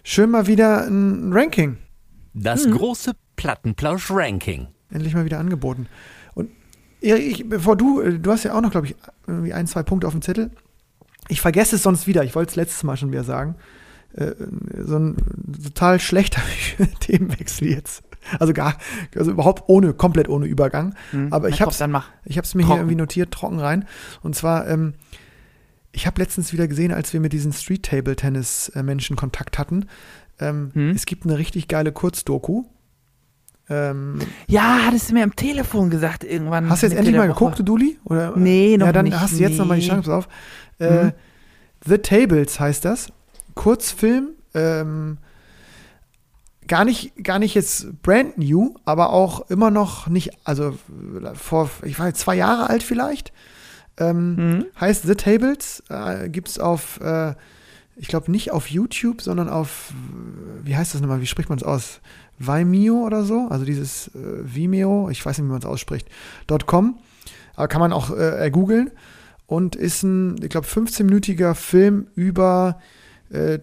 [0.03, 1.79] schön mal wieder ein Ranking.
[2.35, 4.67] Das große Plattenplausch-Ranking.
[4.91, 5.87] Endlich mal wieder angeboten.
[7.01, 10.07] Ich, bevor du, äh, du hast ja auch noch, glaube ich, irgendwie ein, zwei Punkte
[10.07, 10.51] auf dem Zettel.
[11.29, 12.25] Ich vergesse es sonst wieder.
[12.25, 13.57] Ich wollte es letztes Mal schon wieder sagen.
[14.15, 14.33] Äh,
[14.83, 15.17] so ein
[15.63, 16.41] total schlechter
[17.01, 18.03] Themenwechsel jetzt.
[18.41, 18.77] Also gar,
[19.15, 20.95] also überhaupt ohne, komplett ohne Übergang.
[21.31, 22.81] Aber Na, ich habe es mir hier Trocken.
[22.81, 23.85] irgendwie notiert, trocken rein.
[24.23, 24.95] Und zwar, ähm,
[25.93, 29.87] ich habe letztens wieder gesehen, als wir mit diesen Street-Table-Tennis-Menschen Kontakt hatten,
[30.41, 30.91] ähm, Hm?
[30.91, 32.65] es gibt eine richtig geile Kurzdoku.
[33.69, 36.71] Ähm, Ja, hattest du mir am Telefon gesagt irgendwann.
[36.71, 37.35] hast du jetzt Mitte endlich mal Woche.
[37.39, 37.99] geguckt, du Duli?
[38.05, 39.91] Oder, Nee, noch Ja, dann nicht, hast du jetzt nochmal die nee.
[39.93, 40.29] Chance auf.
[40.79, 41.13] Äh, Mhm.
[41.85, 43.09] The Tables heißt das.
[43.55, 44.31] Kurzfilm.
[44.55, 45.19] Ähm,
[46.67, 50.77] gar nicht, gar nicht jetzt brand new, aber auch immer noch nicht, also
[51.35, 53.33] vor, ich weiß, zwei Jahre alt vielleicht.
[53.99, 54.65] Ähm, Mhm.
[54.81, 57.35] Heißt The Tables, äh, gibt es auf, äh,
[57.97, 61.59] ich glaube nicht auf YouTube, sondern auf, äh, wie heißt das nochmal, wie spricht man
[61.59, 62.01] es aus?
[62.39, 64.13] Vimeo oder so, also dieses äh,
[64.43, 66.09] Vimeo, ich weiß nicht, wie man es ausspricht,
[66.67, 66.99] .com,
[67.55, 68.91] aber kann man auch äh, googeln
[69.47, 72.79] und ist ein, ich glaube, 15-minütiger Film über
[73.31, 73.61] äh,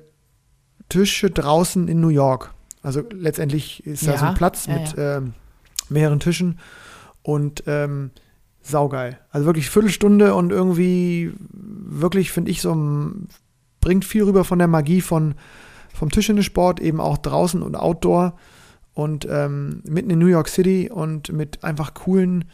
[0.90, 2.54] Tische draußen in New York.
[2.82, 5.34] Also letztendlich ist da Ja, so ein Platz ja, mit Ähm,
[5.90, 6.60] mehreren Tischen
[7.22, 8.12] und ähm,
[8.62, 9.20] saugeil.
[9.30, 12.76] Also wirklich Viertelstunde und irgendwie wirklich, finde ich, so
[13.82, 15.36] bringt viel rüber von der Magie von,
[15.94, 18.38] vom Tischtennissport, eben auch draußen und Outdoor
[18.94, 22.46] und ähm, mitten in New York City und mit einfach coolen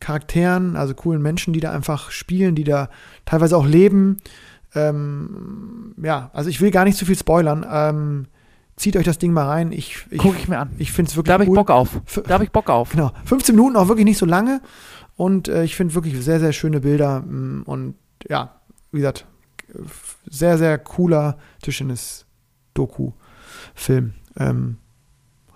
[0.00, 2.88] Charakteren, also coolen Menschen, die da einfach spielen, die da
[3.26, 4.16] teilweise auch leben.
[4.74, 7.66] Ähm, ja, also ich will gar nicht zu viel spoilern.
[7.70, 8.26] Ähm,
[8.76, 9.72] zieht euch das Ding mal rein.
[9.72, 10.70] Ich, ich, Guck ich mir an.
[10.78, 11.56] ich finde es wirklich Da habe ich cool.
[11.56, 12.00] Bock auf.
[12.26, 12.92] Da habe ich Bock auf.
[12.92, 13.12] Genau.
[13.26, 14.62] 15 Minuten auch wirklich nicht so lange.
[15.16, 17.20] Und äh, ich finde wirklich sehr, sehr schöne Bilder.
[17.20, 17.94] mm, Und
[18.28, 18.54] ja,
[18.92, 19.26] wie gesagt,
[20.30, 24.14] sehr, sehr cooler Tischtennis-Doku-Film.
[24.38, 24.76] Ähm,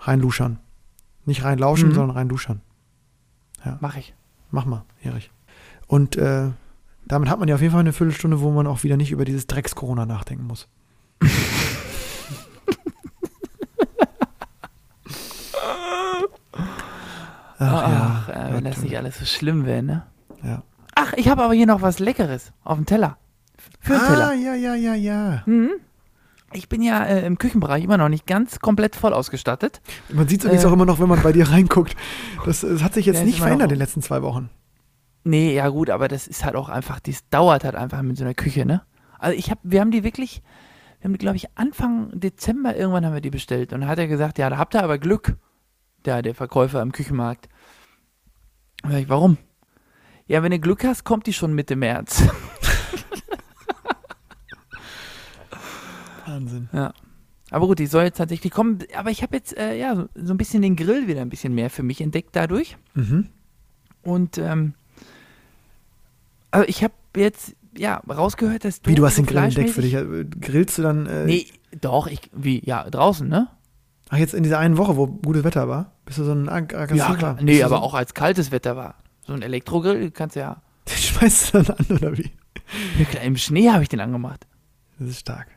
[0.07, 0.59] reinluschern.
[1.27, 1.95] Nicht reinlauschen, Mhm.
[1.95, 2.61] sondern reinluschern.
[3.81, 4.15] Mach ich.
[4.51, 5.31] Mach mal, Erich.
[5.87, 6.51] Und äh,
[7.07, 9.25] damit hat man ja auf jeden Fall eine Viertelstunde, wo man auch wieder nicht über
[9.25, 10.69] dieses Drecks-Corona nachdenken muss.
[17.59, 20.03] Ach, ja, äh, wenn das nicht alles so schlimm wäre, ne?
[20.43, 20.63] ja.
[20.95, 23.17] Ach, ich habe aber hier noch was Leckeres auf dem Teller.
[23.81, 24.33] Für den Ah, Teller.
[24.35, 25.43] ja, ja, ja, ja.
[25.47, 25.71] Mhm.
[26.57, 29.81] Ich bin ja äh, im Küchenbereich immer noch nicht ganz komplett voll ausgestattet.
[30.13, 30.69] Man sieht es übrigens Äh.
[30.69, 31.97] auch immer noch, wenn man bei dir reinguckt.
[32.45, 34.51] Das, das hat sich jetzt nicht verändert in den letzten zwei Wochen.
[35.25, 38.25] Nee, ja gut, aber das ist halt auch einfach, das dauert halt einfach mit so
[38.25, 38.83] einer Küche, ne?
[39.19, 40.43] Also ich habe, wir haben die wirklich,
[41.01, 43.73] wir haben die, glaube ich, Anfang Dezember irgendwann haben wir die bestellt.
[43.73, 45.37] Und dann hat er gesagt, ja, da habt ihr aber Glück,
[46.05, 47.49] der, der Verkäufer im Küchenmarkt.
[48.85, 49.39] Und ich, warum?
[50.27, 52.23] Ja, wenn du Glück hast, kommt die schon Mitte März.
[56.27, 56.69] Wahnsinn.
[56.73, 56.93] Ja.
[57.51, 58.79] Aber gut, die soll jetzt tatsächlich kommen.
[58.97, 61.71] Aber ich habe jetzt äh, ja so, ein bisschen den Grill wieder ein bisschen mehr
[61.71, 62.77] für mich entdeckt dadurch.
[62.95, 63.29] Mhm.
[64.03, 64.75] Und ähm,
[66.51, 68.91] also ich habe jetzt ja rausgehört, dass du.
[68.91, 69.95] Wie, du hast den Grill entdeckt für dich.
[69.95, 71.47] Äh, Grillst du dann, äh, Nee,
[71.81, 73.49] doch, ich, wie, ja, draußen, ne?
[74.15, 75.93] ach jetzt in dieser einen Woche, wo gutes Wetter war?
[76.05, 77.17] Bist du so ein ag aggressiver?
[77.17, 77.35] klar.
[77.35, 78.97] Bist Nee, aber so, auch als kaltes Wetter war.
[79.27, 80.63] So ein Elektrogrill kannst du ja.
[80.89, 82.31] Den schmeißt du dann an, oder wie?
[82.99, 84.47] Ja, klar, Im Schnee habe ich den angemacht.
[84.99, 85.49] Das ist stark.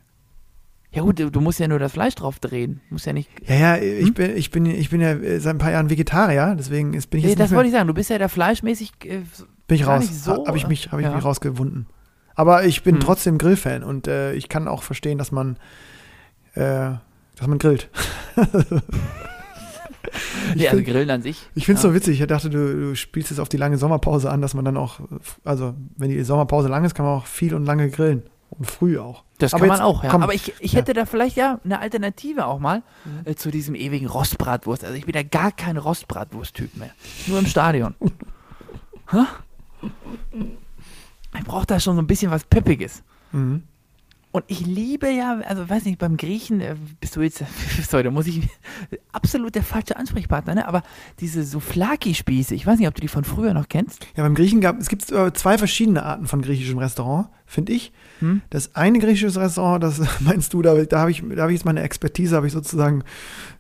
[0.92, 2.82] Ja gut, du, du musst ja nur das Fleisch drauf drehen.
[2.90, 3.30] Muss ja nicht.
[3.48, 4.14] Ja, ja, ich, Hm?
[4.14, 7.20] bin, ich, bin, ich bin ja äh, seit ein paar Jahren Vegetarier, deswegen ist, bin
[7.20, 7.88] ich Nee, jetzt das wollte ich sagen.
[7.88, 8.92] Du bist ja da fleischmäßig.
[9.04, 9.22] Äh,
[9.68, 10.06] bin ich raus.
[10.24, 11.14] so, habe ich mich, hab ich ja.
[11.14, 11.88] mich rausgewunden.
[12.36, 13.02] Aber ich bin Hm.
[13.02, 15.58] trotzdem Grillfan und äh, ich kann auch verstehen, dass man,
[16.54, 16.92] äh,
[17.36, 17.90] dass man grillt.
[20.50, 21.48] Ich nee, also find- Grillen an sich.
[21.54, 21.90] Ich finde es ja.
[21.90, 22.20] so witzig.
[22.22, 25.00] Ich dachte, du, du spielst jetzt auf die lange Sommerpause an, dass man dann auch,
[25.44, 28.24] also wenn die Sommerpause lang ist, kann man auch viel und lange grillen.
[28.50, 29.24] Und früh auch.
[29.40, 30.10] Das Aber kann man jetzt, auch, ja.
[30.10, 30.24] komm.
[30.24, 30.80] Aber ich, ich Ja.
[30.80, 32.82] hätte da vielleicht ja eine Alternative auch mal
[33.26, 34.84] äh, zu diesem ewigen Rostbratwurst.
[34.84, 36.92] Also ich bin ja gar kein Rostbratwurst-Typ mehr.
[37.28, 37.96] Nur im Stadion.
[39.12, 39.24] Hä?
[41.38, 43.04] ich brauche da schon so ein bisschen was Peppiges.
[43.32, 43.64] Mhm.
[44.38, 47.44] Und ich liebe ja, also weiß nicht, beim Griechen äh, bist du jetzt,
[47.90, 48.48] sorry, da muss ich,
[49.12, 50.68] absolut der falsche Ansprechpartner, ne?
[50.68, 50.84] aber
[51.20, 54.06] diese Souflaki-Spieße, ich weiß nicht, ob du die von früher noch kennst.
[54.16, 57.92] Ja, beim Griechen gab es gibt äh, zwei verschiedene Arten von griechischem Restaurant, finde ich.
[58.20, 58.42] Hm?
[58.52, 61.66] Das eine griechische Restaurant, das meinst du, da, da habe ich, da hab ich jetzt
[61.66, 63.04] meine Expertise, habe ich sozusagen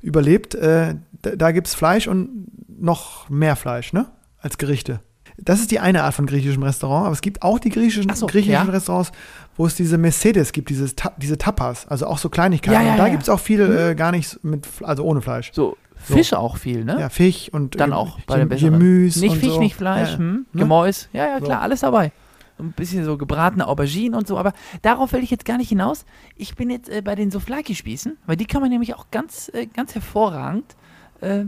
[0.03, 0.53] überlebt.
[0.53, 2.45] Äh, da da gibt es Fleisch und
[2.80, 4.05] noch mehr Fleisch, ne?
[4.38, 4.99] Als Gerichte.
[5.38, 8.25] Das ist die eine Art von griechischem Restaurant, aber es gibt auch die griechischen, so,
[8.25, 8.63] griechischen ja.
[8.63, 9.11] Restaurants,
[9.58, 12.80] wo es diese Mercedes gibt, dieses, Ta diese Tapas, also auch so Kleinigkeiten.
[12.80, 13.12] Ja, ja, und da ja.
[13.12, 15.51] gibt es auch viel äh, gar nichts mit, also ohne Fleisch.
[15.53, 15.76] So,
[16.08, 16.14] So.
[16.16, 16.99] Fisch auch viel, ne?
[16.99, 18.49] Ja, Fisch und Dann auch bei Gem-.
[18.49, 19.20] Gemüse.
[19.20, 19.60] Nicht und Fisch, so.
[19.60, 20.45] nicht Fleisch, Ja, hm?
[20.53, 20.62] ne?
[20.62, 21.10] Gemäus.
[21.12, 21.45] Ja, ja, So.
[21.45, 22.12] klar, alles dabei.
[22.60, 26.05] Ein bisschen so gebratene Auberginen und so, aber darauf will ich jetzt gar nicht hinaus.
[26.36, 29.68] Ich bin jetzt äh, bei den Souflaki-Spießen, weil die kann man nämlich auch ganz, äh,
[29.68, 30.76] ganz hervorragend
[31.22, 31.43] äh,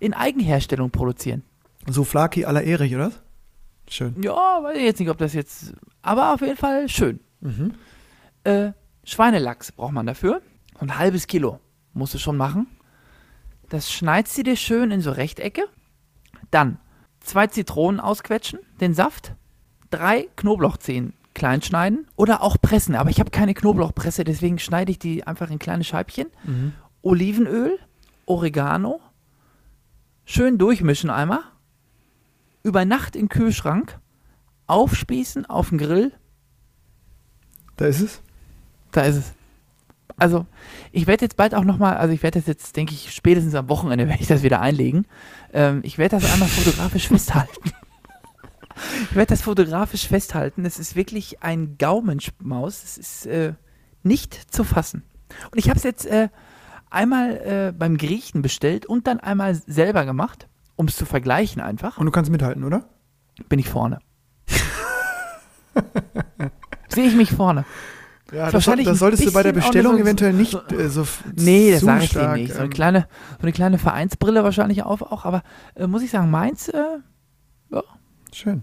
[0.00, 1.42] in Eigenherstellung produzieren.
[1.86, 3.10] So Flaki à la Erich, oder?
[3.88, 4.16] Schön.
[4.22, 7.20] Ja, weiß ich jetzt nicht, ob das jetzt, aber auf jeden Fall schön.
[7.44, 7.74] Mhm.
[8.42, 8.72] Äh,
[9.04, 10.42] Schweinelachs braucht man dafür.
[10.74, 11.60] So Ein halbes Kilo
[11.92, 12.66] musst du schon machen.
[13.68, 15.62] Das schneidest du dir schön in so Rechtecke.
[16.50, 16.78] Dann
[17.20, 19.34] zwei Zitronen ausquetschen, den Saft.
[19.90, 22.94] Drei Knoblauchzehen klein schneiden oder auch pressen.
[22.94, 26.28] Aber ich habe keine Knoblauchpresse, deswegen schneide ich die einfach in kleine Scheibchen.
[26.44, 26.72] Mhm.
[27.02, 27.78] Olivenöl,
[28.26, 29.00] Oregano.
[30.24, 31.40] Schön durchmischen einmal.
[32.62, 33.98] Über Nacht den Kühlschrank.
[34.66, 36.12] Aufspießen auf den Grill.
[37.76, 38.22] Da ist es.
[38.92, 39.32] Da ist es.
[40.16, 40.46] Also,
[40.92, 43.68] ich werde jetzt bald auch nochmal, also ich werde das jetzt, denke ich, spätestens am
[43.68, 45.06] Wochenende werde ich das wieder einlegen.
[45.52, 47.72] Ähm, ich werde das einmal fotografisch festhalten.
[49.10, 50.64] Ich werde das fotografisch festhalten.
[50.64, 52.84] Es ist wirklich ein Gaumenschmaus.
[52.84, 53.54] Es ist äh,
[54.02, 55.02] nicht zu fassen.
[55.50, 56.28] Und ich habe es jetzt äh,
[56.90, 61.98] einmal äh, beim Griechen bestellt und dann einmal selber gemacht, um es zu vergleichen einfach.
[61.98, 62.88] Und du kannst mithalten, oder?
[63.48, 63.98] bin ich vorne.
[66.94, 67.64] Sehe ich mich vorne.
[68.32, 71.06] Ja, Ist das, wahrscheinlich das solltest du bei der Bestellung eventuell nicht so- äh, so
[71.36, 72.52] Nee, das sage ich dir nicht.
[72.52, 73.06] So eine ähm, kleine,
[73.38, 75.42] so eine kleine Vereinsbrille wahrscheinlich auf auch, aber
[75.74, 76.82] äh, muss ich sagen, meins, äh,
[78.32, 78.62] Schön.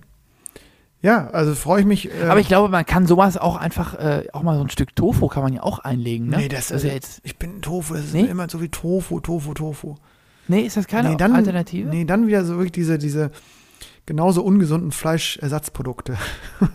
[1.01, 2.09] Ja, also freue ich mich.
[2.13, 4.95] Äh, aber ich glaube, man kann sowas auch einfach, äh, auch mal so ein Stück
[4.95, 6.37] Tofu kann man ja auch einlegen, ne?
[6.37, 8.25] nee, das ist ist ja jetzt, Ich bin Tofu, das ist Nee?
[8.25, 9.95] immer so wie Tofu, Tofu, Tofu.
[10.49, 11.87] nee, ist das keine nee, dann, Alternative?
[11.89, 13.31] Nee, dann wieder so wirklich diese, diese
[14.05, 16.17] genauso ungesunden Fleischersatzprodukte.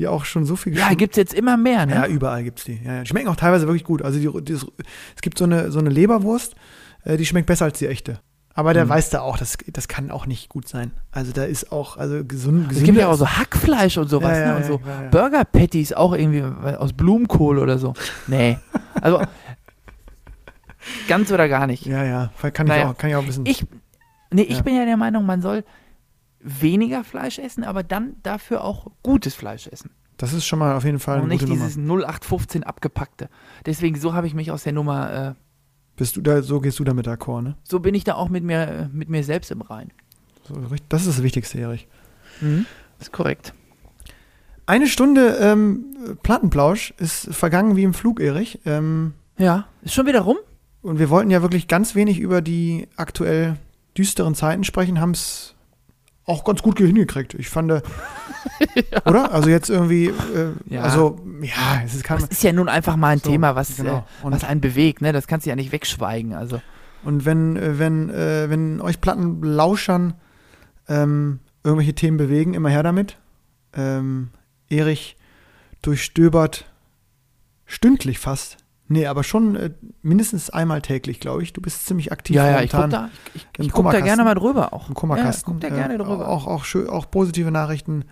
[0.00, 1.94] die auch schon so viel ja, geschm- gibt's jetzt immer mehr, ne?
[1.94, 2.80] Ja, überall gibt's die.
[2.84, 3.00] Ja, ja.
[3.02, 4.02] Die schmecken auch teilweise wirklich gut.
[4.02, 4.66] Also die, dieses,
[5.14, 6.56] es gibt so eine, so eine Leberwurst,
[7.04, 8.18] äh, die schmeckt besser als die echte.
[8.52, 8.88] Aber der Mhm.
[8.90, 10.90] weiß da auch, das, das kann auch nicht gut sein.
[11.12, 14.44] Also da ist auch, also gesund, es gibt ja auch so Hackfleisch und sowas, Ja,
[14.44, 14.56] ja, ne?
[14.56, 15.08] Und so ja.
[15.10, 17.94] Burger Patties auch irgendwie aus Blumenkohl oder so.
[18.26, 18.58] Nee.
[19.00, 19.22] Also
[21.08, 21.86] ganz oder gar nicht.
[21.86, 22.90] Ja, ja, kann ich, Naja.
[22.90, 23.46] auch, kann ich auch wissen.
[23.46, 23.64] Ich,
[24.32, 25.64] nee, ich bin ja der Meinung, man soll
[26.42, 29.90] weniger Fleisch essen, aber dann dafür auch gutes Fleisch essen.
[30.16, 31.64] das ist schon mal auf jeden Fall eine und nicht gute Nummer.
[31.66, 33.28] dieses 0815 abgepackte.
[33.66, 35.34] Deswegen, so habe ich mich aus der Nummer, äh,
[35.96, 37.56] Bist du da, so gehst du damit d'accord, ne?
[37.64, 39.92] so bin ich da auch mit mir, äh, mit mir selbst im Rein.
[40.48, 40.54] So,
[40.88, 41.86] das ist das Wichtigste, Erich.
[42.40, 42.64] Mhm.
[42.98, 43.52] Ist korrekt.
[44.66, 45.84] Eine Stunde ähm,
[46.22, 48.60] Plattenplausch ist vergangen wie im Flug, Erich.
[48.64, 50.36] Ähm, Ja, ist schon wieder rum?
[50.82, 53.56] und wir wollten ja wirklich ganz wenig über die aktuell
[53.98, 55.54] düsteren Zeiten sprechen, haben es
[56.30, 57.34] auch ganz gut hingekriegt.
[57.34, 57.82] Ich fand, äh,
[59.04, 59.32] oder?
[59.32, 60.82] Also jetzt irgendwie, äh, Ja.
[60.82, 63.98] also ja, es ist Das ist ja nun einfach mal ein So, Thema, was, genau.
[63.98, 65.12] äh, was einen bewegt, ne?
[65.12, 66.32] Das kannst du ja nicht wegschweigen.
[66.34, 66.60] Also,
[67.04, 70.14] Und wenn, äh, wenn, äh, wenn euch Plattenlauschern
[70.88, 73.18] ähm, irgendwelche Themen bewegen, immer her damit.
[73.74, 74.30] Ähm,
[74.68, 75.16] Erich
[75.82, 76.66] durchstöbert
[77.66, 78.56] stündlich fast
[78.92, 79.70] Nee, aber schon äh,
[80.02, 81.52] mindestens einmal täglich, glaube ich.
[81.52, 84.00] Du bist ziemlich aktiv Ja, ja, ich gucke da, ich, ich, im ich guck da
[84.00, 84.88] gerne mal drüber auch.
[84.88, 85.52] im Kummerkasten.
[85.54, 86.28] Ja, guck da gerne Äh, drüber.
[86.28, 88.04] Auch, auch, schön, auch positive Nachrichten,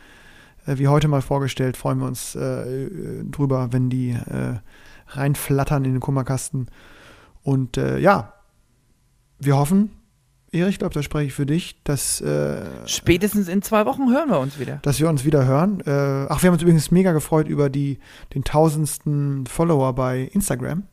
[0.66, 4.60] äh, wie heute mal vorgestellt, freuen wir uns äh, äh, drüber, wenn die äh,
[5.08, 6.68] reinflattern in den Kummerkasten.
[7.42, 8.34] Und äh, ja,
[9.40, 9.90] wir hoffen,
[10.51, 14.30] Erich, ich glaube, da spreche ich für dich, dass, äh, Spätestens in zwei Wochen hören
[14.30, 14.78] wir uns wieder.
[14.82, 15.80] dass wir uns wieder hören.
[15.80, 15.90] Äh,
[16.28, 17.99] ach, wir haben uns übrigens mega gefreut über die,
[18.34, 20.84] den tausendsten Follower bei Instagram.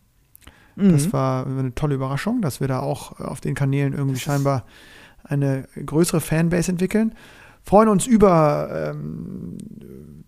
[0.75, 1.13] Das Mhm.
[1.13, 4.65] war eine tolle Überraschung, dass wir da auch auf den Kanälen irgendwie scheinbar
[5.23, 7.15] eine größere Fanbase entwickeln.
[7.63, 9.57] Freuen uns über ähm,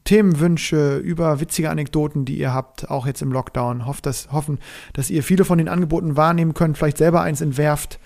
[0.06, 3.86] Themenwünsche, über witzige Anekdoten, die ihr habt, auch jetzt im Lockdown.
[3.86, 4.58] Hofft, dass, hoffen,
[4.94, 8.00] dass ihr viele von den Angeboten wahrnehmen könnt, vielleicht selber eins entwerft,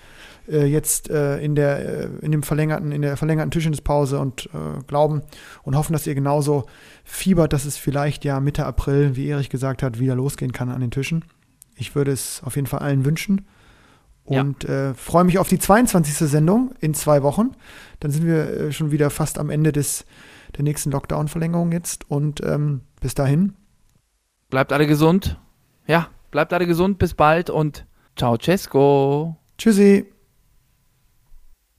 [0.48, 4.82] äh, jetzt äh, in, der, äh, in, dem verlängerten, in der verlängerten Tischtennispause und äh,
[4.86, 5.22] glauben
[5.62, 6.66] und hoffen, dass ihr genauso
[7.04, 10.80] fiebert, dass es vielleicht ja Mitte April, wie Erich gesagt hat, wieder losgehen kann an
[10.80, 11.24] den Tischen.
[11.76, 13.46] Ich würde es auf jeden Fall allen wünschen.
[14.28, 14.40] Ja.
[14.40, 16.14] Und äh, freue mich auf die 22.
[16.30, 17.52] Sendung in zwei Wochen.
[17.98, 20.04] Dann sind wir äh, schon wieder fast am Ende des,
[20.56, 22.08] der nächsten Lockdown-Verlängerung jetzt.
[22.08, 23.54] Und ähm, bis dahin,
[24.52, 25.38] Bleibt alle gesund.
[25.86, 26.98] Ja, bleibt alle gesund.
[26.98, 27.86] Bis bald und
[28.16, 29.34] ciao, Cesco.
[29.56, 30.11] tschüssi.